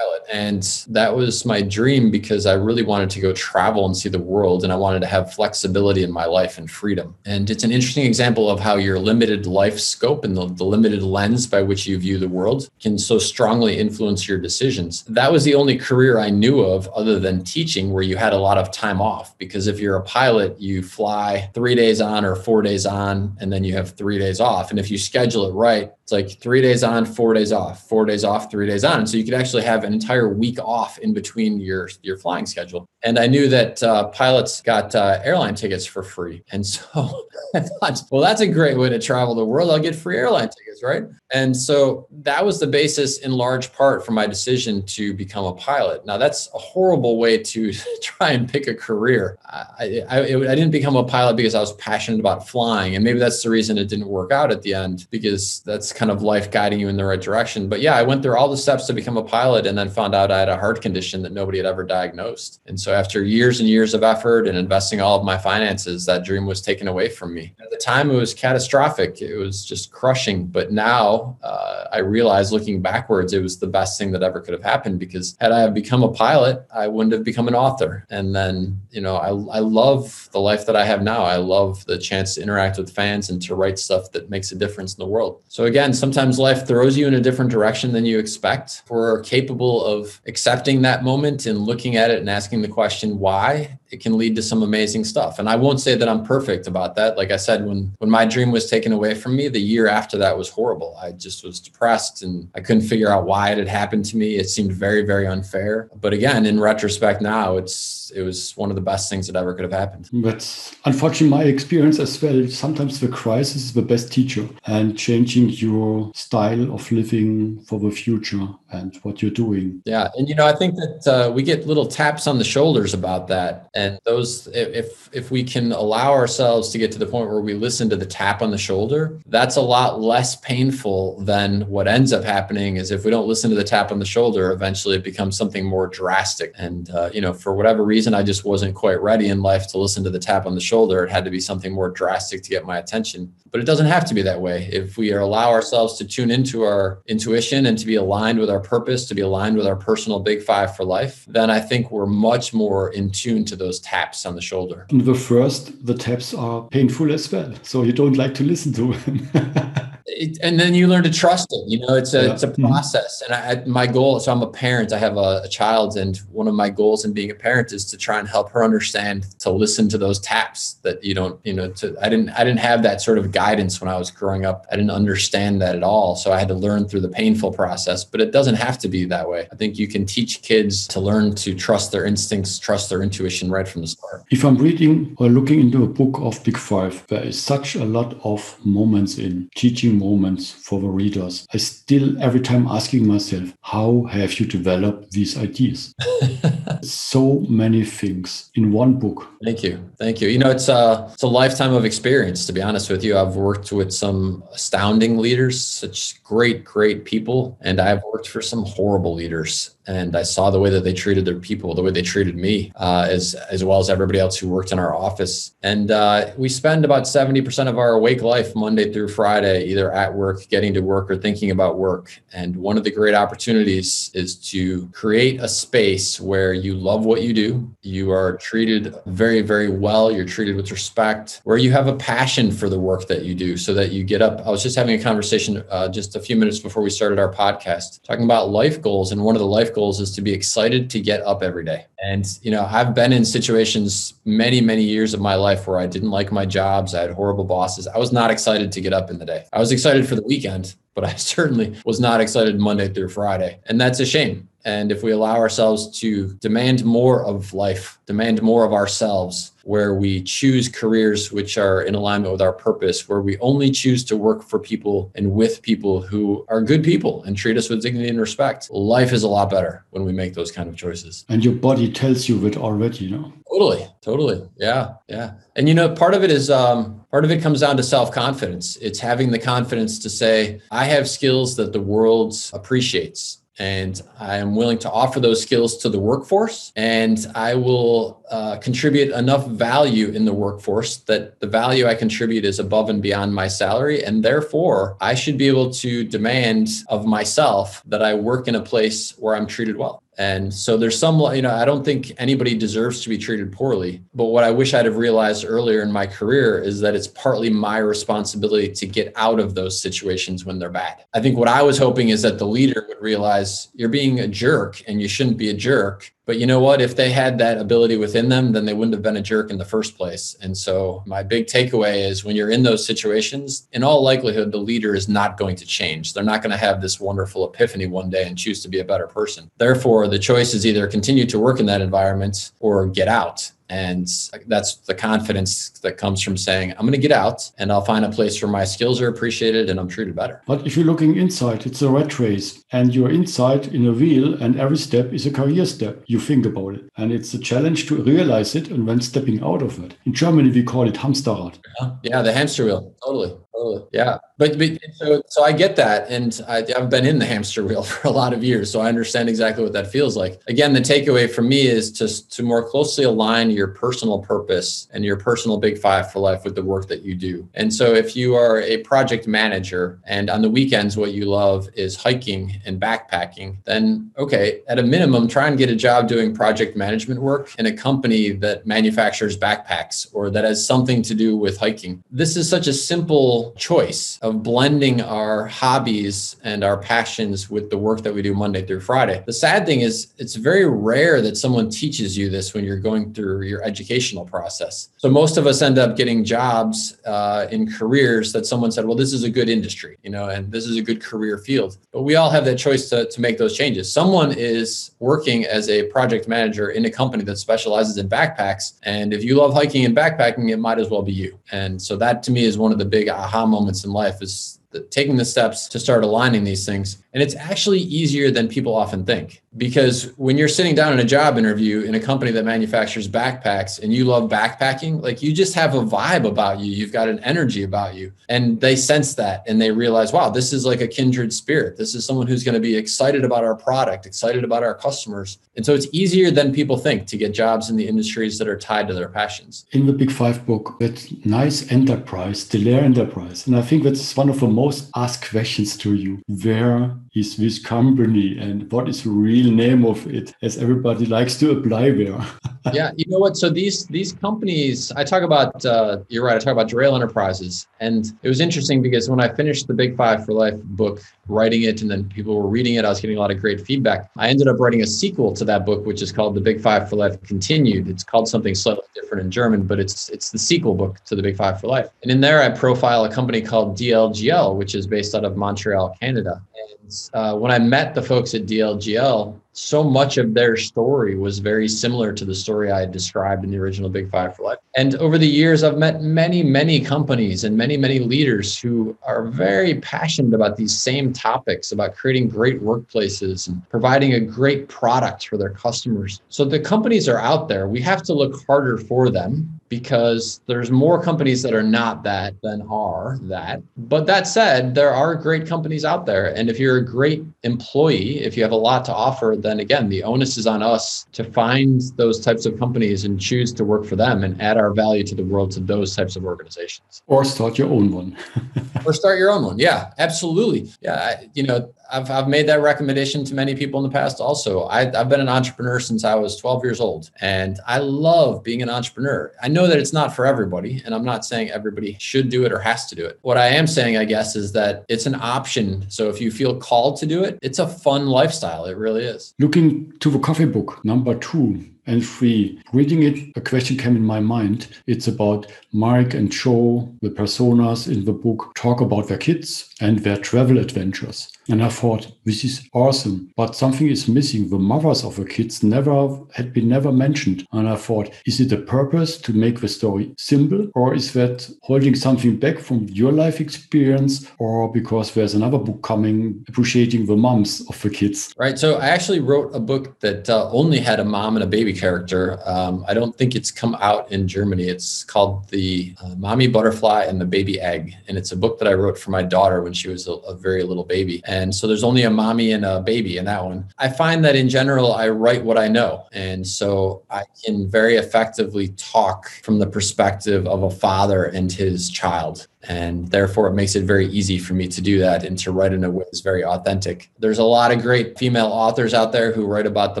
and 0.32 0.62
that 0.88 1.14
was 1.14 1.44
my 1.44 1.60
dream 1.60 2.10
because 2.10 2.46
I 2.46 2.54
really 2.54 2.82
wanted 2.82 3.10
to 3.10 3.20
go 3.20 3.32
travel 3.32 3.86
and 3.86 3.96
see 3.96 4.08
the 4.08 4.18
world. 4.18 4.64
And 4.64 4.72
I 4.72 4.76
wanted 4.76 5.00
to 5.00 5.06
have 5.06 5.32
flexibility 5.32 6.02
in 6.02 6.12
my 6.12 6.24
life 6.24 6.58
and 6.58 6.70
freedom. 6.70 7.14
And 7.24 7.50
it's 7.50 7.64
an 7.64 7.72
interesting 7.72 8.06
example 8.06 8.50
of 8.50 8.60
how 8.60 8.76
your 8.76 8.98
limited 8.98 9.46
life 9.46 9.78
scope 9.78 10.24
and 10.24 10.36
the, 10.36 10.46
the 10.46 10.64
limited 10.64 11.02
lens 11.02 11.46
by 11.46 11.62
which 11.62 11.86
you 11.86 11.98
view 11.98 12.18
the 12.18 12.28
world 12.28 12.68
can 12.80 12.98
so 12.98 13.18
strongly 13.18 13.78
influence 13.78 14.28
your 14.28 14.38
decisions. 14.38 15.04
That 15.04 15.32
was 15.32 15.44
the 15.44 15.54
only 15.54 15.76
career 15.76 16.18
I 16.18 16.30
knew 16.30 16.60
of 16.60 16.88
other 16.88 17.18
than 17.18 17.44
teaching 17.44 17.92
where 17.92 18.02
you 18.02 18.16
had 18.16 18.32
a 18.32 18.38
lot 18.38 18.58
of 18.58 18.70
time 18.70 19.00
off. 19.00 19.36
Because 19.38 19.66
if 19.66 19.78
you're 19.80 19.96
a 19.96 20.02
pilot, 20.02 20.60
you 20.60 20.82
fly 20.82 21.50
three 21.54 21.74
days 21.74 22.00
on 22.00 22.24
or 22.24 22.36
four 22.36 22.62
days 22.62 22.86
on, 22.86 23.36
and 23.40 23.52
then 23.52 23.64
you 23.64 23.74
have 23.74 23.90
three 23.90 24.18
days 24.18 24.40
off. 24.40 24.70
And 24.70 24.78
if 24.78 24.90
you 24.90 24.98
schedule 24.98 25.48
it 25.48 25.52
right, 25.52 25.92
it's 26.04 26.12
like 26.12 26.38
three 26.38 26.60
days 26.60 26.84
on, 26.84 27.06
four 27.06 27.32
days 27.32 27.50
off, 27.50 27.88
four 27.88 28.04
days 28.04 28.24
off, 28.24 28.50
three 28.50 28.66
days 28.66 28.84
on. 28.84 29.06
So 29.06 29.16
you 29.16 29.24
could 29.24 29.32
actually 29.32 29.62
have 29.62 29.84
an 29.84 29.94
entire 29.94 30.13
week 30.22 30.58
off 30.58 30.98
in 30.98 31.12
between 31.12 31.60
your 31.60 31.88
your 32.02 32.16
flying 32.18 32.46
schedule. 32.46 32.86
And 33.04 33.18
I 33.18 33.26
knew 33.26 33.48
that 33.48 33.82
uh, 33.82 34.08
pilots 34.08 34.62
got 34.62 34.94
uh, 34.94 35.20
airline 35.22 35.54
tickets 35.54 35.84
for 35.84 36.02
free, 36.02 36.42
and 36.52 36.64
so 36.64 37.26
I 37.54 37.60
thought, 37.60 38.00
well, 38.10 38.22
that's 38.22 38.40
a 38.40 38.46
great 38.46 38.78
way 38.78 38.88
to 38.88 38.98
travel 38.98 39.34
the 39.34 39.44
world. 39.44 39.70
I'll 39.70 39.78
get 39.78 39.94
free 39.94 40.16
airline 40.16 40.48
tickets, 40.48 40.82
right? 40.82 41.04
And 41.32 41.54
so 41.54 42.06
that 42.22 42.44
was 42.44 42.58
the 42.58 42.66
basis, 42.66 43.18
in 43.18 43.32
large 43.32 43.72
part, 43.74 44.06
for 44.06 44.12
my 44.12 44.26
decision 44.26 44.84
to 44.86 45.12
become 45.12 45.44
a 45.44 45.52
pilot. 45.52 46.06
Now 46.06 46.16
that's 46.16 46.48
a 46.54 46.58
horrible 46.58 47.18
way 47.18 47.38
to 47.38 47.72
try 48.02 48.30
and 48.30 48.48
pick 48.48 48.68
a 48.68 48.74
career. 48.74 49.38
I, 49.44 50.02
I, 50.08 50.18
I 50.20 50.54
didn't 50.54 50.70
become 50.70 50.96
a 50.96 51.04
pilot 51.04 51.36
because 51.36 51.54
I 51.54 51.60
was 51.60 51.74
passionate 51.74 52.20
about 52.20 52.48
flying, 52.48 52.94
and 52.94 53.04
maybe 53.04 53.18
that's 53.18 53.42
the 53.42 53.50
reason 53.50 53.76
it 53.76 53.88
didn't 53.88 54.08
work 54.08 54.32
out 54.32 54.50
at 54.50 54.62
the 54.62 54.72
end 54.72 55.06
because 55.10 55.60
that's 55.66 55.92
kind 55.92 56.10
of 56.10 56.22
life 56.22 56.50
guiding 56.50 56.80
you 56.80 56.88
in 56.88 56.96
the 56.96 57.04
right 57.04 57.20
direction. 57.20 57.68
But 57.68 57.82
yeah, 57.82 57.96
I 57.96 58.02
went 58.02 58.22
through 58.22 58.38
all 58.38 58.48
the 58.48 58.56
steps 58.56 58.86
to 58.86 58.94
become 58.94 59.18
a 59.18 59.22
pilot 59.22 59.66
and 59.66 59.76
then 59.76 59.90
found 59.90 60.14
out 60.14 60.30
I 60.30 60.38
had 60.38 60.48
a 60.48 60.56
heart 60.56 60.80
condition 60.80 61.20
that 61.22 61.32
nobody 61.32 61.58
had 61.58 61.66
ever 61.66 61.84
diagnosed. 61.84 62.62
And 62.66 62.78
so 62.80 62.93
after 62.94 63.22
years 63.22 63.60
and 63.60 63.68
years 63.68 63.92
of 63.92 64.02
effort 64.02 64.46
and 64.48 64.56
investing 64.56 65.00
all 65.00 65.18
of 65.18 65.24
my 65.24 65.36
finances, 65.36 66.06
that 66.06 66.24
dream 66.24 66.46
was 66.46 66.62
taken 66.62 66.88
away 66.88 67.08
from 67.08 67.34
me. 67.34 67.54
At 67.60 67.70
the 67.70 67.76
time, 67.76 68.10
it 68.10 68.14
was 68.14 68.32
catastrophic. 68.32 69.20
It 69.20 69.36
was 69.36 69.64
just 69.64 69.92
crushing. 69.92 70.46
But 70.46 70.72
now 70.72 71.36
uh, 71.42 71.88
I 71.92 71.98
realize 71.98 72.52
looking 72.52 72.80
backwards, 72.80 73.32
it 73.32 73.42
was 73.42 73.58
the 73.58 73.66
best 73.66 73.98
thing 73.98 74.12
that 74.12 74.22
ever 74.22 74.40
could 74.40 74.54
have 74.54 74.62
happened 74.62 74.98
because 74.98 75.36
had 75.40 75.52
I 75.52 75.68
become 75.68 76.02
a 76.02 76.12
pilot, 76.12 76.66
I 76.72 76.88
wouldn't 76.88 77.12
have 77.12 77.24
become 77.24 77.48
an 77.48 77.54
author. 77.54 78.06
And 78.10 78.34
then, 78.34 78.80
you 78.90 79.00
know, 79.00 79.16
I, 79.16 79.28
I 79.28 79.60
love 79.60 80.28
the 80.32 80.40
life 80.40 80.66
that 80.66 80.76
I 80.76 80.84
have 80.84 81.02
now. 81.02 81.24
I 81.24 81.36
love 81.36 81.84
the 81.86 81.98
chance 81.98 82.34
to 82.34 82.42
interact 82.42 82.78
with 82.78 82.94
fans 82.94 83.30
and 83.30 83.42
to 83.42 83.54
write 83.54 83.78
stuff 83.78 84.12
that 84.12 84.30
makes 84.30 84.52
a 84.52 84.56
difference 84.56 84.94
in 84.94 85.00
the 85.00 85.06
world. 85.06 85.42
So 85.48 85.64
again, 85.64 85.92
sometimes 85.92 86.38
life 86.38 86.66
throws 86.66 86.96
you 86.96 87.06
in 87.06 87.14
a 87.14 87.20
different 87.20 87.50
direction 87.50 87.92
than 87.92 88.06
you 88.06 88.18
expect. 88.18 88.82
We're 88.88 89.20
capable 89.20 89.84
of 89.84 90.20
accepting 90.26 90.82
that 90.82 91.02
moment 91.02 91.46
and 91.46 91.58
looking 91.58 91.96
at 91.96 92.10
it 92.10 92.20
and 92.20 92.30
asking 92.30 92.62
the 92.62 92.68
question, 92.68 92.83
why? 93.18 93.78
it 93.94 94.00
can 94.00 94.18
lead 94.18 94.34
to 94.36 94.42
some 94.42 94.62
amazing 94.62 95.04
stuff. 95.04 95.38
And 95.38 95.48
I 95.48 95.56
won't 95.56 95.80
say 95.80 95.94
that 95.94 96.08
I'm 96.08 96.24
perfect 96.24 96.66
about 96.66 96.96
that. 96.96 97.16
Like 97.16 97.30
I 97.30 97.36
said, 97.36 97.64
when 97.64 97.94
when 97.98 98.10
my 98.10 98.24
dream 98.24 98.50
was 98.50 98.68
taken 98.68 98.92
away 98.92 99.14
from 99.14 99.36
me, 99.36 99.48
the 99.48 99.60
year 99.60 99.86
after 99.86 100.18
that 100.18 100.36
was 100.36 100.48
horrible. 100.50 100.96
I 101.00 101.12
just 101.12 101.44
was 101.44 101.60
depressed 101.60 102.22
and 102.22 102.48
I 102.54 102.60
couldn't 102.60 102.82
figure 102.82 103.10
out 103.10 103.24
why 103.24 103.50
it 103.52 103.58
had 103.58 103.68
happened 103.68 104.04
to 104.06 104.16
me. 104.16 104.36
It 104.36 104.48
seemed 104.48 104.72
very, 104.72 105.02
very 105.02 105.26
unfair. 105.26 105.88
But 106.00 106.12
again, 106.12 106.44
in 106.44 106.58
retrospect 106.60 107.22
now, 107.22 107.56
it's 107.56 108.10
it 108.14 108.22
was 108.22 108.56
one 108.56 108.70
of 108.70 108.76
the 108.76 108.82
best 108.92 109.08
things 109.08 109.26
that 109.28 109.36
ever 109.36 109.54
could 109.54 109.64
have 109.64 109.72
happened. 109.72 110.08
But 110.12 110.42
unfortunately, 110.84 111.28
my 111.38 111.44
experience 111.44 111.98
as 112.00 112.20
well, 112.20 112.46
sometimes 112.48 113.00
the 113.00 113.08
crisis 113.08 113.62
is 113.66 113.72
the 113.72 113.82
best 113.82 114.12
teacher 114.12 114.48
and 114.66 114.98
changing 114.98 115.50
your 115.50 116.10
style 116.14 116.74
of 116.74 116.90
living 116.90 117.60
for 117.60 117.78
the 117.78 117.90
future 117.90 118.48
and 118.70 118.96
what 119.02 119.22
you're 119.22 119.30
doing. 119.30 119.82
Yeah. 119.84 120.08
And 120.16 120.28
you 120.28 120.34
know, 120.34 120.46
I 120.46 120.54
think 120.54 120.74
that 120.74 121.02
uh, 121.06 121.30
we 121.30 121.42
get 121.42 121.66
little 121.66 121.86
taps 121.86 122.26
on 122.26 122.38
the 122.38 122.44
about 122.74 123.28
that. 123.28 123.70
And 123.74 123.84
and 123.84 124.00
those 124.04 124.48
if 124.48 125.08
if 125.12 125.30
we 125.30 125.44
can 125.44 125.72
allow 125.72 126.12
ourselves 126.12 126.70
to 126.70 126.78
get 126.78 126.90
to 126.92 126.98
the 126.98 127.06
point 127.06 127.28
where 127.28 127.40
we 127.40 127.54
listen 127.54 127.88
to 127.90 127.96
the 127.96 128.06
tap 128.06 128.42
on 128.42 128.50
the 128.50 128.58
shoulder 128.58 129.18
that's 129.26 129.56
a 129.56 129.60
lot 129.60 130.00
less 130.00 130.36
painful 130.36 131.20
than 131.20 131.62
what 131.68 131.86
ends 131.86 132.12
up 132.12 132.24
happening 132.24 132.76
is 132.76 132.90
if 132.90 133.04
we 133.04 133.10
don't 133.10 133.28
listen 133.28 133.50
to 133.50 133.56
the 133.56 133.64
tap 133.64 133.92
on 133.92 133.98
the 133.98 134.04
shoulder 134.04 134.52
eventually 134.52 134.96
it 134.96 135.04
becomes 135.04 135.36
something 135.36 135.64
more 135.64 135.86
drastic. 135.86 136.52
And 136.56 136.90
uh, 136.90 137.10
you 137.12 137.20
know 137.20 137.32
for 137.32 137.54
whatever 137.54 137.84
reason 137.84 138.14
i 138.14 138.22
just 138.22 138.44
wasn't 138.44 138.74
quite 138.74 139.00
ready 139.00 139.28
in 139.28 139.42
life 139.42 139.68
to 139.68 139.78
listen 139.78 140.02
to 140.04 140.10
the 140.10 140.18
tap 140.18 140.46
on 140.46 140.54
the 140.54 140.60
shoulder. 140.60 141.04
It 141.04 141.10
had 141.10 141.24
to 141.24 141.30
be 141.30 141.40
something 141.40 141.72
more 141.72 141.90
drastic 141.90 142.42
to 142.42 142.50
get 142.50 142.64
my 142.64 142.78
attention. 142.78 143.32
But 143.50 143.60
it 143.60 143.64
doesn't 143.64 143.86
have 143.86 144.04
to 144.06 144.14
be 144.14 144.22
that 144.22 144.40
way. 144.40 144.68
If 144.72 144.96
we 144.96 145.12
allow 145.12 145.50
ourselves 145.50 145.96
to 145.98 146.04
tune 146.04 146.30
into 146.30 146.62
our 146.62 147.02
intuition 147.06 147.66
and 147.66 147.78
to 147.78 147.86
be 147.86 147.94
aligned 147.94 148.38
with 148.38 148.50
our 148.50 148.60
purpose 148.60 149.06
to 149.06 149.14
be 149.14 149.22
aligned 149.22 149.56
with 149.56 149.66
our 149.66 149.76
personal 149.76 150.20
big 150.20 150.42
five 150.42 150.74
for 150.74 150.84
life 150.84 151.24
then 151.28 151.50
i 151.50 151.60
think 151.60 151.90
we're 151.90 152.06
much 152.06 152.53
more 152.54 152.92
in 152.92 153.10
tune 153.10 153.44
to 153.46 153.56
those 153.56 153.80
taps 153.80 154.24
on 154.24 154.34
the 154.34 154.40
shoulder. 154.40 154.86
The 154.90 155.14
first, 155.14 155.84
the 155.84 155.94
taps 155.94 156.32
are 156.32 156.62
painful 156.68 157.12
as 157.12 157.30
well. 157.30 157.52
So 157.62 157.82
you 157.82 157.92
don't 157.92 158.16
like 158.16 158.34
to 158.34 158.44
listen 158.44 158.72
to 158.74 158.94
them. 158.94 159.28
it, 160.06 160.38
and 160.42 160.60
then 160.60 160.74
you 160.74 160.86
learn 160.86 161.02
to 161.04 161.10
trust 161.10 161.52
it. 161.52 161.64
You 161.66 161.80
know, 161.80 161.94
it's 161.94 162.14
a 162.14 162.26
yeah. 162.26 162.32
it's 162.32 162.42
a 162.42 162.48
mm-hmm. 162.48 162.66
process. 162.66 163.22
And 163.22 163.34
I, 163.34 163.64
my 163.66 163.86
goal, 163.86 164.20
so 164.20 164.32
I'm 164.32 164.42
a 164.42 164.46
parent. 164.46 164.92
I 164.92 164.98
have 164.98 165.16
a, 165.16 165.42
a, 165.44 165.48
child, 165.48 165.96
and 165.96 166.16
one 166.30 166.46
of 166.46 166.54
my 166.54 166.68
goals 166.68 167.04
in 167.04 167.12
being 167.12 167.30
a 167.30 167.34
parent 167.34 167.72
is 167.72 167.84
to 167.86 167.96
try 167.96 168.18
and 168.18 168.28
help 168.28 168.50
her 168.50 168.62
understand 168.62 169.26
to 169.40 169.50
listen 169.50 169.88
to 169.90 169.98
those 169.98 170.18
taps 170.20 170.74
that 170.82 171.02
you 171.02 171.14
don't. 171.14 171.40
You 171.44 171.54
know, 171.54 171.70
to 171.72 171.96
I 172.02 172.08
didn't 172.08 172.30
I 172.30 172.44
didn't 172.44 172.60
have 172.60 172.82
that 172.82 173.00
sort 173.00 173.18
of 173.18 173.32
guidance 173.32 173.80
when 173.80 173.88
I 173.88 173.96
was 173.96 174.10
growing 174.10 174.44
up. 174.44 174.66
I 174.70 174.76
didn't 174.76 174.90
understand 174.90 175.62
that 175.62 175.74
at 175.74 175.82
all. 175.82 176.16
So 176.16 176.32
I 176.32 176.38
had 176.38 176.48
to 176.48 176.54
learn 176.54 176.86
through 176.86 177.00
the 177.00 177.08
painful 177.08 177.52
process. 177.52 178.04
But 178.04 178.20
it 178.20 178.30
doesn't 178.30 178.56
have 178.56 178.78
to 178.78 178.88
be 178.88 179.04
that 179.06 179.28
way. 179.28 179.48
I 179.50 179.56
think 179.56 179.78
you 179.78 179.88
can 179.88 180.04
teach 180.04 180.42
kids 180.42 180.86
to 180.88 181.00
learn 181.00 181.34
to 181.36 181.54
trust 181.54 181.92
their 181.92 182.04
instincts, 182.04 182.58
trust 182.58 182.90
their 182.90 183.02
intuition 183.02 183.50
right 183.50 183.66
from 183.66 183.80
the 183.80 183.88
start. 183.88 184.24
If 184.30 184.44
I'm 184.44 184.58
reading 184.58 185.16
or 185.18 185.28
looking 185.28 185.60
into 185.60 185.82
a 185.82 185.86
book 185.86 186.18
of 186.20 186.42
Big 186.44 186.58
Five, 186.58 187.06
there 187.06 187.24
is 187.24 187.40
such 187.40 187.74
a 187.74 187.84
lot 187.84 188.14
of 188.22 188.56
moments 188.64 189.18
in 189.18 189.48
teaching 189.54 189.93
moments 189.98 190.50
for 190.50 190.80
the 190.80 190.88
readers. 190.88 191.46
I 191.52 191.58
still 191.58 192.20
every 192.22 192.40
time 192.40 192.66
asking 192.66 193.06
myself, 193.06 193.52
how 193.62 194.04
have 194.10 194.38
you 194.38 194.46
developed 194.46 195.10
these 195.12 195.36
ideas? 195.38 195.94
so 196.82 197.40
many 197.48 197.84
things 197.84 198.50
in 198.54 198.72
one 198.72 198.94
book. 198.94 199.28
Thank 199.44 199.62
you. 199.62 199.90
Thank 199.98 200.20
you. 200.20 200.28
You 200.28 200.38
know, 200.38 200.50
it's 200.50 200.68
a, 200.68 201.08
it's 201.12 201.22
a 201.22 201.28
lifetime 201.28 201.72
of 201.72 201.84
experience, 201.84 202.46
to 202.46 202.52
be 202.52 202.62
honest 202.62 202.90
with 202.90 203.04
you. 203.04 203.16
I've 203.16 203.36
worked 203.36 203.72
with 203.72 203.92
some 203.92 204.44
astounding 204.52 205.18
leaders, 205.18 205.62
such 205.62 206.22
great, 206.22 206.64
great 206.64 207.04
people, 207.04 207.58
and 207.60 207.80
I've 207.80 208.02
worked 208.12 208.28
for 208.28 208.42
some 208.42 208.64
horrible 208.64 209.14
leaders 209.14 209.73
and 209.86 210.16
I 210.16 210.22
saw 210.22 210.50
the 210.50 210.60
way 210.60 210.70
that 210.70 210.84
they 210.84 210.92
treated 210.92 211.24
their 211.24 211.38
people, 211.38 211.74
the 211.74 211.82
way 211.82 211.90
they 211.90 212.02
treated 212.02 212.36
me, 212.36 212.72
uh, 212.76 213.06
as 213.10 213.34
as 213.50 213.64
well 213.64 213.78
as 213.78 213.90
everybody 213.90 214.18
else 214.18 214.36
who 214.36 214.48
worked 214.48 214.72
in 214.72 214.78
our 214.78 214.94
office. 214.94 215.54
And 215.62 215.90
uh, 215.90 216.30
we 216.36 216.48
spend 216.48 216.84
about 216.84 217.06
seventy 217.06 217.42
percent 217.42 217.68
of 217.68 217.78
our 217.78 217.92
awake 217.92 218.22
life 218.22 218.54
Monday 218.54 218.92
through 218.92 219.08
Friday, 219.08 219.64
either 219.66 219.92
at 219.92 220.14
work, 220.14 220.48
getting 220.48 220.74
to 220.74 220.80
work, 220.80 221.10
or 221.10 221.16
thinking 221.16 221.50
about 221.50 221.78
work. 221.78 222.18
And 222.32 222.56
one 222.56 222.76
of 222.76 222.84
the 222.84 222.90
great 222.90 223.14
opportunities 223.14 224.10
is 224.14 224.36
to 224.50 224.88
create 224.88 225.40
a 225.40 225.48
space 225.48 226.20
where 226.20 226.52
you 226.52 226.74
love 226.74 227.04
what 227.04 227.22
you 227.22 227.32
do, 227.32 227.70
you 227.82 228.10
are 228.10 228.36
treated 228.38 228.94
very, 229.06 229.42
very 229.42 229.68
well, 229.68 230.10
you're 230.10 230.24
treated 230.24 230.56
with 230.56 230.70
respect, 230.70 231.40
where 231.44 231.56
you 231.56 231.70
have 231.72 231.86
a 231.86 231.96
passion 231.96 232.50
for 232.50 232.68
the 232.68 232.78
work 232.78 233.06
that 233.08 233.24
you 233.24 233.34
do, 233.34 233.56
so 233.56 233.74
that 233.74 233.92
you 233.92 234.04
get 234.04 234.22
up. 234.22 234.40
I 234.46 234.50
was 234.50 234.62
just 234.62 234.76
having 234.76 234.98
a 234.98 235.02
conversation 235.02 235.62
uh, 235.70 235.88
just 235.88 236.16
a 236.16 236.20
few 236.20 236.36
minutes 236.36 236.58
before 236.58 236.82
we 236.82 236.90
started 236.90 237.18
our 237.18 237.32
podcast, 237.32 238.02
talking 238.02 238.24
about 238.24 238.50
life 238.50 238.80
goals, 238.80 239.12
and 239.12 239.22
one 239.22 239.34
of 239.34 239.40
the 239.40 239.46
life 239.46 239.73
goals 239.74 240.00
is 240.00 240.10
to 240.12 240.22
be 240.22 240.32
excited 240.32 240.88
to 240.90 241.00
get 241.00 241.22
up 241.22 241.42
every 241.42 241.64
day. 241.64 241.86
And, 242.04 242.26
you 242.42 242.50
know, 242.50 242.66
I've 242.70 242.94
been 242.94 243.12
in 243.12 243.24
situations 243.24 244.14
many, 244.24 244.60
many 244.60 244.82
years 244.82 245.14
of 245.14 245.20
my 245.20 245.34
life 245.34 245.66
where 245.66 245.78
I 245.78 245.86
didn't 245.86 246.10
like 246.10 246.32
my 246.32 246.46
jobs. 246.46 246.94
I 246.94 247.02
had 247.02 247.10
horrible 247.10 247.44
bosses. 247.44 247.86
I 247.86 247.98
was 247.98 248.12
not 248.12 248.30
excited 248.30 248.72
to 248.72 248.80
get 248.80 248.92
up 248.92 249.10
in 249.10 249.18
the 249.18 249.26
day. 249.26 249.44
I 249.52 249.58
was 249.58 249.72
excited 249.72 250.08
for 250.08 250.14
the 250.14 250.22
weekend, 250.22 250.74
but 250.94 251.04
I 251.04 251.14
certainly 251.16 251.76
was 251.84 252.00
not 252.00 252.20
excited 252.20 252.58
Monday 252.58 252.88
through 252.88 253.08
Friday. 253.08 253.60
And 253.66 253.80
that's 253.80 254.00
a 254.00 254.06
shame. 254.06 254.48
And 254.64 254.90
if 254.90 255.02
we 255.02 255.12
allow 255.12 255.36
ourselves 255.36 255.98
to 256.00 256.34
demand 256.34 256.84
more 256.84 257.24
of 257.24 257.52
life, 257.52 257.98
demand 258.06 258.42
more 258.42 258.64
of 258.64 258.72
ourselves, 258.72 259.52
where 259.64 259.94
we 259.94 260.22
choose 260.22 260.68
careers 260.68 261.32
which 261.32 261.56
are 261.56 261.82
in 261.82 261.94
alignment 261.94 262.32
with 262.32 262.42
our 262.42 262.52
purpose, 262.52 263.08
where 263.08 263.20
we 263.20 263.38
only 263.38 263.70
choose 263.70 264.04
to 264.04 264.16
work 264.16 264.42
for 264.42 264.58
people 264.58 265.10
and 265.14 265.32
with 265.32 265.62
people 265.62 266.02
who 266.02 266.44
are 266.48 266.60
good 266.60 266.84
people 266.84 267.22
and 267.24 267.36
treat 267.36 267.56
us 267.56 267.68
with 267.68 267.82
dignity 267.82 268.08
and 268.08 268.20
respect, 268.20 268.70
life 268.70 269.12
is 269.12 269.22
a 269.22 269.28
lot 269.28 269.50
better 269.50 269.84
when 269.90 270.04
we 270.04 270.12
make 270.12 270.34
those 270.34 270.52
kind 270.52 270.68
of 270.68 270.76
choices. 270.76 271.24
And 271.28 271.44
your 271.44 271.54
body 271.54 271.90
tells 271.90 272.28
you 272.28 272.46
it 272.46 272.56
already, 272.56 273.06
you 273.06 273.16
know? 273.16 273.32
Totally, 273.50 273.86
totally. 274.00 274.48
Yeah, 274.56 274.94
yeah. 275.08 275.34
And 275.56 275.68
you 275.68 275.74
know, 275.74 275.94
part 275.94 276.14
of 276.14 276.24
it 276.24 276.30
is 276.30 276.50
um, 276.50 277.04
part 277.10 277.24
of 277.24 277.30
it 277.30 277.40
comes 277.40 277.60
down 277.60 277.76
to 277.76 277.82
self 277.82 278.10
confidence. 278.10 278.76
It's 278.76 278.98
having 278.98 279.30
the 279.30 279.38
confidence 279.38 279.98
to 280.00 280.10
say, 280.10 280.60
I 280.70 280.86
have 280.86 281.08
skills 281.08 281.54
that 281.56 281.72
the 281.72 281.80
world 281.80 282.34
appreciates 282.52 283.43
and 283.58 284.00
I 284.18 284.36
am 284.36 284.56
willing 284.56 284.78
to 284.78 284.90
offer 284.90 285.20
those 285.20 285.42
skills 285.42 285.76
to 285.78 285.88
the 285.88 285.98
workforce. 285.98 286.72
And 286.76 287.26
I 287.34 287.54
will 287.54 288.24
uh, 288.30 288.56
contribute 288.58 289.10
enough 289.12 289.46
value 289.46 290.08
in 290.08 290.24
the 290.24 290.32
workforce 290.32 290.98
that 290.98 291.40
the 291.40 291.46
value 291.46 291.86
I 291.86 291.94
contribute 291.94 292.44
is 292.44 292.58
above 292.58 292.88
and 292.88 293.02
beyond 293.02 293.34
my 293.34 293.48
salary. 293.48 294.04
And 294.04 294.24
therefore, 294.24 294.96
I 295.00 295.14
should 295.14 295.38
be 295.38 295.48
able 295.48 295.70
to 295.74 296.04
demand 296.04 296.68
of 296.88 297.06
myself 297.06 297.82
that 297.86 298.02
I 298.02 298.14
work 298.14 298.48
in 298.48 298.54
a 298.54 298.60
place 298.60 299.12
where 299.18 299.36
I'm 299.36 299.46
treated 299.46 299.76
well. 299.76 300.03
And 300.18 300.52
so 300.54 300.76
there's 300.76 300.98
some, 300.98 301.20
you 301.34 301.42
know, 301.42 301.54
I 301.54 301.64
don't 301.64 301.84
think 301.84 302.12
anybody 302.18 302.56
deserves 302.56 303.00
to 303.02 303.08
be 303.08 303.18
treated 303.18 303.52
poorly. 303.52 304.02
But 304.14 304.26
what 304.26 304.44
I 304.44 304.50
wish 304.50 304.72
I'd 304.74 304.84
have 304.84 304.96
realized 304.96 305.44
earlier 305.46 305.82
in 305.82 305.90
my 305.90 306.06
career 306.06 306.58
is 306.58 306.80
that 306.80 306.94
it's 306.94 307.08
partly 307.08 307.50
my 307.50 307.78
responsibility 307.78 308.72
to 308.72 308.86
get 308.86 309.12
out 309.16 309.40
of 309.40 309.54
those 309.54 309.80
situations 309.80 310.44
when 310.44 310.58
they're 310.58 310.70
bad. 310.70 311.04
I 311.14 311.20
think 311.20 311.36
what 311.36 311.48
I 311.48 311.62
was 311.62 311.78
hoping 311.78 312.10
is 312.10 312.22
that 312.22 312.38
the 312.38 312.46
leader 312.46 312.84
would 312.88 313.00
realize 313.00 313.68
you're 313.74 313.88
being 313.88 314.20
a 314.20 314.28
jerk 314.28 314.82
and 314.86 315.00
you 315.00 315.08
shouldn't 315.08 315.36
be 315.36 315.50
a 315.50 315.54
jerk. 315.54 316.13
But 316.26 316.38
you 316.38 316.46
know 316.46 316.60
what? 316.60 316.80
If 316.80 316.96
they 316.96 317.10
had 317.10 317.38
that 317.38 317.58
ability 317.58 317.98
within 317.98 318.30
them, 318.30 318.52
then 318.52 318.64
they 318.64 318.72
wouldn't 318.72 318.94
have 318.94 319.02
been 319.02 319.18
a 319.18 319.22
jerk 319.22 319.50
in 319.50 319.58
the 319.58 319.64
first 319.64 319.96
place. 319.96 320.36
And 320.40 320.56
so, 320.56 321.02
my 321.06 321.22
big 321.22 321.46
takeaway 321.46 322.08
is 322.08 322.24
when 322.24 322.34
you're 322.34 322.50
in 322.50 322.62
those 322.62 322.86
situations, 322.86 323.68
in 323.72 323.84
all 323.84 324.02
likelihood, 324.02 324.50
the 324.50 324.58
leader 324.58 324.94
is 324.94 325.08
not 325.08 325.36
going 325.36 325.56
to 325.56 325.66
change. 325.66 326.14
They're 326.14 326.24
not 326.24 326.40
going 326.40 326.52
to 326.52 326.56
have 326.56 326.80
this 326.80 326.98
wonderful 326.98 327.46
epiphany 327.46 327.86
one 327.86 328.08
day 328.08 328.26
and 328.26 328.38
choose 328.38 328.62
to 328.62 328.68
be 328.68 328.80
a 328.80 328.84
better 328.84 329.06
person. 329.06 329.50
Therefore, 329.58 330.08
the 330.08 330.18
choice 330.18 330.54
is 330.54 330.64
either 330.64 330.86
continue 330.86 331.26
to 331.26 331.38
work 331.38 331.60
in 331.60 331.66
that 331.66 331.82
environment 331.82 332.52
or 332.58 332.86
get 332.86 333.08
out. 333.08 333.50
And 333.74 334.06
that's 334.46 334.76
the 334.76 334.94
confidence 334.94 335.70
that 335.82 335.98
comes 335.98 336.22
from 336.22 336.36
saying, 336.36 336.70
I'm 336.72 336.86
going 336.86 336.92
to 336.92 337.08
get 337.08 337.10
out 337.10 337.50
and 337.58 337.72
I'll 337.72 337.84
find 337.84 338.04
a 338.04 338.10
place 338.10 338.40
where 338.40 338.50
my 338.50 338.62
skills 338.62 339.00
are 339.00 339.08
appreciated 339.08 339.68
and 339.68 339.80
I'm 339.80 339.88
treated 339.88 340.14
better. 340.14 340.42
But 340.46 340.64
if 340.64 340.76
you're 340.76 340.86
looking 340.86 341.16
inside, 341.16 341.66
it's 341.66 341.82
a 341.82 341.90
rat 341.90 342.20
race 342.20 342.62
and 342.70 342.94
you're 342.94 343.10
inside 343.10 343.74
in 343.74 343.88
a 343.88 343.92
wheel 343.92 344.40
and 344.40 344.60
every 344.60 344.76
step 344.76 345.12
is 345.12 345.26
a 345.26 345.32
career 345.32 345.66
step. 345.66 346.04
You 346.06 346.20
think 346.20 346.46
about 346.46 346.76
it. 346.76 346.84
And 346.96 347.10
it's 347.10 347.34
a 347.34 347.38
challenge 347.38 347.88
to 347.88 347.96
realize 347.96 348.54
it 348.54 348.70
and 348.70 348.86
when 348.86 349.00
stepping 349.00 349.42
out 349.42 349.62
of 349.62 349.82
it. 349.82 349.96
In 350.06 350.12
Germany, 350.12 350.50
we 350.50 350.62
call 350.62 350.86
it 350.86 350.94
Hamsterrad. 350.94 351.58
Yeah, 351.80 351.90
yeah 352.04 352.22
the 352.22 352.32
hamster 352.32 352.64
wheel. 352.66 352.94
Totally. 353.04 353.36
Totally. 353.54 353.84
Yeah. 353.92 354.18
But, 354.36 354.58
but 354.58 354.70
so, 354.94 355.22
so 355.28 355.44
I 355.44 355.52
get 355.52 355.76
that. 355.76 356.10
And 356.10 356.40
I, 356.48 356.64
I've 356.76 356.90
been 356.90 357.06
in 357.06 357.20
the 357.20 357.24
hamster 357.24 357.64
wheel 357.64 357.82
for 357.84 358.08
a 358.08 358.10
lot 358.10 358.32
of 358.32 358.42
years. 358.42 358.70
So 358.70 358.80
I 358.80 358.88
understand 358.88 359.28
exactly 359.28 359.62
what 359.62 359.72
that 359.74 359.86
feels 359.86 360.16
like. 360.16 360.40
Again, 360.48 360.72
the 360.72 360.80
takeaway 360.80 361.30
for 361.30 361.42
me 361.42 361.66
is 361.66 361.92
to, 361.92 362.28
to 362.30 362.42
more 362.42 362.68
closely 362.68 363.04
align 363.04 363.50
your 363.50 363.68
personal 363.68 364.18
purpose 364.18 364.88
and 364.92 365.04
your 365.04 365.16
personal 365.16 365.58
big 365.58 365.78
five 365.78 366.10
for 366.10 366.18
life 366.18 366.42
with 366.44 366.56
the 366.56 366.64
work 366.64 366.88
that 366.88 367.02
you 367.02 367.14
do. 367.14 367.48
And 367.54 367.72
so 367.72 367.94
if 367.94 368.16
you 368.16 368.34
are 368.34 368.60
a 368.60 368.78
project 368.78 369.28
manager 369.28 370.00
and 370.04 370.30
on 370.30 370.42
the 370.42 370.50
weekends, 370.50 370.96
what 370.96 371.12
you 371.12 371.26
love 371.26 371.68
is 371.74 371.96
hiking 371.96 372.60
and 372.66 372.80
backpacking, 372.80 373.62
then 373.64 374.10
okay, 374.18 374.62
at 374.66 374.80
a 374.80 374.82
minimum, 374.82 375.28
try 375.28 375.46
and 375.46 375.56
get 375.56 375.70
a 375.70 375.76
job 375.76 376.08
doing 376.08 376.34
project 376.34 376.76
management 376.76 377.20
work 377.20 377.54
in 377.58 377.66
a 377.66 377.72
company 377.72 378.32
that 378.32 378.66
manufactures 378.66 379.38
backpacks 379.38 380.08
or 380.12 380.28
that 380.30 380.44
has 380.44 380.66
something 380.66 381.02
to 381.02 381.14
do 381.14 381.36
with 381.36 381.56
hiking. 381.56 382.02
This 382.10 382.36
is 382.36 382.48
such 382.48 382.66
a 382.66 382.72
simple 382.72 383.43
choice 383.52 384.18
of 384.22 384.42
blending 384.42 385.00
our 385.00 385.46
hobbies 385.46 386.36
and 386.44 386.64
our 386.64 386.76
passions 386.76 387.50
with 387.50 387.70
the 387.70 387.78
work 387.78 388.02
that 388.02 388.14
we 388.14 388.22
do 388.22 388.34
Monday 388.34 388.64
through 388.64 388.80
Friday. 388.80 389.22
The 389.26 389.32
sad 389.32 389.66
thing 389.66 389.80
is, 389.80 390.12
it's 390.18 390.34
very 390.34 390.66
rare 390.68 391.20
that 391.20 391.36
someone 391.36 391.70
teaches 391.70 392.16
you 392.16 392.30
this 392.30 392.54
when 392.54 392.64
you're 392.64 392.78
going 392.78 393.12
through 393.14 393.42
your 393.42 393.62
educational 393.62 394.24
process. 394.24 394.88
So 394.98 395.10
most 395.10 395.36
of 395.36 395.46
us 395.46 395.62
end 395.62 395.78
up 395.78 395.96
getting 395.96 396.24
jobs 396.24 396.98
uh, 397.04 397.46
in 397.50 397.70
careers 397.70 398.32
that 398.32 398.46
someone 398.46 398.70
said, 398.70 398.84
well, 398.84 398.96
this 398.96 399.12
is 399.12 399.24
a 399.24 399.30
good 399.30 399.48
industry, 399.48 399.98
you 400.02 400.10
know, 400.10 400.28
and 400.28 400.50
this 400.52 400.66
is 400.66 400.76
a 400.76 400.82
good 400.82 401.02
career 401.02 401.38
field. 401.38 401.76
But 401.92 402.02
we 402.02 402.14
all 402.16 402.30
have 402.30 402.44
that 402.44 402.56
choice 402.56 402.88
to, 402.90 403.06
to 403.06 403.20
make 403.20 403.38
those 403.38 403.56
changes. 403.56 403.92
Someone 403.92 404.32
is 404.32 404.92
working 404.98 405.44
as 405.44 405.68
a 405.68 405.84
project 405.84 406.28
manager 406.28 406.70
in 406.70 406.84
a 406.84 406.90
company 406.90 407.24
that 407.24 407.38
specializes 407.38 407.98
in 407.98 408.08
backpacks. 408.08 408.74
And 408.84 409.12
if 409.12 409.24
you 409.24 409.36
love 409.36 409.52
hiking 409.52 409.84
and 409.84 409.96
backpacking, 409.96 410.50
it 410.50 410.58
might 410.58 410.78
as 410.78 410.88
well 410.90 411.02
be 411.02 411.12
you. 411.12 411.38
And 411.52 411.80
so 411.80 411.96
that 411.96 412.22
to 412.24 412.30
me 412.30 412.44
is 412.44 412.56
one 412.56 412.72
of 412.72 412.78
the 412.78 412.84
big 412.84 413.08
aha 413.08 413.33
moments 413.42 413.84
in 413.84 413.90
life 413.90 414.22
is 414.22 414.53
taking 414.90 415.16
the 415.16 415.24
steps 415.24 415.68
to 415.68 415.78
start 415.78 416.04
aligning 416.04 416.44
these 416.44 416.66
things. 416.66 417.02
And 417.12 417.22
it's 417.22 417.36
actually 417.36 417.80
easier 417.80 418.30
than 418.30 418.48
people 418.48 418.74
often 418.74 419.04
think 419.04 419.42
because 419.56 420.12
when 420.16 420.36
you're 420.36 420.48
sitting 420.48 420.74
down 420.74 420.92
in 420.92 420.98
a 420.98 421.04
job 421.04 421.38
interview 421.38 421.82
in 421.82 421.94
a 421.94 422.00
company 422.00 422.32
that 422.32 422.44
manufactures 422.44 423.08
backpacks 423.08 423.80
and 423.80 423.92
you 423.92 424.04
love 424.04 424.28
backpacking, 424.28 425.00
like 425.00 425.22
you 425.22 425.32
just 425.32 425.54
have 425.54 425.74
a 425.74 425.80
vibe 425.80 426.26
about 426.26 426.58
you. 426.58 426.72
You've 426.72 426.92
got 426.92 427.08
an 427.08 427.20
energy 427.20 427.62
about 427.62 427.94
you. 427.94 428.12
And 428.28 428.60
they 428.60 428.74
sense 428.74 429.14
that 429.14 429.44
and 429.46 429.60
they 429.60 429.70
realize, 429.70 430.12
wow, 430.12 430.30
this 430.30 430.52
is 430.52 430.64
like 430.64 430.80
a 430.80 430.88
kindred 430.88 431.32
spirit. 431.32 431.76
This 431.76 431.94
is 431.94 432.04
someone 432.04 432.26
who's 432.26 432.42
going 432.42 432.54
to 432.54 432.60
be 432.60 432.76
excited 432.76 433.24
about 433.24 433.44
our 433.44 433.54
product, 433.54 434.06
excited 434.06 434.42
about 434.42 434.64
our 434.64 434.74
customers. 434.74 435.38
And 435.56 435.64
so 435.64 435.72
it's 435.72 435.86
easier 435.92 436.32
than 436.32 436.52
people 436.52 436.76
think 436.76 437.06
to 437.06 437.16
get 437.16 437.32
jobs 437.32 437.70
in 437.70 437.76
the 437.76 437.86
industries 437.86 438.38
that 438.38 438.48
are 438.48 438.58
tied 438.58 438.88
to 438.88 438.94
their 438.94 439.08
passions. 439.08 439.66
In 439.70 439.86
the 439.86 439.92
Big 439.92 440.10
Five 440.10 440.44
book, 440.44 440.76
that 440.80 441.24
nice 441.24 441.70
enterprise, 441.70 442.44
Derale 442.44 442.82
Enterprise. 442.82 443.46
And 443.46 443.54
I 443.56 443.62
think 443.62 443.84
that's 443.84 444.16
one 444.16 444.28
of 444.28 444.40
the 444.40 444.48
most 444.48 444.63
asked 444.94 445.30
questions 445.30 445.76
to 445.78 445.94
you. 445.94 446.22
Where 446.28 446.96
is 447.14 447.36
this 447.36 447.58
company 447.58 448.38
and 448.38 448.70
what 448.70 448.88
is 448.88 449.02
the 449.02 449.10
real 449.10 449.50
name 449.50 449.84
of 449.84 450.06
it? 450.06 450.34
As 450.42 450.58
everybody 450.58 451.06
likes 451.06 451.38
to 451.40 451.52
apply 451.52 451.90
there. 451.90 452.20
Yeah 452.72 452.92
you 452.96 453.04
know 453.08 453.18
what? 453.18 453.36
So 453.36 453.50
these 453.50 453.86
these 453.86 454.12
companies 454.12 454.90
i 454.92 455.04
talk 455.04 455.22
about 455.22 455.64
uh, 455.66 455.98
you're 456.08 456.24
right 456.24 456.36
i 456.36 456.38
talk 456.38 456.52
about 456.52 456.68
Derale 456.68 456.94
enterprises. 456.94 457.66
And 457.80 458.06
it 458.22 458.28
was 458.28 458.40
interesting 458.40 458.80
because 458.82 459.10
when 459.10 459.20
i 459.20 459.28
finished 459.28 459.66
the 459.66 459.74
big 459.74 459.96
five 459.96 460.24
for 460.24 460.32
life 460.32 460.58
book 460.80 461.02
writing 461.28 461.62
it 461.62 461.82
and 461.82 461.90
then 461.90 462.08
people 462.08 462.40
were 462.40 462.48
reading 462.48 462.74
it. 462.74 462.84
I 462.84 462.88
was 462.88 463.00
getting 463.00 463.16
a 463.16 463.20
lot 463.20 463.30
of 463.30 463.40
great 463.40 463.60
feedback. 463.60 464.10
I 464.16 464.28
ended 464.28 464.48
up 464.48 464.58
writing 464.58 464.82
a 464.82 464.86
sequel 464.86 465.32
to 465.34 465.44
that 465.44 465.64
book 465.66 465.84
which 465.86 466.02
is 466.02 466.12
called 466.12 466.34
the 466.34 466.40
big 466.40 466.60
five 466.60 466.88
for 466.88 466.96
life 466.96 467.22
continued. 467.22 467.88
It's 467.88 468.04
called 468.04 468.28
something 468.28 468.54
slightly 468.54 468.84
different 468.94 469.24
in 469.24 469.30
german 469.30 469.62
but 469.66 469.78
it's 469.78 470.08
it's 470.10 470.30
the 470.30 470.38
sequel 470.38 470.74
book 470.74 471.02
to 471.04 471.16
the 471.16 471.22
big 471.22 471.36
five 471.36 471.60
for 471.60 471.68
life. 471.68 471.88
And 472.02 472.10
in 472.10 472.20
there 472.20 472.42
i 472.42 472.48
profile 472.48 473.04
a 473.04 473.12
company 473.12 473.40
called 473.40 473.76
dlgl 473.76 474.56
which 474.56 474.74
is 474.74 474.86
based 474.86 475.14
out 475.14 475.24
of 475.24 475.36
montreal 475.36 475.96
canada. 476.00 476.40
and 476.54 476.73
uh, 477.14 477.36
when 477.36 477.50
I 477.50 477.58
met 477.58 477.94
the 477.94 478.02
folks 478.02 478.34
at 478.34 478.46
DLGL, 478.46 479.38
so 479.52 479.84
much 479.84 480.18
of 480.18 480.34
their 480.34 480.56
story 480.56 481.16
was 481.16 481.38
very 481.38 481.68
similar 481.68 482.12
to 482.12 482.24
the 482.24 482.34
story 482.34 482.72
I 482.72 482.80
had 482.80 482.90
described 482.90 483.44
in 483.44 483.50
the 483.52 483.58
original 483.58 483.88
Big 483.88 484.10
Five 484.10 484.34
for 484.34 484.42
Life. 484.42 484.58
And 484.76 484.96
over 484.96 485.16
the 485.16 485.28
years, 485.28 485.62
I've 485.62 485.78
met 485.78 486.02
many, 486.02 486.42
many 486.42 486.80
companies 486.80 487.44
and 487.44 487.56
many, 487.56 487.76
many 487.76 488.00
leaders 488.00 488.58
who 488.58 488.98
are 489.04 489.26
very 489.26 489.76
passionate 489.76 490.34
about 490.34 490.56
these 490.56 490.76
same 490.76 491.12
topics 491.12 491.70
about 491.70 491.94
creating 491.94 492.28
great 492.28 492.60
workplaces 492.60 493.46
and 493.46 493.66
providing 493.70 494.14
a 494.14 494.20
great 494.20 494.68
product 494.68 495.28
for 495.28 495.36
their 495.36 495.50
customers. 495.50 496.20
So 496.28 496.44
the 496.44 496.58
companies 496.58 497.08
are 497.08 497.20
out 497.20 497.48
there. 497.48 497.68
We 497.68 497.80
have 497.82 498.02
to 498.04 498.12
look 498.12 498.44
harder 498.46 498.76
for 498.76 499.08
them 499.08 499.53
because 499.68 500.40
there's 500.46 500.70
more 500.70 501.02
companies 501.02 501.42
that 501.42 501.54
are 501.54 501.62
not 501.62 502.02
that 502.04 502.34
than 502.42 502.62
are 502.70 503.18
that. 503.22 503.62
But 503.76 504.06
that 504.06 504.26
said, 504.26 504.74
there 504.74 504.92
are 504.92 505.14
great 505.14 505.46
companies 505.46 505.84
out 505.84 506.06
there. 506.06 506.34
And 506.34 506.48
if 506.48 506.58
you're 506.58 506.76
a 506.76 506.84
great 506.84 507.24
employee, 507.42 508.20
if 508.20 508.36
you 508.36 508.42
have 508.42 508.52
a 508.52 508.56
lot 508.56 508.84
to 508.86 508.94
offer, 508.94 509.34
then 509.38 509.60
again, 509.60 509.88
the 509.88 510.02
onus 510.02 510.36
is 510.36 510.46
on 510.46 510.62
us 510.62 511.06
to 511.12 511.24
find 511.24 511.80
those 511.96 512.20
types 512.20 512.46
of 512.46 512.58
companies 512.58 513.04
and 513.04 513.20
choose 513.20 513.52
to 513.54 513.64
work 513.64 513.84
for 513.84 513.96
them 513.96 514.24
and 514.24 514.40
add 514.40 514.56
our 514.56 514.72
value 514.72 515.04
to 515.04 515.14
the 515.14 515.24
world 515.24 515.50
to 515.52 515.60
those 515.60 515.96
types 515.96 516.16
of 516.16 516.24
organizations. 516.24 517.02
Or 517.06 517.24
start 517.24 517.58
your 517.58 517.70
own 517.70 517.90
one. 517.90 518.16
or 518.86 518.92
start 518.92 519.18
your 519.18 519.30
own 519.30 519.44
one. 519.44 519.58
Yeah, 519.58 519.92
absolutely. 519.98 520.70
Yeah. 520.80 521.22
You 521.34 521.44
know, 521.44 521.72
I've, 521.90 522.10
I've 522.10 522.28
made 522.28 522.48
that 522.48 522.60
recommendation 522.60 523.24
to 523.24 523.34
many 523.34 523.54
people 523.54 523.84
in 523.84 523.90
the 523.90 523.92
past 523.92 524.20
also. 524.20 524.62
I, 524.64 524.80
I've 524.98 525.08
been 525.08 525.20
an 525.20 525.28
entrepreneur 525.28 525.80
since 525.80 526.04
I 526.04 526.14
was 526.14 526.36
12 526.36 526.64
years 526.64 526.80
old 526.80 527.10
and 527.20 527.58
I 527.66 527.78
love 527.78 528.42
being 528.42 528.62
an 528.62 528.70
entrepreneur. 528.70 529.32
I 529.42 529.48
know 529.48 529.66
that 529.66 529.78
it's 529.78 529.92
not 529.92 530.14
for 530.14 530.26
everybody 530.26 530.82
and 530.84 530.94
I'm 530.94 531.04
not 531.04 531.24
saying 531.24 531.50
everybody 531.50 531.96
should 531.98 532.28
do 532.28 532.44
it 532.44 532.52
or 532.52 532.58
has 532.58 532.86
to 532.86 532.94
do 532.94 533.04
it. 533.04 533.18
What 533.22 533.36
I 533.36 533.48
am 533.48 533.66
saying, 533.66 533.96
I 533.96 534.04
guess, 534.04 534.36
is 534.36 534.52
that 534.52 534.84
it's 534.88 535.06
an 535.06 535.14
option. 535.14 535.84
So 535.88 536.08
if 536.08 536.20
you 536.20 536.30
feel 536.30 536.58
called 536.58 536.96
to 536.98 537.06
do 537.06 537.24
it, 537.24 537.38
it's 537.42 537.58
a 537.58 537.68
fun 537.68 538.06
lifestyle. 538.06 538.64
It 538.66 538.76
really 538.76 539.04
is. 539.04 539.34
Looking 539.38 539.92
to 539.98 540.10
the 540.10 540.18
coffee 540.18 540.46
book, 540.46 540.84
number 540.84 541.14
two, 541.14 541.64
and 541.86 542.04
free. 542.04 542.60
Reading 542.72 543.02
it, 543.02 543.36
a 543.36 543.40
question 543.40 543.76
came 543.76 543.96
in 543.96 544.04
my 544.04 544.20
mind. 544.20 544.68
It's 544.86 545.08
about 545.08 545.46
Mike 545.72 546.14
and 546.14 546.30
Joe, 546.30 546.92
the 547.02 547.10
personas 547.10 547.92
in 547.92 548.04
the 548.04 548.12
book, 548.12 548.52
talk 548.54 548.80
about 548.80 549.08
their 549.08 549.18
kids 549.18 549.68
and 549.80 549.98
their 549.98 550.16
travel 550.16 550.58
adventures. 550.58 551.30
And 551.48 551.62
I 551.62 551.68
thought, 551.68 552.10
this 552.24 552.44
is 552.44 552.68
awesome. 552.72 553.30
But 553.36 553.54
something 553.54 553.88
is 553.88 554.08
missing. 554.08 554.48
The 554.48 554.58
mothers 554.58 555.04
of 555.04 555.16
the 555.16 555.24
kids 555.24 555.62
never 555.62 556.18
had 556.32 556.52
been 556.52 556.68
never 556.68 556.92
mentioned. 556.92 557.46
And 557.52 557.68
I 557.68 557.76
thought, 557.76 558.10
is 558.26 558.40
it 558.40 558.52
a 558.52 558.56
purpose 558.56 559.18
to 559.18 559.32
make 559.32 559.60
the 559.60 559.68
story 559.68 560.14
simple? 560.18 560.70
Or 560.74 560.94
is 560.94 561.12
that 561.12 561.48
holding 561.62 561.94
something 561.94 562.36
back 562.36 562.58
from 562.58 562.88
your 562.88 563.12
life 563.12 563.40
experience? 563.40 564.26
Or 564.38 564.72
because 564.72 565.12
there's 565.14 565.34
another 565.34 565.58
book 565.58 565.82
coming 565.82 566.44
appreciating 566.48 567.06
the 567.06 567.16
moms 567.16 567.66
of 567.68 567.80
the 567.82 567.90
kids? 567.90 568.34
Right. 568.38 568.58
So 568.58 568.76
I 568.76 568.86
actually 568.86 569.20
wrote 569.20 569.54
a 569.54 569.60
book 569.60 570.00
that 570.00 570.30
uh, 570.30 570.50
only 570.50 570.78
had 570.78 571.00
a 571.00 571.04
mom 571.04 571.36
and 571.36 571.44
a 571.44 571.46
baby 571.46 571.72
character. 571.72 572.38
Um, 572.46 572.84
I 572.88 572.94
don't 572.94 573.16
think 573.16 573.34
it's 573.34 573.50
come 573.50 573.76
out 573.80 574.10
in 574.10 574.26
Germany. 574.26 574.64
It's 574.64 575.04
called 575.04 575.48
The 575.50 575.94
uh, 576.02 576.14
Mommy 576.16 576.46
Butterfly 576.46 577.04
and 577.04 577.20
the 577.20 577.26
Baby 577.26 577.60
Egg. 577.60 577.94
And 578.08 578.16
it's 578.16 578.32
a 578.32 578.36
book 578.36 578.58
that 578.58 578.68
I 578.68 578.72
wrote 578.72 578.98
for 578.98 579.10
my 579.10 579.22
daughter 579.22 579.62
when 579.62 579.72
she 579.72 579.88
was 579.88 580.08
a, 580.08 580.12
a 580.12 580.34
very 580.34 580.62
little 580.62 580.84
baby. 580.84 581.22
So 581.54 581.66
there's 581.66 581.84
only 581.84 582.02
a 582.02 582.10
mommy 582.10 582.52
and 582.52 582.64
a 582.64 582.80
baby 582.80 583.16
in 583.16 583.24
that 583.24 583.44
one. 583.44 583.66
I 583.78 583.88
find 583.88 584.24
that 584.24 584.36
in 584.36 584.48
general, 584.48 584.92
I 584.92 585.08
write 585.08 585.44
what 585.44 585.58
I 585.58 585.68
know. 585.68 586.06
And 586.12 586.46
so 586.46 587.02
I 587.10 587.24
can 587.44 587.70
very 587.70 587.96
effectively 587.96 588.68
talk 588.76 589.28
from 589.42 589.58
the 589.58 589.66
perspective 589.66 590.46
of 590.46 590.62
a 590.62 590.70
father 590.70 591.24
and 591.24 591.50
his 591.50 591.90
child 591.90 592.46
and 592.68 593.08
therefore 593.08 593.48
it 593.48 593.54
makes 593.54 593.74
it 593.74 593.84
very 593.84 594.06
easy 594.08 594.38
for 594.38 594.54
me 594.54 594.68
to 594.68 594.80
do 594.80 594.98
that 594.98 595.24
and 595.24 595.38
to 595.38 595.52
write 595.52 595.72
in 595.72 595.84
a 595.84 595.90
way 595.90 596.04
that's 596.04 596.20
very 596.20 596.44
authentic. 596.44 597.10
There's 597.18 597.38
a 597.38 597.44
lot 597.44 597.72
of 597.72 597.82
great 597.82 598.18
female 598.18 598.46
authors 598.46 598.94
out 598.94 599.12
there 599.12 599.32
who 599.32 599.46
write 599.46 599.66
about 599.66 599.94
the 599.94 600.00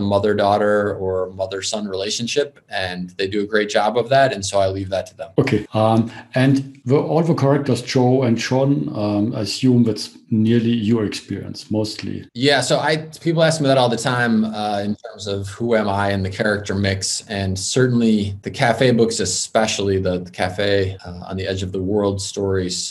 mother 0.00 0.34
daughter 0.34 0.94
or 0.96 1.30
mother 1.30 1.62
son 1.62 1.86
relationship 1.88 2.60
and 2.68 3.10
they 3.10 3.26
do 3.26 3.42
a 3.42 3.46
great 3.46 3.68
job 3.68 3.96
of 3.96 4.08
that 4.08 4.32
and 4.32 4.44
so 4.44 4.58
i 4.58 4.68
leave 4.68 4.88
that 4.90 5.06
to 5.06 5.16
them. 5.16 5.30
Okay 5.38 5.66
um, 5.74 6.10
and 6.34 6.80
the, 6.84 6.96
all 6.96 7.22
the 7.22 7.34
characters 7.34 7.82
joe 7.82 8.22
and 8.22 8.40
sean 8.40 8.88
um, 8.96 9.34
i 9.34 9.40
assume 9.40 9.84
that's 9.84 10.16
nearly 10.30 10.70
your 10.70 11.04
experience 11.04 11.70
mostly. 11.70 12.26
Yeah 12.34 12.60
so 12.60 12.78
i 12.78 12.96
people 13.20 13.42
ask 13.42 13.60
me 13.60 13.68
that 13.68 13.78
all 13.78 13.88
the 13.88 13.96
time 13.96 14.44
uh, 14.44 14.80
in 14.80 14.96
terms 14.96 15.26
of 15.26 15.48
who 15.48 15.74
am 15.74 15.88
i 15.88 16.12
in 16.12 16.22
the 16.22 16.30
character 16.30 16.74
mix 16.74 17.26
and 17.28 17.58
certainly 17.58 18.36
the 18.42 18.50
cafe 18.50 18.90
books 18.90 19.20
especially 19.20 19.98
the, 19.98 20.18
the 20.20 20.30
cafe 20.30 20.96
uh, 21.04 21.20
on 21.28 21.36
the 21.36 21.46
edge 21.46 21.62
of 21.62 21.72
the 21.72 21.82
world 21.82 22.20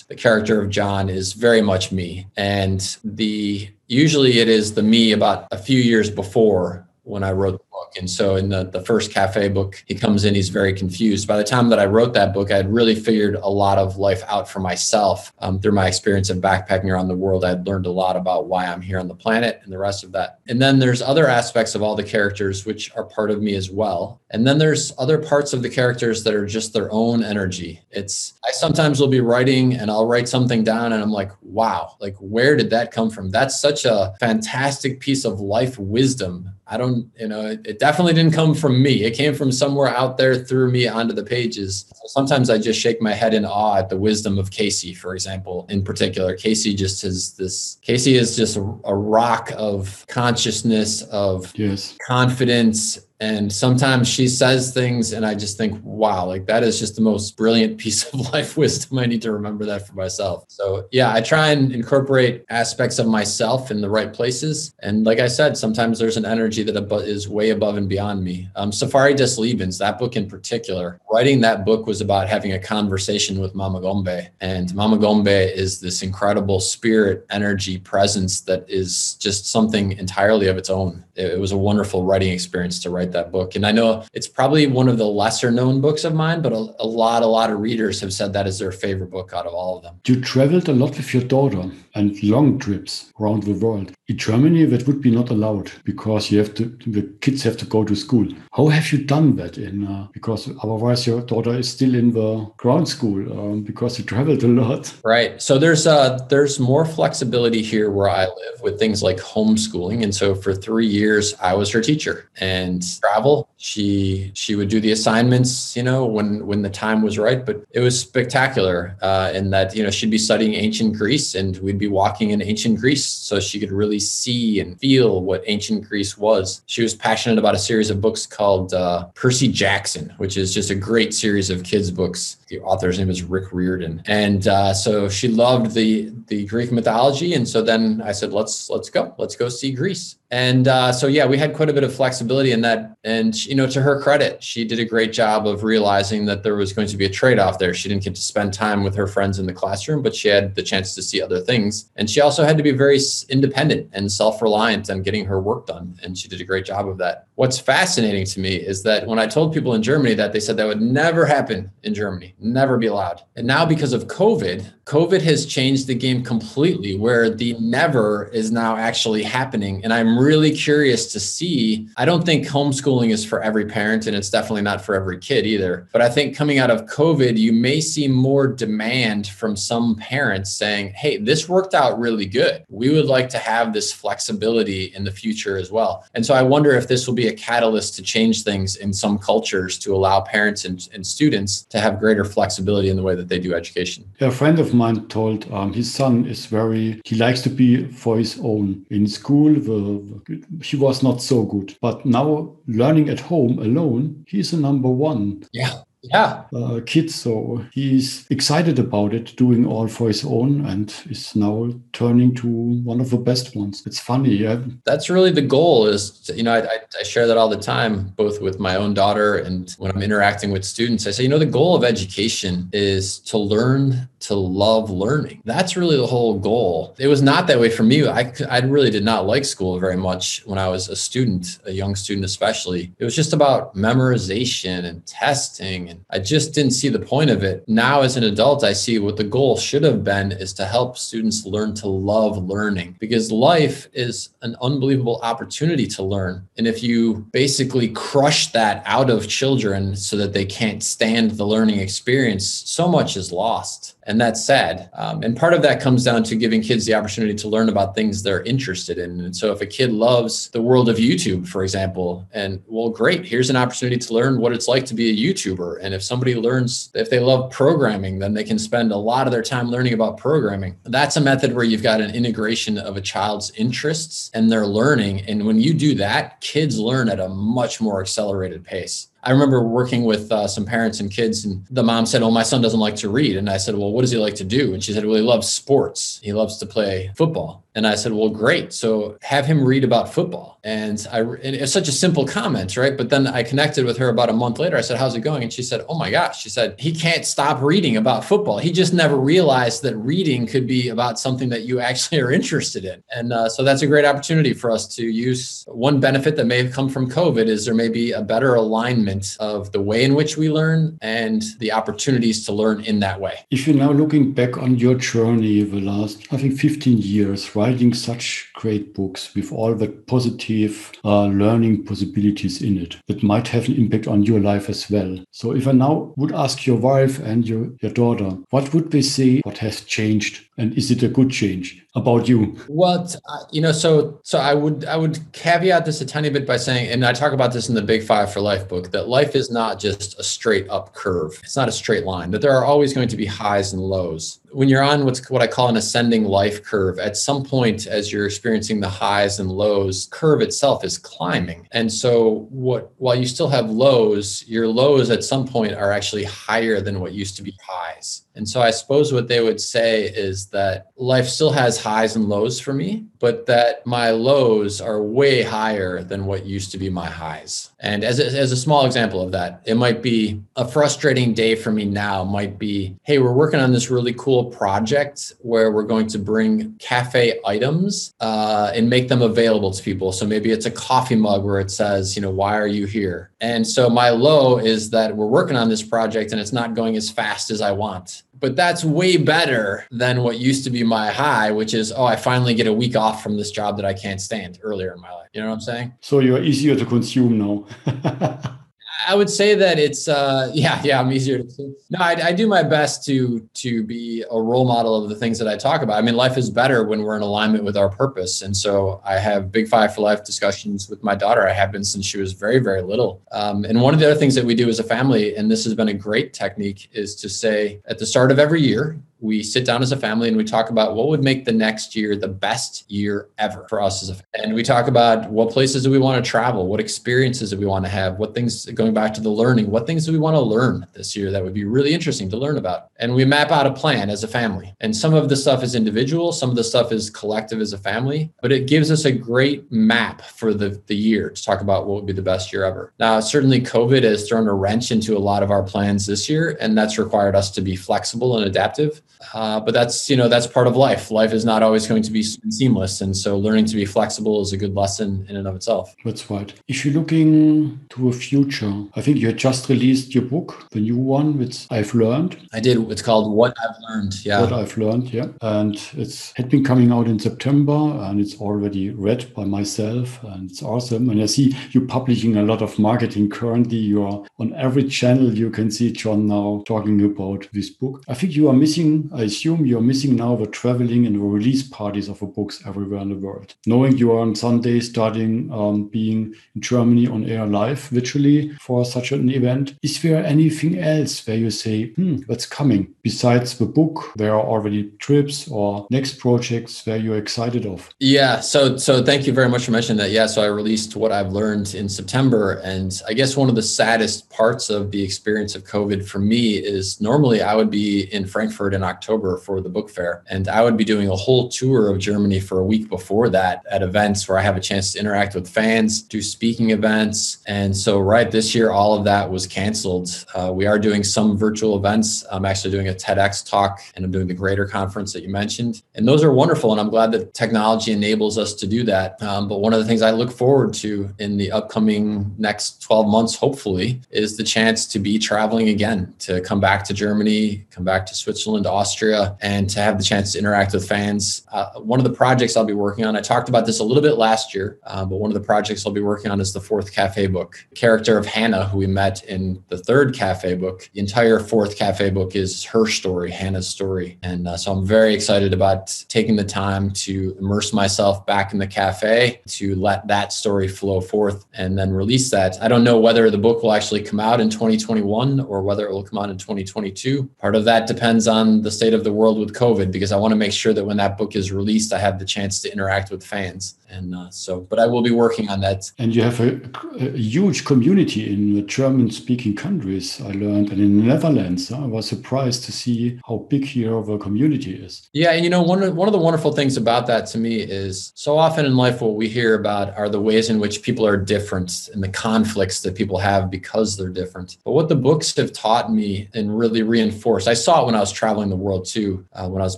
the 0.10 0.16
character 0.16 0.62
of 0.62 0.70
john 0.70 1.10
is 1.10 1.34
very 1.34 1.62
much 1.62 1.92
me 1.92 2.28
and 2.38 2.98
the 3.04 3.70
usually 3.88 4.40
it 4.40 4.50
is 4.50 4.74
the 4.74 4.84
me 4.84 5.12
about 5.12 5.48
a 5.52 5.58
few 5.58 5.80
years 5.80 6.10
before 6.10 6.88
when 7.04 7.24
i 7.24 7.32
wrote. 7.32 7.63
And 7.98 8.10
so 8.10 8.36
in 8.36 8.50
the, 8.50 8.64
the 8.64 8.82
first 8.82 9.12
cafe 9.12 9.50
book, 9.50 9.84
he 9.88 9.96
comes 9.96 10.26
in, 10.26 10.36
he's 10.36 10.50
very 10.50 10.74
confused. 10.74 11.28
By 11.28 11.38
the 11.38 11.44
time 11.44 11.70
that 11.70 11.80
I 11.80 11.86
wrote 11.86 12.14
that 12.14 12.34
book, 12.34 12.52
I 12.52 12.58
had 12.58 12.72
really 12.72 12.96
figured 12.96 13.36
a 13.36 13.50
lot 13.50 13.78
of 13.78 13.98
life 13.98 14.24
out 14.28 14.50
for 14.50 14.60
myself 14.60 15.32
um, 15.40 15.60
through 15.60 15.74
my 15.74 15.88
experience 15.88 16.30
of 16.30 16.38
backpacking 16.38 16.92
around 16.92 17.08
the 17.08 17.16
world. 17.16 17.46
I 17.46 17.50
had 17.50 17.68
learned 17.68 17.86
a 17.86 17.92
lot 17.92 18.16
about 18.16 18.48
why 18.48 18.66
I'm 18.66 18.82
here 18.82 19.00
on 19.00 19.08
the 19.08 19.16
planet 19.16 19.62
and 19.64 19.72
the 19.72 19.78
rest 19.78 20.04
of 20.04 20.12
that. 20.14 20.40
And 20.48 20.62
then 20.62 20.80
there's 20.80 21.02
other 21.02 21.28
aspects 21.28 21.76
of 21.76 21.82
all 21.82 21.96
the 21.96 22.04
characters, 22.04 22.66
which 22.66 22.94
are 22.96 23.06
part 23.06 23.32
of 23.32 23.42
me 23.42 23.56
as 23.56 23.70
well. 23.70 24.22
And 24.32 24.48
then 24.48 24.58
there's 24.58 24.94
other 24.98 25.18
parts 25.18 25.54
of 25.54 25.62
the 25.62 25.70
characters 25.70 26.24
that 26.24 26.34
are 26.34 26.46
just 26.46 26.74
their 26.74 26.92
own 26.92 27.24
energy. 27.24 27.82
It's, 27.92 28.34
I 28.46 28.52
sometimes 28.52 29.00
will 29.00 29.08
be 29.08 29.22
writing 29.22 29.74
and 29.76 29.92
I'll 29.92 30.08
write 30.08 30.28
something 30.28 30.64
down 30.64 30.94
and 30.94 31.02
I'm 31.02 31.12
like, 31.12 31.32
wow, 31.54 31.96
like 32.02 32.16
where 32.18 32.56
did 32.56 32.72
that 32.72 32.92
come 32.92 33.10
from? 33.10 33.30
That's 33.30 33.60
such 33.60 33.86
a 33.86 34.14
fantastic 34.20 35.00
piece 35.00 35.24
of 35.24 35.40
life 35.40 35.78
wisdom. 35.78 36.50
I 36.66 36.78
don't, 36.78 37.12
you 37.20 37.28
know, 37.28 37.46
it, 37.46 37.62
it 37.66 37.80
definitely 37.80 38.14
didn't 38.14 38.34
come 38.34 38.56
from 38.56 38.82
me. 38.82 39.04
It 39.04 39.12
came 39.12 39.36
from 39.36 39.52
somewhere 39.52 39.90
out 39.90 40.18
there 40.18 40.36
through 40.36 40.72
me 40.72 40.88
onto 40.88 41.14
the 41.14 41.24
pages. 41.24 41.92
Sometimes 42.06 42.50
I 42.50 42.58
just 42.58 42.80
shake 42.80 43.02
my 43.02 43.14
head 43.14 43.34
in 43.34 43.46
awe 43.46 43.76
at 43.76 43.90
the 43.90 43.98
wisdom 43.98 44.40
of 44.40 44.50
Casey, 44.50 44.94
for 44.94 45.14
example, 45.14 45.68
in 45.70 45.84
particular. 45.84 46.36
Casey 46.36 46.74
just 46.74 47.02
has 47.04 47.34
this, 47.34 47.78
Casey 47.82 48.16
is 48.16 48.36
just 48.36 48.58
a, 48.58 48.62
a 48.86 48.96
rock 48.96 49.52
of 49.56 50.06
consciousness, 50.08 51.04
of 51.04 51.52
yes. 51.56 51.96
confidence, 52.08 53.00
and 53.24 53.54
sometimes 53.54 54.10
she 54.10 54.28
says 54.28 54.74
things, 54.74 55.14
and 55.14 55.26
I 55.26 55.34
just 55.34 55.58
think, 55.58 55.80
wow, 55.82 56.26
like 56.26 56.46
that 56.48 56.62
is 56.62 56.78
just 56.78 56.98
the 56.98 57.02
most 57.02 57.38
brilliant 57.38 57.78
piece 57.84 58.04
of 58.12 58.34
life 58.34 58.58
wisdom. 58.58 59.00
I 59.00 59.06
need 59.06 59.22
to 59.22 59.32
remember 59.32 59.64
that 59.66 59.88
for 59.88 59.94
myself. 59.94 60.44
So, 60.50 60.90
yeah, 60.92 61.14
I 61.14 61.22
try 61.22 61.52
and 61.52 61.72
incorporate 61.72 62.44
aspects 62.50 63.00
of 63.00 63.08
myself 63.08 63.72
in 63.72 63.80
the 63.80 63.90
right 63.90 64.12
places. 64.12 64.76
And 64.80 65.06
like 65.06 65.20
I 65.20 65.30
said, 65.30 65.56
sometimes 65.56 66.00
there's 66.00 66.18
an 66.18 66.26
energy 66.26 66.64
that 66.64 66.76
is 67.06 67.30
way 67.30 67.52
above 67.52 67.78
and 67.78 67.88
beyond 67.88 68.26
me. 68.26 68.50
Um, 68.58 68.74
Safari 68.74 69.14
des 69.14 69.38
that 69.78 69.96
book 69.98 70.18
in 70.18 70.28
particular, 70.28 71.00
writing 71.10 71.40
that 71.42 71.66
book 71.66 71.88
was 71.88 72.02
about 72.02 72.28
having 72.28 72.52
a 72.52 72.60
conversation 72.60 73.40
with 73.40 73.56
Mama 73.56 73.80
Gombe. 73.80 74.28
And 74.42 74.76
Mama 74.76 74.98
Gombe 74.98 75.28
is 75.28 75.80
this 75.80 76.04
incredible 76.04 76.60
spirit, 76.60 77.26
energy, 77.30 77.78
presence 77.78 78.42
that 78.42 78.66
is 78.68 79.16
just 79.16 79.46
something 79.46 79.94
entirely 79.94 80.48
of 80.48 80.58
its 80.58 80.70
own. 80.70 81.06
It, 81.16 81.40
was 81.40 81.52
a 81.52 81.58
wonderful 81.58 82.06
writing 82.06 82.32
experience 82.32 82.80
to 82.84 82.90
write 82.90 83.12
that 83.12 83.32
book. 83.32 83.56
And 83.56 83.66
I 83.66 83.72
know 83.72 84.04
it's 84.14 84.28
probably 84.28 84.68
one 84.68 84.88
of 84.88 84.98
the 84.98 85.06
lesser 85.06 85.52
known 85.52 85.82
books 85.82 86.04
of 86.04 86.14
mine, 86.14 86.42
but 86.42 86.54
a, 86.54 86.74
a, 86.80 86.88
lot, 86.88 87.24
a 87.24 87.28
lot 87.28 87.50
of 87.52 87.60
readers 87.60 88.00
have 88.02 88.14
said 88.14 88.34
that 88.34 88.48
is 88.48 88.60
their 88.60 88.72
favorite 88.72 89.12
book 89.12 89.34
out 89.34 89.46
of 89.46 89.54
all 89.54 89.78
of 89.78 89.84
them. 89.84 90.00
You 90.08 90.22
traveled 90.22 90.70
a 90.70 90.74
lot 90.74 90.98
with 90.98 91.14
your 91.14 91.24
daughter 91.24 91.70
and 91.96 92.24
long 92.24 92.58
trips 92.60 93.12
around 93.20 93.44
the 93.44 93.54
world. 93.54 93.92
In 94.08 94.18
Germany, 94.18 94.66
that 94.66 94.88
would 94.88 95.02
be 95.02 95.12
not 95.12 95.30
allowed 95.30 95.72
because 95.84 96.32
you 96.32 96.40
have 96.40 96.54
to, 96.56 96.66
the 96.88 97.04
kids 97.22 97.44
have 97.44 97.58
to 97.58 97.66
go 97.66 97.84
to 97.84 97.96
school. 97.96 98.28
How 98.54 98.68
have 98.68 98.92
you 98.92 99.04
done 99.04 99.36
that? 99.38 99.58
In 99.58 99.86
uh, 99.86 100.08
because 100.14 100.50
otherwise 100.64 101.06
your 101.06 101.22
daughter 101.22 101.54
is 101.54 101.70
still 101.70 101.96
in 101.96 102.12
the 102.12 102.52
ground 102.58 102.88
school 102.88 103.22
um, 103.40 103.64
because 103.64 104.00
you 104.00 104.06
traveled 104.06 104.44
a 104.44 104.48
lot. 104.48 104.94
Right. 105.04 105.42
So 105.42 105.58
there's 105.58 105.86
uh 105.88 106.20
there's 106.30 106.60
more 106.60 106.86
flexibility 106.86 107.62
here 107.62 107.92
where 107.92 108.10
I 108.10 108.26
live 108.26 108.62
with 108.62 108.80
things 108.80 109.04
like 109.04 109.18
homeschooling, 109.18 110.04
and 110.04 110.14
so 110.14 110.36
for 110.36 110.54
three 110.54 110.88
years 110.88 111.03
I 111.40 111.54
was 111.54 111.70
her 111.72 111.82
teacher 111.82 112.30
and 112.40 112.84
travel. 113.00 113.50
She 113.64 114.32
she 114.34 114.56
would 114.56 114.68
do 114.68 114.82
the 114.82 114.92
assignments, 114.92 115.74
you 115.78 115.84
know, 115.84 116.06
when 116.06 116.46
when 116.46 116.64
the 116.64 116.70
time 116.70 117.02
was 117.02 117.18
right. 117.18 117.46
But 117.46 117.64
it 117.72 117.80
was 117.80 117.98
spectacular 117.98 118.98
uh, 119.02 119.32
in 119.34 119.52
that 119.52 119.74
you 119.74 119.84
know 119.84 119.90
she'd 119.90 120.12
be 120.12 120.18
studying 120.18 120.54
ancient 120.54 120.98
Greece, 120.98 121.34
and 121.34 121.56
we'd 121.60 121.78
be 121.78 121.88
walking 121.88 122.32
in 122.32 122.42
ancient 122.42 122.78
Greece, 122.82 123.06
so 123.06 123.40
she 123.40 123.62
could 123.62 123.72
really 123.72 124.00
see 124.00 124.60
and 124.60 124.78
feel 124.82 125.22
what 125.22 125.44
ancient 125.48 125.88
Greece 125.88 126.18
was. 126.18 126.62
She 126.66 126.84
was 126.84 126.94
passionate 126.94 127.40
about 127.40 127.56
a 127.56 127.58
series 127.58 127.90
of 127.90 128.02
books 128.02 128.26
called 128.26 128.74
uh, 128.74 129.06
Percy 129.16 129.48
Jackson, 129.48 130.14
which 130.18 130.36
is 130.36 130.54
just 130.54 130.70
a 130.70 130.76
great 130.76 131.14
series 131.14 131.50
of 131.50 131.64
kids' 131.64 131.90
books. 131.90 132.36
The 132.50 132.60
author's 132.60 133.00
name 133.00 133.10
is 133.10 133.24
Rick 133.24 133.54
Riordan, 133.54 134.04
and 134.08 134.46
uh, 134.46 134.74
so 134.74 135.08
she 135.08 135.30
loved 135.30 135.72
the 135.74 136.12
the 136.28 136.46
Greek 136.48 136.72
mythology. 136.72 137.34
And 137.34 137.48
so 137.48 137.62
then 137.62 138.02
I 138.04 138.12
said, 138.12 138.34
let's 138.34 138.70
let's 138.70 138.90
go, 138.90 139.14
let's 139.18 139.36
go 139.36 139.50
see 139.50 139.72
Greece. 139.72 140.18
And 140.32 140.68
uh, 140.68 140.92
so 140.92 141.08
yeah, 141.08 141.26
we 141.28 141.38
had 141.38 141.54
quite 141.54 141.70
a 141.70 141.74
bit 141.74 141.84
of 141.84 141.94
flexibility 141.94 142.52
in 142.52 142.62
that. 142.62 142.98
And 143.04 143.36
you 143.54 143.58
know, 143.58 143.68
to 143.68 143.84
her 143.84 144.02
credit, 144.02 144.44
she 144.44 144.66
did 144.66 144.80
a 144.80 144.84
great 144.84 145.14
job 145.14 145.46
of 145.46 145.64
realizing 145.64 146.26
that 146.26 146.42
there 146.42 146.56
was 146.56 146.74
going 146.74 146.88
to 146.88 146.98
be 146.98 147.06
a 147.06 147.10
trade 147.10 147.38
off 147.38 147.60
there. 147.60 147.72
She 147.72 147.88
didn't 147.88 148.04
get 148.04 148.16
to 148.16 148.22
spend 148.22 148.52
time 148.52 148.84
with 148.84 148.96
her 148.96 149.06
friends 149.06 149.38
in 149.38 149.46
the 149.46 149.54
classroom, 149.54 150.02
but 150.02 150.16
she 150.16 150.28
had 150.28 150.56
the 150.56 150.64
chance 150.64 150.96
to 150.96 151.04
see 151.04 151.22
other 151.22 151.40
things. 151.40 151.92
And 151.96 152.10
she 152.10 152.20
also 152.20 152.44
had 152.46 152.58
to 152.58 152.64
be 152.64 152.72
very 152.72 153.00
independent 153.30 153.92
and 153.94 154.12
self-reliant 154.12 154.90
and 154.90 155.04
getting 155.04 155.24
her 155.26 155.40
work 155.40 155.68
done. 155.68 156.00
And 156.02 156.18
she 156.18 156.28
did 156.28 156.42
a 156.42 156.44
great 156.44 156.66
job 156.66 156.90
of 156.90 156.98
that. 156.98 157.28
What's 157.36 157.60
fascinating 157.60 158.26
to 158.26 158.40
me 158.40 158.56
is 158.56 158.82
that 158.84 159.06
when 159.06 159.20
I 159.20 159.28
told 159.28 159.54
people 159.54 159.76
in 159.76 159.84
Germany 159.84 160.16
that 160.16 160.34
they 160.34 160.40
said 160.40 160.58
that 160.58 160.66
would 160.66 160.82
never 160.82 161.24
happen 161.24 161.70
in 161.84 161.94
Germany, 161.94 162.34
never 162.40 162.80
be 162.80 162.88
allowed. 162.88 163.22
And 163.36 163.46
now 163.46 163.68
because 163.68 163.94
of 163.94 164.08
COVID, 164.08 164.66
COVID 164.86 165.22
has 165.22 165.46
changed 165.46 165.88
the 165.88 165.96
game 165.96 166.24
completely 166.24 166.96
where 166.96 167.30
the 167.30 167.54
never 167.60 168.26
is 168.34 168.52
now 168.52 168.76
actually 168.76 169.24
happening. 169.24 169.82
And 169.84 169.94
I'm 169.94 170.20
really 170.20 170.52
curious 170.52 171.12
to 171.14 171.20
see. 171.22 171.88
I 171.96 172.04
don't 172.04 172.26
think 172.26 172.46
homeschooling 172.46 173.12
is 173.12 173.24
for 173.24 173.42
every 173.42 173.66
parent 173.66 174.08
and 174.08 174.16
it's 174.16 174.30
definitely 174.30 174.62
not 174.62 174.82
for 174.82 174.94
every 174.96 175.20
kid 175.20 175.46
either. 175.46 175.88
But 175.94 176.02
I 176.02 176.10
think 176.10 176.36
coming 176.36 176.60
out 176.60 176.70
of 176.70 176.86
COVID, 176.86 177.38
you 177.38 177.54
may 177.54 177.80
see 177.80 178.10
more 178.10 178.46
demand 178.46 179.28
from 179.28 179.56
some 179.56 179.96
parents 179.96 180.52
saying, 180.52 180.94
hey, 180.96 181.18
this 181.18 181.48
worked 181.48 181.74
out 181.74 181.98
really 181.98 182.26
good. 182.26 182.66
We 182.68 182.90
would 182.90 183.06
like 183.06 183.30
to 183.30 183.38
have 183.38 183.72
this 183.72 183.94
flexibility 183.94 184.94
in 184.96 185.06
the 185.06 185.12
future 185.12 185.58
as 185.58 185.72
well. 185.72 186.06
And 186.14 186.26
so 186.26 186.34
I 186.34 186.42
wonder 186.42 186.72
if 186.72 186.90
this 186.90 187.08
will 187.08 187.16
be 187.16 187.28
a 187.28 187.34
catalyst 187.34 187.96
to 187.96 188.02
change 188.02 188.44
things 188.44 188.76
in 188.76 188.92
some 188.92 189.18
cultures 189.18 189.80
to 189.80 189.96
allow 189.96 190.22
parents 190.22 190.66
and, 190.66 190.88
and 190.94 191.08
students 191.08 191.62
to 191.64 191.80
have 191.80 192.00
greater 192.00 192.26
flexibility 192.26 192.90
in 192.90 192.98
the 192.98 193.04
way 193.04 193.16
that 193.16 193.30
they 193.30 193.40
do 193.40 193.56
education. 193.56 194.04
A 194.20 194.30
friend 194.30 194.60
of 194.60 194.73
mine 194.74 195.08
told 195.08 195.52
um, 195.52 195.74
his 195.74 195.94
son 195.94 196.26
is 196.26 196.46
very, 196.46 197.02
he 197.06 197.16
likes 197.16 197.42
to 197.42 197.50
be 197.50 197.88
for 197.92 198.18
his 198.18 198.40
own. 198.42 198.86
In 198.90 199.08
school, 199.08 199.54
the, 199.54 200.44
he 200.64 200.76
was 200.76 201.04
not 201.04 201.22
so 201.22 201.44
good. 201.44 201.76
But 201.82 202.06
now 202.06 202.56
learning 202.68 203.10
at 203.10 203.20
home 203.20 203.60
alone, 203.60 204.26
he's 204.28 204.54
a 204.54 204.58
number 204.58 204.90
one. 204.90 205.46
Yeah 205.52 205.84
yeah. 206.04 206.44
Uh, 206.54 206.82
kid 206.86 207.10
so 207.10 207.64
he's 207.72 208.28
excited 208.30 208.78
about 208.78 209.14
it 209.14 209.36
doing 209.38 209.66
all 209.66 209.88
for 209.88 210.08
his 210.08 210.26
own 210.26 210.66
and 210.66 210.94
is 211.10 211.34
now 211.34 211.70
turning 211.94 212.36
to 212.36 212.48
one 212.48 213.00
of 213.00 213.10
the 213.10 213.18
best 213.18 213.56
ones. 213.56 213.84
It's 213.86 214.00
funny 214.00 214.32
yeah. 214.32 214.60
That's 214.84 215.10
really 215.10 215.32
the 215.32 215.42
goal 215.42 215.88
is 215.88 216.12
to, 216.22 216.36
you 216.36 216.44
know 216.44 216.54
I, 216.54 216.80
I 217.00 217.04
share 217.04 217.26
that 217.28 217.38
all 217.38 217.48
the 217.48 217.58
time 217.58 218.10
both 218.18 218.42
with 218.42 218.60
my 218.60 218.76
own 218.76 218.94
daughter 218.94 219.38
and 219.38 219.74
when 219.78 219.92
i'm 219.92 220.02
interacting 220.02 220.52
with 220.52 220.66
students. 220.66 221.08
I 221.08 221.12
say 221.12 221.24
you 221.24 221.30
know 221.30 221.40
the 221.40 221.46
goal 221.46 221.76
of 221.76 221.86
education 221.86 222.70
is 222.74 223.20
to 223.20 223.38
learn 223.38 224.10
to 224.22 224.36
love 224.36 224.90
learning. 224.90 225.42
That's 225.44 225.76
really 225.76 225.98
the 225.98 226.08
whole 226.08 226.40
goal. 226.40 226.96
It 226.98 227.08
was 227.08 227.22
not 227.22 227.46
that 227.48 227.60
way 227.60 227.70
for 227.70 227.84
me. 227.84 228.08
I, 228.08 228.34
I 228.50 228.60
really 228.60 228.90
did 228.90 229.04
not 229.04 229.26
like 229.26 229.44
school 229.44 229.80
very 229.80 229.98
much 229.98 230.46
when 230.46 230.58
i 230.58 230.68
was 230.68 230.88
a 230.88 230.96
student 230.96 231.60
a 231.66 231.72
young 231.72 231.96
student 231.96 232.26
especially. 232.26 232.92
It 233.00 233.06
was 233.06 233.16
just 233.16 233.34
about 233.34 233.76
memorization 233.76 234.86
and 234.86 235.06
testing 235.06 235.93
I 236.10 236.20
just 236.20 236.54
didn't 236.54 236.72
see 236.72 236.90
the 236.90 237.00
point 237.00 237.30
of 237.30 237.44
it. 237.44 237.64
Now, 237.68 238.02
as 238.02 238.18
an 238.18 238.24
adult, 238.24 238.64
I 238.64 238.74
see 238.74 239.00
what 239.00 239.18
the 239.18 239.24
goal 239.24 239.58
should 239.58 239.84
have 239.84 240.04
been 240.04 240.32
is 240.32 240.54
to 240.54 240.66
help 240.66 240.98
students 240.98 241.46
learn 241.46 241.74
to 241.76 241.88
love 241.88 242.38
learning 242.38 242.98
because 243.00 243.32
life 243.32 243.88
is 243.94 244.30
an 244.42 244.56
unbelievable 244.62 245.20
opportunity 245.24 245.88
to 245.88 246.04
learn. 246.04 246.48
And 246.58 246.68
if 246.68 246.84
you 246.84 247.28
basically 247.32 247.90
crush 247.90 248.52
that 248.52 248.84
out 248.86 249.10
of 249.10 249.28
children 249.28 249.96
so 249.96 250.18
that 250.18 250.34
they 250.34 250.46
can't 250.46 250.84
stand 250.84 251.32
the 251.32 251.46
learning 251.46 251.80
experience, 251.80 252.48
so 252.48 252.88
much 252.88 253.18
is 253.18 253.32
lost 253.32 253.93
and 254.06 254.20
that's 254.20 254.44
sad. 254.44 254.90
Um, 254.94 255.24
and 255.24 255.36
part 255.36 255.54
of 255.54 255.62
that 255.62 255.82
comes 255.82 256.04
down 256.04 256.24
to 256.24 256.36
giving 256.36 256.62
kids 256.62 256.86
the 256.86 256.94
opportunity 256.94 257.34
to 257.36 257.48
learn 257.48 257.70
about 257.70 257.96
things 257.96 258.22
they're 258.22 258.44
interested 258.44 258.98
in. 258.98 259.22
And 259.22 259.36
so, 259.36 259.52
if 259.52 259.62
a 259.62 259.66
kid 259.66 259.92
loves 259.92 260.50
the 260.50 260.62
world 260.62 260.90
of 260.90 260.98
YouTube, 260.98 261.48
for 261.48 261.64
example, 261.64 262.28
and 262.34 262.62
well, 262.68 262.90
great, 262.90 263.26
here's 263.26 263.50
an 263.50 263.56
opportunity 263.56 263.98
to 263.98 264.14
learn 264.14 264.40
what 264.40 264.54
it's 264.54 264.68
like 264.68 264.86
to 264.88 264.94
be 264.94 265.10
a 265.10 265.34
YouTuber. 265.34 265.80
And 265.82 265.94
if 265.94 266.04
somebody 266.04 266.36
learns, 266.36 266.90
if 266.94 267.10
they 267.10 267.20
love 267.20 267.52
programming, 267.52 268.20
then 268.20 268.34
they 268.34 268.44
can 268.44 268.60
spend 268.60 268.92
a 268.92 268.98
lot 268.98 269.28
of 269.28 269.32
their 269.32 269.44
time 269.44 269.70
learning 269.70 269.94
about 269.94 270.18
programming. 270.18 270.76
That's 270.84 271.18
a 271.18 271.22
method 271.22 271.54
where 271.54 271.66
you've 271.66 271.84
got 271.84 272.02
an 272.02 272.14
integration 272.14 272.78
of 272.78 272.98
a 272.98 273.02
child's 273.02 273.52
interests 273.52 274.30
and 274.34 274.52
their 274.52 274.66
learning. 274.66 275.22
And 275.22 275.46
when 275.46 275.60
you 275.60 275.74
do 275.74 275.96
that, 275.96 276.42
kids 276.42 276.78
learn 276.78 277.10
at 277.10 277.20
a 277.20 277.30
much 277.30 277.80
more 277.80 278.02
accelerated 278.02 278.64
pace. 278.64 279.08
I 279.26 279.32
remember 279.32 279.64
working 279.64 280.04
with 280.04 280.32
uh, 280.32 280.48
some 280.48 280.66
parents 280.66 281.00
and 281.00 281.10
kids, 281.10 281.46
and 281.46 281.66
the 281.70 281.84
mom 281.84 282.06
said, 282.06 282.22
"Oh, 282.22 282.32
my 282.32 282.44
son 282.44 282.62
doesn't 282.62 282.80
like 282.80 282.98
to 282.98 283.10
read." 283.10 283.38
And 283.38 283.50
I 283.50 283.58
said, 283.58 283.76
"Well, 283.76 283.92
what 283.92 284.02
does 284.02 284.12
he 284.12 284.18
like 284.18 284.36
to 284.36 284.44
do?" 284.44 284.74
And 284.74 284.84
she 284.84 284.92
said, 284.94 285.06
"Well, 285.06 285.16
he 285.16 285.22
loves 285.22 285.48
sports. 285.48 286.20
He 286.22 286.34
loves 286.34 286.58
to 286.58 286.66
play 286.66 287.12
football." 287.16 287.63
And 287.76 287.88
I 287.88 287.96
said, 287.96 288.14
"Well, 288.14 288.30
great. 288.30 288.74
So 288.74 289.18
have 289.22 289.46
him 289.46 289.66
read 289.66 289.84
about 289.84 290.14
football." 290.14 290.60
And 290.64 291.06
I, 291.12 291.20
and 291.20 291.56
it's 291.56 291.74
such 291.74 291.88
a 291.88 291.92
simple 291.92 292.26
comment, 292.26 292.78
right? 292.78 292.96
But 292.96 293.10
then 293.10 293.28
I 293.28 293.44
connected 293.44 293.86
with 293.86 293.98
her 293.98 294.10
about 294.10 294.30
a 294.30 294.34
month 294.34 294.60
later. 294.60 294.78
I 294.78 294.82
said, 294.82 294.98
"How's 294.98 295.16
it 295.16 295.22
going?" 295.22 295.44
And 295.44 295.52
she 295.52 295.64
said, 295.64 295.84
"Oh 295.90 295.98
my 295.98 296.12
gosh," 296.12 296.42
she 296.42 296.50
said, 296.50 296.76
"He 296.78 296.92
can't 296.92 297.26
stop 297.26 297.62
reading 297.62 297.98
about 297.98 298.24
football. 298.24 298.60
He 298.60 298.72
just 298.72 298.94
never 298.94 299.16
realized 299.16 299.84
that 299.84 299.96
reading 299.98 300.46
could 300.46 300.68
be 300.68 300.90
about 300.90 301.20
something 301.20 301.50
that 301.50 301.64
you 301.64 301.80
actually 301.90 302.22
are 302.22 302.32
interested 302.32 302.86
in." 302.86 303.04
And 303.16 303.34
uh, 303.34 303.50
so 303.50 303.64
that's 303.64 303.82
a 303.82 303.88
great 303.88 304.06
opportunity 304.06 304.54
for 304.54 304.72
us 304.72 304.88
to 304.96 305.04
use. 305.04 305.66
One 305.68 306.00
benefit 306.00 306.36
that 306.38 306.46
may 306.46 306.64
have 306.64 306.74
come 306.74 306.90
from 306.90 307.10
COVID 307.10 307.48
is 307.48 307.66
there 307.66 307.76
may 307.76 307.90
be 307.90 308.12
a 308.12 308.22
better 308.22 308.56
alignment 308.56 309.36
of 309.40 309.72
the 309.72 309.82
way 309.82 310.04
in 310.04 310.16
which 310.16 310.38
we 310.38 310.50
learn 310.50 310.98
and 311.02 311.44
the 311.60 311.72
opportunities 311.72 312.46
to 312.46 312.54
learn 312.54 312.82
in 312.82 313.00
that 313.00 313.20
way. 313.20 313.40
If 313.52 313.68
you're 313.68 313.76
now 313.76 313.92
looking 313.92 314.34
back 314.34 314.58
on 314.58 314.78
your 314.78 314.96
journey 314.96 315.64
the 315.64 315.82
last, 315.82 316.22
I 316.32 316.38
think, 316.38 316.58
15 316.60 317.00
years, 317.00 317.56
writing 317.64 317.94
such 317.94 318.52
great 318.54 318.94
books 318.94 319.34
with 319.36 319.52
all 319.52 319.74
the 319.74 319.88
positive 319.88 320.92
uh, 321.06 321.28
learning 321.28 321.86
possibilities 321.86 322.62
in 322.62 322.78
it, 322.78 322.98
that 323.08 323.24
might 323.24 323.48
have 323.48 323.68
an 323.68 323.76
impact 323.76 324.08
on 324.08 324.24
your 324.24 324.40
life 324.40 324.70
as 324.70 324.90
well. 324.90 325.18
So 325.32 325.56
if 325.56 325.68
I 325.68 325.72
now 325.72 326.14
would 326.18 326.34
ask 326.34 326.66
your 326.66 326.78
wife 326.78 327.20
and 327.20 327.48
your, 327.48 327.70
your 327.82 327.94
daughter, 327.94 328.32
what 328.50 328.74
would 328.74 328.92
they 328.92 329.02
say? 329.02 329.40
What 329.42 329.60
has 329.60 329.82
changed? 329.82 330.46
And 330.58 330.78
is 330.78 330.92
it 330.92 331.04
a 331.04 331.08
good 331.08 331.30
change? 331.32 331.84
about 331.96 332.28
you 332.28 332.58
well 332.68 333.08
uh, 333.30 333.44
you 333.52 333.62
know 333.62 333.72
so 333.72 334.20
so 334.24 334.40
i 334.40 334.54
would 334.54 334.84
i 334.86 334.98
would 334.98 335.20
caveat 335.32 335.86
this 335.86 336.02
a 336.02 336.06
tiny 336.06 336.30
bit 336.30 336.46
by 336.48 336.58
saying 336.58 336.90
and 336.90 337.06
i 337.06 337.14
talk 337.14 337.34
about 337.34 337.54
this 337.54 337.70
in 337.70 337.76
the 337.76 337.82
big 337.82 338.04
five 338.04 338.34
for 338.34 338.40
life 338.40 338.68
book 338.68 338.90
that 338.90 339.08
life 339.08 339.36
is 339.36 339.52
not 339.52 339.80
just 339.80 340.20
a 340.20 340.24
straight 340.24 340.68
up 340.70 340.94
curve 340.96 341.40
it's 341.44 341.56
not 341.56 341.70
a 341.70 341.72
straight 341.72 342.04
line 342.04 342.32
that 342.32 342.42
there 342.42 342.56
are 342.56 342.66
always 342.66 342.94
going 342.94 343.08
to 343.08 343.18
be 343.18 343.26
highs 343.26 343.74
and 343.74 343.82
lows 343.82 344.40
when 344.54 344.70
you're 344.70 344.84
on 344.84 345.04
what's 345.04 345.30
what 345.30 345.42
I 345.42 345.48
call 345.48 345.68
an 345.68 345.78
ascending 345.78 346.26
life 346.26 346.64
curve, 346.64 347.00
at 347.00 347.18
some 347.18 347.44
point 347.44 347.88
as 347.88 348.12
you're 348.12 348.26
experiencing 348.26 348.80
the 348.80 348.90
highs 348.90 349.40
and 349.40 349.52
lows, 349.52 350.08
curve 350.12 350.42
itself 350.42 350.84
is 350.84 350.98
climbing. 350.98 351.68
And 351.72 351.92
so 351.92 352.48
what 352.52 352.94
while 352.98 353.16
you 353.16 353.26
still 353.26 353.50
have 353.50 353.70
lows, 353.70 354.48
your 354.48 354.68
lows 354.68 355.10
at 355.10 355.24
some 355.24 355.48
point 355.48 355.74
are 355.74 355.92
actually 355.92 356.24
higher 356.24 356.82
than 356.82 357.00
what 357.00 357.14
used 357.14 357.36
to 357.38 357.44
be 357.44 357.58
highs. 357.68 358.26
And 358.36 358.48
so 358.48 358.62
I 358.62 358.72
suppose 358.72 359.12
what 359.12 359.28
they 359.28 359.42
would 359.42 359.60
say 359.60 360.04
is 360.06 360.43
that 360.48 360.92
life 360.96 361.28
still 361.28 361.52
has 361.52 361.82
highs 361.82 362.16
and 362.16 362.30
lows 362.30 362.60
for 362.60 362.74
me, 362.74 363.06
but 363.20 363.46
that 363.46 363.86
my 363.86 364.10
lows 364.12 364.82
are 364.82 365.02
way 365.02 365.42
higher 365.42 366.04
than 366.04 366.26
what 366.26 366.46
used 366.46 366.72
to 366.72 366.78
be 366.78 366.90
my 366.90 367.10
highs. 367.10 367.72
And 367.80 368.04
as 368.04 368.20
a, 368.20 368.26
as 368.26 368.52
a 368.52 368.58
small 368.58 368.86
example 368.86 369.22
of 369.22 369.32
that, 369.32 369.62
it 369.66 369.76
might 369.76 370.02
be 370.02 370.42
a 370.56 370.68
frustrating 370.68 371.34
day 371.34 371.56
for 371.56 371.72
me 371.72 371.86
now, 371.86 372.24
might 372.24 372.60
be, 372.60 372.96
hey, 373.04 373.20
we're 373.20 373.34
working 373.34 373.60
on 373.60 373.72
this 373.72 373.90
really 373.90 374.14
cool 374.14 374.46
project 374.46 375.34
where 375.40 375.72
we're 375.72 375.84
going 375.84 376.08
to 376.08 376.20
bring 376.20 376.76
cafe 376.80 377.40
items 377.46 378.14
uh, 378.20 378.72
and 378.74 378.90
make 378.90 379.08
them 379.08 379.22
available 379.22 379.72
to 379.72 379.82
people. 379.82 380.12
So 380.12 380.26
maybe 380.26 380.52
it's 380.52 380.66
a 380.66 380.72
coffee 380.72 381.16
mug 381.16 381.44
where 381.44 381.60
it 381.60 381.72
says, 381.72 382.16
you 382.16 382.22
know, 382.22 382.32
why 382.32 382.58
are 382.58 382.68
you 382.68 382.86
here? 382.86 383.32
And 383.42 383.66
so 383.66 383.90
my 383.90 384.10
low 384.10 384.58
is 384.58 384.90
that 384.92 385.16
we're 385.16 385.28
working 385.28 385.56
on 385.56 385.70
this 385.70 385.84
project 385.84 386.32
and 386.32 386.40
it's 386.40 386.54
not 386.54 386.74
going 386.74 386.96
as 386.96 387.10
fast 387.10 387.52
as 387.52 387.62
I 387.62 387.72
want 387.72 388.24
but 388.44 388.58
that's 388.58 388.84
way 388.84 389.16
better 389.16 389.86
than 389.90 390.22
what 390.22 390.38
used 390.38 390.66
to 390.66 390.70
be 390.70 390.84
my 390.84 391.10
high, 391.10 391.50
which 391.50 391.74
is, 391.74 391.94
oh, 391.94 392.04
I 392.04 392.18
finally 392.18 392.54
get 392.54 392.68
a 392.68 392.74
week 392.74 392.94
off 392.94 393.24
from 393.24 393.38
this 393.38 393.52
job 393.52 393.78
that 393.78 393.86
I 393.86 393.94
can't 393.94 394.20
stand 394.20 394.60
earlier 394.62 394.94
in 394.94 395.00
my 395.00 395.14
life. 395.14 395.30
You 395.32 395.40
know 395.40 395.48
what 395.48 395.54
I'm 395.54 395.62
saying? 395.62 395.94
So 396.02 396.20
you're 396.20 396.44
easier 396.44 396.76
to 396.76 396.86
consume 396.86 397.38
now. 397.38 398.58
I 399.08 399.16
would 399.16 399.30
say 399.30 399.56
that 399.56 399.80
it's 399.80 400.08
uh, 400.08 400.52
yeah 400.54 400.82
yeah 400.84 401.00
I'm 401.00 401.12
easier 401.12 401.44
to 401.44 401.76
no 401.90 402.00
I, 402.00 402.28
I, 402.28 402.34
do 402.34 402.48
my 402.48 402.64
best 402.64 403.04
to 403.06 403.48
to 403.56 403.84
be 403.84 404.24
a 404.30 404.42
role 404.42 404.66
model 404.66 405.02
of 405.02 405.10
the 405.10 405.16
things 405.16 405.40
that 405.40 405.48
I 405.48 405.58
talk 405.58 405.82
about. 405.82 405.98
I 405.98 406.02
mean 406.02 406.16
life 406.16 406.38
is 406.38 406.50
better 406.50 406.84
when 406.84 407.04
we're 407.04 407.16
in 407.16 407.22
alignment 407.22 407.64
with 407.64 407.78
our 407.78 407.90
purpose, 407.90 408.42
and 408.42 408.56
so 408.56 409.02
I 409.06 409.18
have 409.20 409.52
big 409.52 409.68
five 409.68 409.94
for 409.96 410.02
life 410.02 410.24
discussions 410.24 410.90
with 410.90 411.04
my 411.04 411.16
daughter. 411.16 411.48
I 411.48 411.54
have 411.54 411.72
been 411.72 411.84
since 411.84 412.06
she 412.06 412.20
was 412.20 412.34
very 412.34 412.60
very 412.60 412.82
little. 412.82 413.22
Um, 413.32 413.66
and 413.66 413.82
one 413.82 413.94
of 413.94 414.00
the 414.00 414.06
other 414.06 414.20
things 414.20 414.36
that 414.36 414.46
we 414.46 414.56
do 414.56 414.70
as 414.70 414.80
a 414.80 414.84
family, 414.84 415.36
and 415.36 415.50
this 415.50 415.64
has 415.64 415.74
been 415.74 415.90
a 415.90 415.94
great 415.94 416.34
technique, 416.34 416.90
is 416.94 417.16
to 417.16 417.30
say 417.30 417.80
at 417.86 418.00
the 418.00 418.06
start 418.06 418.32
of 418.32 418.40
every 418.40 418.62
year 418.62 418.98
we 419.24 419.42
sit 419.42 419.66
down 419.66 419.82
as 419.82 419.94
a 419.94 419.98
family 419.98 420.28
and 420.28 420.36
we 420.36 420.44
talk 420.44 420.70
about 420.70 420.96
what 420.96 421.08
would 421.08 421.24
make 421.24 421.46
the 421.46 421.52
next 421.52 421.96
year 421.96 422.16
the 422.16 422.28
best 422.28 422.90
year 422.92 423.30
ever 423.38 423.66
for 423.70 423.82
us 423.82 424.04
as 424.04 424.10
a 424.10 424.16
family. 424.16 424.44
And 424.44 424.54
we 424.54 424.64
talk 424.64 424.88
about 424.88 425.30
what 425.30 425.50
places 425.50 425.84
do 425.84 425.92
we 425.92 425.98
want 425.98 426.24
to 426.24 426.30
travel, 426.30 426.68
what 426.68 426.82
experiences 426.82 427.52
do 427.52 427.58
we 427.58 427.66
want 427.66 427.86
to 427.86 427.90
have, 427.90 428.20
what 428.20 428.36
things 428.36 428.66
going 428.66 428.94
back 428.94 429.14
to 429.14 429.22
the 429.22 429.30
learning, 429.30 429.72
what 429.72 429.88
things 429.88 430.06
do 430.06 430.12
we 430.12 430.20
want 430.20 430.36
to 430.36 430.42
learn 430.42 430.86
this 430.94 431.16
year 431.16 431.32
that 431.32 431.42
would 431.42 431.54
be 431.54 431.64
really 431.64 431.94
interesting 431.94 432.30
to 432.30 432.38
learn 432.38 432.58
about. 432.58 432.90
and 432.98 433.14
we 433.14 433.26
map 433.26 433.52
out 433.52 433.66
a 433.66 433.74
plan 433.74 434.10
as 434.10 434.24
a 434.24 434.28
family. 434.28 434.74
And 434.80 434.96
some 434.96 435.14
of 435.14 435.30
the 435.30 435.36
stuff 435.36 435.64
is 435.64 435.76
individual, 435.76 436.32
some 436.32 436.50
of 436.50 436.56
the 436.56 436.64
stuff 436.64 436.92
is 436.92 437.10
collective 437.10 437.60
as 437.60 437.74
a 437.74 437.78
family, 437.78 438.32
but 438.42 438.52
it 438.52 438.68
gives 438.68 438.92
us 438.92 439.06
a 439.06 439.12
great 439.12 439.70
map 439.72 440.22
for 440.22 440.54
the, 440.54 440.82
the 440.88 440.96
year 440.96 441.30
to 441.30 441.44
talk 441.44 441.62
about 441.62 441.86
what 441.86 441.96
would 441.96 442.06
be 442.06 442.14
the 442.14 442.22
best 442.22 442.54
year 442.54 442.64
ever. 442.64 442.94
Now, 443.00 443.20
certainly 443.20 443.62
COVID 443.62 444.04
has 444.04 444.28
thrown 444.28 444.48
a 444.48 444.54
wrench 444.54 444.92
into 444.92 445.18
a 445.18 445.20
lot 445.20 445.44
of 445.44 445.52
our 445.52 445.64
plans 445.64 446.06
this 446.06 446.30
year, 446.30 446.58
and 446.62 446.78
that's 446.78 446.98
required 446.98 447.36
us 447.36 447.52
to 447.52 447.62
be 447.62 447.76
flexible 447.76 448.38
and 448.38 448.46
adaptive. 448.46 449.02
Uh, 449.34 449.60
but 449.60 449.74
that's 449.74 450.10
you 450.10 450.16
know 450.16 450.28
that's 450.28 450.48
part 450.48 450.68
of 450.68 450.76
life. 450.76 451.12
Life 451.12 451.34
is 451.34 451.46
not 451.46 451.64
always 451.64 451.88
going 451.88 452.04
to 452.04 452.12
be 452.12 452.24
seamless, 452.24 453.02
and 453.02 453.16
so 453.16 453.38
learning 453.38 453.66
to 453.66 453.76
be 453.76 453.86
flexible 453.86 454.42
is 454.42 454.54
a 454.54 454.58
good 454.58 454.76
lesson 454.76 455.26
in 455.30 455.36
and 455.36 455.48
of 455.48 455.56
itself. 455.56 455.96
That's 456.06 456.30
right. 456.30 456.54
If 456.68 456.86
you're 456.86 456.94
looking 456.94 457.80
to 457.90 458.10
a 458.10 458.14
future, 458.14 458.74
I 458.96 459.02
think 459.02 459.18
you 459.18 459.32
just 459.32 459.70
released 459.70 460.14
your 460.14 460.26
book, 460.26 460.68
the 460.72 460.80
new 460.80 460.98
one, 460.98 461.38
which 461.38 461.68
I've 461.72 461.94
learned. 461.94 462.38
I 462.54 462.60
did. 462.60 462.92
It's 462.92 463.02
called 463.02 463.34
What 463.34 463.56
I've 463.64 463.76
Learned. 463.90 464.26
Yeah. 464.26 464.42
What 464.42 464.54
I've 464.54 464.78
learned. 464.78 465.14
Yeah, 465.14 465.28
and 465.42 465.76
it's 465.94 466.34
had 466.36 466.50
been 466.50 466.64
coming 466.64 466.92
out 466.92 467.08
in 467.08 467.20
September, 467.20 467.74
and 467.74 468.20
it's 468.20 468.40
already 468.40 468.92
read 468.92 469.34
by 469.34 469.46
myself, 469.46 470.24
and 470.24 470.50
it's 470.50 470.62
awesome. 470.62 471.10
And 471.10 471.22
I 471.22 471.26
see 471.26 471.56
you 471.72 471.86
publishing 471.86 472.38
a 472.38 472.44
lot 472.44 472.62
of 472.62 472.78
marketing 472.78 473.30
currently. 473.30 473.78
You're 473.78 474.26
on 474.40 474.54
every 474.56 474.84
channel. 474.86 475.34
You 475.34 475.50
can 475.50 475.72
see 475.72 475.92
John 475.92 476.28
now 476.28 476.64
talking 476.66 477.04
about 477.04 477.48
this 477.54 477.70
book. 477.70 478.04
I 478.08 478.14
think 478.14 478.36
you 478.36 478.50
are 478.50 478.54
missing. 478.54 479.03
I 479.14 479.24
assume 479.24 479.66
you're 479.66 479.82
missing 479.82 480.16
now 480.16 480.36
the 480.36 480.46
traveling 480.48 481.06
and 481.06 481.16
the 481.16 481.20
release 481.20 481.64
parties 481.64 482.10
of 482.10 482.20
the 482.20 482.26
books 482.26 482.62
everywhere 482.66 483.02
in 483.02 483.10
the 483.10 483.16
world. 483.16 483.56
Knowing 483.66 483.98
you 483.98 484.12
are 484.12 484.20
on 484.20 484.36
Sunday 484.36 484.80
starting 484.80 485.52
um, 485.52 485.86
being 485.86 486.34
in 486.56 486.62
Germany 486.62 487.08
on 487.08 487.30
air 487.30 487.46
live 487.46 487.80
virtually 487.90 488.54
for 488.60 488.86
such 488.86 489.12
an 489.12 489.30
event, 489.30 489.76
is 489.82 490.02
there 490.02 490.24
anything 490.24 490.80
else 490.80 491.26
where 491.28 491.38
you 491.38 491.50
say, 491.50 491.88
hmm, 491.92 492.18
what's 492.28 492.46
coming 492.46 492.94
besides 493.02 493.58
the 493.58 493.66
book? 493.66 494.12
There 494.16 494.34
are 494.34 494.44
already 494.44 494.92
trips 495.00 495.48
or 495.50 495.88
next 495.90 496.20
projects 496.20 496.86
where 496.86 496.98
you're 496.98 497.18
excited 497.18 497.66
of? 497.66 497.90
Yeah. 498.00 498.40
So, 498.40 498.78
so 498.78 499.04
thank 499.04 499.28
you 499.28 499.34
very 499.34 499.50
much 499.50 499.66
for 499.66 499.72
mentioning 499.72 499.98
that. 499.98 500.12
Yeah. 500.12 500.28
So 500.28 500.42
I 500.42 500.48
released 500.48 500.96
what 500.96 501.12
I've 501.12 501.32
learned 501.32 501.76
in 501.76 501.90
September. 501.90 502.62
And 502.64 503.02
I 503.08 503.14
guess 503.14 503.36
one 503.36 503.50
of 503.50 503.56
the 503.56 503.62
saddest 503.62 504.30
parts 504.30 504.70
of 504.70 504.92
the 504.92 505.02
experience 505.04 505.56
of 505.56 505.64
COVID 505.64 506.06
for 506.06 506.20
me 506.20 506.56
is 506.56 507.02
normally 507.02 507.42
I 507.42 507.56
would 507.56 507.70
be 507.70 508.14
in 508.14 508.26
Frankfurt 508.26 508.74
October 508.84 509.38
for 509.38 509.62
the 509.62 509.70
book 509.70 509.90
fair. 509.90 510.24
And 510.30 510.48
I 510.48 510.64
would 510.64 510.78
be 510.78 510.84
doing 510.84 511.10
a 511.10 511.16
whole 511.16 511.50
tour 511.50 511.90
of 511.90 512.00
Germany 512.00 512.40
for 512.40 512.60
a 512.60 512.66
week 512.66 512.90
before 512.90 513.30
that 513.30 513.64
at 513.70 513.82
events 513.82 514.28
where 514.28 514.38
I 514.38 514.42
have 514.42 514.58
a 514.58 514.62
chance 514.62 514.94
to 514.94 515.00
interact 515.00 515.36
with 515.36 515.48
fans, 515.48 516.02
do 516.02 516.22
speaking 516.22 516.72
events. 516.72 517.44
And 517.48 517.76
so, 517.76 518.00
right 518.00 518.30
this 518.30 518.54
year, 518.54 518.72
all 518.72 518.98
of 518.98 519.04
that 519.06 519.30
was 519.30 519.48
canceled. 519.48 520.26
Uh, 520.34 520.52
we 520.54 520.66
are 520.66 520.80
doing 520.80 521.04
some 521.04 521.38
virtual 521.38 521.78
events. 521.78 522.26
I'm 522.32 522.46
actually 522.46 522.72
doing 522.72 522.90
a 522.90 522.94
TEDx 522.94 523.48
talk 523.48 523.82
and 523.96 524.04
I'm 524.04 524.12
doing 524.12 524.28
the 524.28 524.36
Greator 524.36 524.70
Conference 524.70 525.14
that 525.14 525.24
you 525.24 525.30
mentioned. 525.30 525.84
And 525.96 526.08
those 526.08 526.24
are 526.24 526.32
wonderful. 526.32 526.72
And 526.72 526.82
I'm 526.82 526.90
glad 526.90 527.12
that 527.14 527.34
technology 527.34 527.92
enables 527.92 528.38
us 528.38 528.54
to 528.56 528.68
do 528.68 528.84
that. 528.84 529.22
Um, 529.22 529.48
but 529.48 529.60
one 529.60 529.74
of 529.74 529.80
the 529.80 529.86
things 529.86 530.02
I 530.02 530.12
look 530.12 530.32
forward 530.32 530.74
to 530.76 531.14
in 531.20 531.38
the 531.38 531.52
upcoming 531.52 532.34
next 532.38 532.82
12 532.82 533.08
months, 533.08 533.36
hopefully, 533.36 534.02
is 534.12 534.38
the 534.38 534.44
chance 534.44 534.86
to 534.88 535.00
be 535.00 535.18
traveling 535.20 535.70
again, 535.70 536.14
to 536.20 536.42
come 536.42 536.60
back 536.60 536.84
to 536.86 536.94
Germany, 536.94 537.66
come 537.72 537.84
back 537.84 538.06
to 538.08 538.16
Switzerland, 538.16 538.66
Austria 538.74 539.38
and 539.42 539.70
to 539.70 539.80
have 539.80 539.98
the 539.98 540.04
chance 540.04 540.34
to 540.34 540.40
interact 540.40 540.74
with 540.74 540.88
fans. 540.88 541.46
Uh, 541.52 541.80
one 541.80 542.00
of 542.00 542.04
the 542.04 542.12
projects 542.12 542.58
I'll 542.58 542.66
be 542.66 542.74
working 542.74 543.06
on, 543.06 543.16
I 543.16 543.22
talked 543.22 543.50
about 543.50 543.66
this 543.66 543.80
a 543.80 543.84
little 543.84 544.02
bit 544.02 544.18
last 544.18 544.56
year, 544.56 544.80
uh, 544.86 545.06
but 545.06 545.18
one 545.18 545.30
of 545.30 545.36
the 545.36 545.46
projects 545.46 545.86
I'll 545.86 545.94
be 545.94 546.02
working 546.02 546.32
on 546.32 546.42
is 546.42 546.54
the 546.54 546.60
fourth 546.60 546.92
cafe 546.92 547.28
book. 547.28 547.66
The 547.70 547.76
character 547.76 548.18
of 548.18 548.26
Hannah, 548.26 548.68
who 548.68 548.80
we 548.80 548.88
met 548.88 549.24
in 549.26 549.64
the 549.70 549.78
third 549.78 550.16
cafe 550.16 550.56
book, 550.56 550.90
the 550.94 551.00
entire 551.00 551.40
fourth 551.40 551.78
cafe 551.78 552.10
book 552.10 552.36
is 552.36 552.64
her 552.66 552.88
story, 552.88 553.32
Hannah's 553.32 553.68
story. 553.68 554.18
And 554.24 554.48
uh, 554.48 554.58
so 554.58 554.72
I'm 554.72 554.86
very 554.86 555.14
excited 555.14 555.54
about 555.54 556.04
taking 556.10 556.36
the 556.36 556.44
time 556.44 556.92
to 556.92 557.36
immerse 557.40 557.74
myself 557.74 558.26
back 558.26 558.54
in 558.54 558.60
the 558.60 558.68
cafe 558.68 559.42
to 559.48 559.76
let 559.76 560.08
that 560.08 560.34
story 560.34 560.68
flow 560.68 561.00
forth 561.00 561.46
and 561.54 561.78
then 561.78 561.92
release 561.92 562.32
that. 562.32 562.58
I 562.62 562.68
don't 562.68 562.84
know 562.84 563.00
whether 563.00 563.30
the 563.30 563.38
book 563.38 563.62
will 563.62 563.74
actually 563.74 564.02
come 564.02 564.20
out 564.20 564.42
in 564.42 564.50
2021 564.50 565.42
or 565.42 565.62
whether 565.62 565.86
it 565.86 565.92
will 565.92 566.04
come 566.04 566.20
out 566.20 566.30
in 566.30 566.38
2022. 566.38 567.30
Part 567.38 567.56
of 567.56 567.66
that 567.66 567.88
depends 567.88 568.28
on 568.28 568.63
the 568.64 568.72
state 568.72 568.94
of 568.94 569.04
the 569.04 569.14
world 569.14 569.40
with 569.40 569.54
COVID 569.54 569.92
because 569.92 570.12
I 570.12 570.18
want 570.18 570.32
to 570.32 570.38
make 570.38 570.54
sure 570.54 570.74
that 570.74 570.86
when 570.86 570.98
that 570.98 571.18
book 571.18 571.36
is 571.36 571.52
released, 571.52 571.94
I 571.94 572.00
have 572.00 572.20
the 572.20 572.26
chance 572.26 572.62
to 572.62 572.72
interact 572.72 573.12
with 573.12 573.26
fans. 573.26 573.76
And 573.94 574.16
uh, 574.16 574.30
so, 574.32 574.62
but 574.62 574.80
I 574.80 574.88
will 574.88 575.04
be 575.04 575.12
working 575.12 575.50
on 575.50 575.60
that. 575.62 575.92
And 576.00 576.16
you 576.16 576.24
have 576.24 576.40
a, 576.40 576.60
a 577.00 577.18
huge 577.18 577.66
community 577.66 578.34
in 578.34 578.56
the 578.56 578.62
German 578.64 579.12
speaking 579.12 579.56
countries, 579.56 580.20
I 580.22 580.32
learned, 580.32 580.72
and 580.72 580.82
in 580.82 580.98
the 580.98 581.04
Netherlands. 581.04 581.72
I 581.72 581.86
was 581.86 582.08
surprised 582.08 582.64
to 582.66 582.72
see 582.72 583.20
how 583.28 583.38
big 583.50 583.66
here 583.66 583.96
of 583.96 584.10
a 584.10 584.18
community 584.18 584.74
is. 584.74 585.10
Yeah. 585.14 585.32
And 585.32 585.44
you 585.44 585.50
know, 585.50 585.62
one 585.62 585.84
of, 585.84 585.96
one 585.96 586.08
of 586.08 586.12
the 586.12 586.20
wonderful 586.20 586.54
things 586.54 586.78
about 586.78 587.08
that 587.08 587.28
to 587.28 587.38
me 587.38 587.58
is 587.58 588.12
so 588.16 588.38
often 588.38 588.66
in 588.66 588.76
life, 588.76 589.02
what 589.02 589.16
we 589.16 589.30
hear 589.30 589.56
about 589.56 589.96
are 589.98 590.10
the 590.10 590.22
ways 590.22 590.50
in 590.50 590.60
which 590.60 590.82
people 590.82 591.06
are 591.06 591.18
different 591.18 591.90
and 591.94 592.04
the 592.04 592.10
conflicts 592.10 592.82
that 592.82 592.96
people 592.96 593.18
have 593.20 593.50
because 593.50 593.98
they're 593.98 594.10
different. 594.10 594.58
But 594.64 594.72
what 594.72 594.90
the 594.90 594.96
books 594.96 595.36
have 595.36 595.54
taught 595.54 595.92
me 595.92 596.30
and 596.34 596.58
really 596.58 596.84
reinforced, 596.84 597.48
I 597.48 597.54
saw 597.54 597.84
it 597.84 597.86
when 597.86 597.96
I 597.96 598.00
was 598.00 598.12
traveling 598.12 598.50
the 598.50 598.56
world 598.56 598.86
too, 598.86 599.26
uh, 599.34 599.48
when 599.48 599.62
I 599.62 599.66
was 599.66 599.78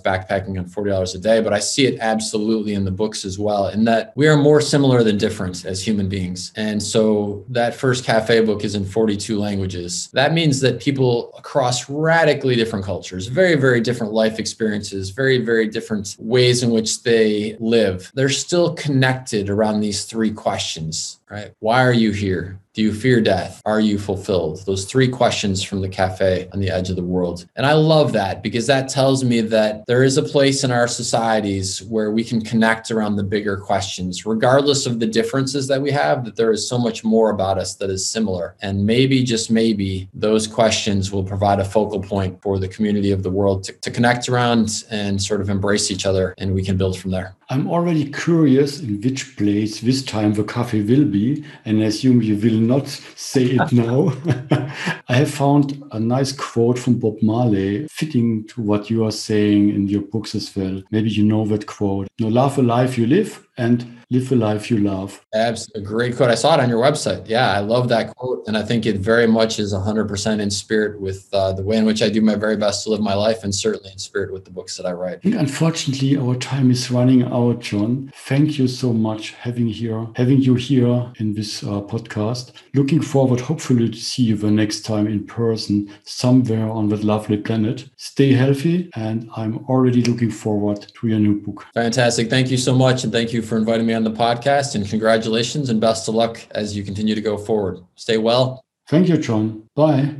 backpacking 0.00 0.58
on 0.58 0.66
$40 0.66 1.14
a 1.14 1.18
day, 1.18 1.40
but 1.40 1.52
I 1.52 1.58
see 1.58 1.86
it 1.86 1.98
absolutely 2.00 2.74
in 2.74 2.84
the 2.84 2.90
books 2.90 3.24
as 3.24 3.38
well. 3.38 3.66
and 3.66 3.86
that 3.86 4.05
we 4.14 4.28
are 4.28 4.36
more 4.36 4.60
similar 4.60 5.02
than 5.02 5.18
different 5.18 5.64
as 5.64 5.86
human 5.86 6.08
beings. 6.08 6.52
And 6.56 6.82
so 6.82 7.44
that 7.48 7.74
first 7.74 8.04
cafe 8.04 8.40
book 8.40 8.64
is 8.64 8.74
in 8.74 8.84
42 8.84 9.38
languages. 9.38 10.08
That 10.12 10.32
means 10.32 10.60
that 10.60 10.80
people 10.80 11.32
across 11.36 11.88
radically 11.88 12.54
different 12.56 12.84
cultures, 12.84 13.26
very, 13.26 13.54
very 13.56 13.80
different 13.80 14.12
life 14.12 14.38
experiences, 14.38 15.10
very, 15.10 15.38
very 15.38 15.68
different 15.68 16.16
ways 16.18 16.62
in 16.62 16.70
which 16.70 17.02
they 17.02 17.56
live, 17.60 18.10
they're 18.14 18.28
still 18.28 18.74
connected 18.74 19.50
around 19.50 19.80
these 19.80 20.04
three 20.04 20.30
questions, 20.30 21.18
right? 21.30 21.52
Why 21.60 21.82
are 21.84 21.92
you 21.92 22.12
here? 22.12 22.60
Do 22.72 22.82
you 22.82 22.92
fear 22.92 23.22
death? 23.22 23.62
Are 23.64 23.80
you 23.80 23.98
fulfilled? 23.98 24.62
Those 24.66 24.84
three 24.84 25.08
questions 25.08 25.62
from 25.62 25.80
the 25.80 25.88
cafe 25.88 26.46
on 26.52 26.60
the 26.60 26.68
edge 26.68 26.90
of 26.90 26.96
the 26.96 27.02
world. 27.02 27.46
And 27.56 27.64
I 27.64 27.72
love 27.72 28.12
that 28.12 28.42
because 28.42 28.66
that 28.66 28.90
tells 28.90 29.24
me 29.24 29.40
that 29.40 29.86
there 29.86 30.04
is 30.04 30.18
a 30.18 30.22
place 30.22 30.62
in 30.62 30.70
our 30.70 30.86
societies 30.86 31.82
where 31.84 32.10
we 32.10 32.22
can 32.22 32.42
connect 32.42 32.90
around 32.90 33.16
the 33.16 33.22
bigger 33.22 33.56
questions, 33.56 34.26
regardless 34.26 34.84
of 34.84 35.00
the 35.00 35.06
differences 35.06 35.66
that 35.68 35.80
we 35.80 35.90
have, 35.90 36.26
that 36.26 36.36
there 36.36 36.52
is 36.52 36.68
so 36.68 36.76
much 36.76 37.02
more 37.02 37.30
about 37.30 37.56
us 37.56 37.76
that 37.76 37.88
is 37.88 38.06
similar. 38.06 38.56
And 38.60 38.84
maybe, 38.84 39.24
just 39.24 39.50
maybe, 39.50 40.10
those 40.12 40.46
questions 40.46 41.10
will 41.10 41.24
provide 41.24 41.60
a 41.60 41.64
focal 41.64 42.00
point 42.00 42.42
for 42.42 42.58
the 42.58 42.68
community 42.68 43.10
of 43.10 43.22
the 43.22 43.30
world 43.30 43.64
to, 43.64 43.72
to 43.72 43.90
connect 43.90 44.28
around 44.28 44.84
and 44.90 45.20
sort 45.22 45.40
of 45.40 45.48
embrace 45.48 45.90
each 45.90 46.04
other. 46.04 46.34
And 46.36 46.54
we 46.54 46.62
can 46.62 46.76
build 46.76 46.98
from 46.98 47.10
there. 47.10 47.34
I'm 47.48 47.68
already 47.70 48.10
curious 48.10 48.80
in 48.80 49.00
which 49.00 49.36
place 49.36 49.80
this 49.80 50.02
time 50.02 50.34
the 50.34 50.42
cafe 50.42 50.82
will 50.82 51.04
be, 51.04 51.44
and 51.64 51.80
I 51.80 51.86
assume 51.86 52.20
you 52.20 52.36
will 52.36 52.58
not 52.58 52.88
say 52.88 53.44
it 53.44 53.72
now. 53.72 54.12
I 55.08 55.14
have 55.14 55.30
found 55.30 55.80
a 55.92 56.00
nice 56.00 56.32
quote 56.32 56.76
from 56.76 56.98
Bob 56.98 57.22
Marley 57.22 57.86
fitting 57.88 58.48
to 58.48 58.62
what 58.62 58.90
you 58.90 59.04
are 59.04 59.12
saying 59.12 59.68
in 59.68 59.86
your 59.86 60.02
books 60.02 60.34
as 60.34 60.54
well. 60.56 60.82
Maybe 60.90 61.08
you 61.08 61.24
know 61.24 61.46
that 61.46 61.66
quote. 61.66 62.08
No, 62.18 62.26
love 62.26 62.58
a 62.58 62.62
life 62.62 62.98
you 62.98 63.06
live 63.06 63.46
and 63.56 63.95
live 64.10 64.28
the 64.28 64.36
life 64.36 64.70
you 64.70 64.78
love. 64.78 65.24
Absolutely. 65.34 65.82
A 65.82 65.84
great 65.84 66.16
quote. 66.16 66.30
I 66.30 66.36
saw 66.36 66.54
it 66.54 66.60
on 66.60 66.68
your 66.68 66.80
website. 66.80 67.28
Yeah, 67.28 67.52
I 67.52 67.58
love 67.58 67.88
that 67.88 68.14
quote. 68.14 68.46
And 68.46 68.56
I 68.56 68.62
think 68.62 68.86
it 68.86 68.98
very 68.98 69.26
much 69.26 69.58
is 69.58 69.72
100% 69.74 70.40
in 70.40 70.50
spirit 70.50 71.00
with 71.00 71.28
uh, 71.32 71.52
the 71.52 71.62
way 71.62 71.76
in 71.76 71.84
which 71.84 72.02
I 72.02 72.08
do 72.08 72.20
my 72.20 72.36
very 72.36 72.56
best 72.56 72.84
to 72.84 72.90
live 72.90 73.00
my 73.00 73.14
life 73.14 73.42
and 73.42 73.52
certainly 73.52 73.90
in 73.90 73.98
spirit 73.98 74.32
with 74.32 74.44
the 74.44 74.50
books 74.50 74.76
that 74.76 74.86
I 74.86 74.92
write. 74.92 75.20
I 75.24 75.30
unfortunately, 75.30 76.16
our 76.16 76.36
time 76.36 76.70
is 76.70 76.90
running 76.90 77.24
out, 77.24 77.60
John. 77.60 78.12
Thank 78.14 78.58
you 78.58 78.68
so 78.68 78.92
much 78.92 79.32
having 79.32 79.66
here, 79.66 80.06
having 80.14 80.40
you 80.40 80.54
here 80.54 81.12
in 81.18 81.34
this 81.34 81.64
uh, 81.64 81.80
podcast. 81.82 82.52
Looking 82.74 83.02
forward, 83.02 83.40
hopefully, 83.40 83.88
to 83.88 83.96
see 83.96 84.22
you 84.22 84.36
the 84.36 84.50
next 84.50 84.82
time 84.82 85.08
in 85.08 85.24
person 85.24 85.92
somewhere 86.04 86.68
on 86.70 86.88
that 86.90 87.02
lovely 87.02 87.38
planet. 87.38 87.88
Stay 87.96 88.32
healthy, 88.34 88.88
and 88.94 89.28
I'm 89.36 89.58
already 89.66 90.02
looking 90.02 90.30
forward 90.30 90.86
to 90.94 91.08
your 91.08 91.18
new 91.18 91.40
book. 91.40 91.66
Fantastic. 91.74 92.30
Thank 92.30 92.50
you 92.50 92.56
so 92.56 92.74
much. 92.74 93.02
And 93.02 93.12
thank 93.12 93.32
you 93.32 93.42
for 93.42 93.56
inviting 93.56 93.86
me 93.86 93.95
on 93.96 94.04
the 94.04 94.10
podcast. 94.10 94.74
And 94.74 94.88
congratulations 94.88 95.70
and 95.70 95.80
best 95.80 96.08
of 96.08 96.14
luck 96.14 96.40
as 96.52 96.76
you 96.76 96.84
continue 96.84 97.14
to 97.14 97.20
go 97.20 97.36
forward. 97.36 97.80
Stay 97.96 98.18
well. 98.18 98.62
Thank 98.88 99.08
you, 99.08 99.16
John. 99.16 99.68
Bye. 99.74 100.14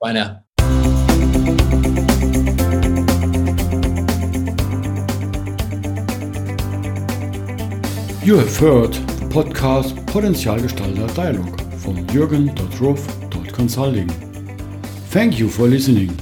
Bye 0.00 0.12
now. 0.12 0.42
You 8.24 8.38
have 8.38 8.56
heard 8.56 8.92
the 8.92 9.26
podcast 9.28 9.96
Potenzialgestalter 10.06 11.12
Dialog 11.16 11.60
from 11.82 12.06
Jürgen.Ruff.Consulting. 12.06 14.08
Thank 15.10 15.40
you 15.40 15.48
for 15.48 15.66
listening. 15.66 16.16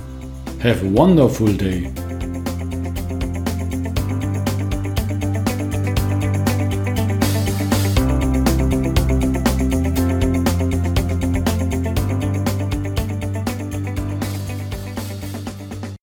Have 0.60 0.82
a 0.82 0.88
wonderful 0.88 1.52
day. 1.52 1.92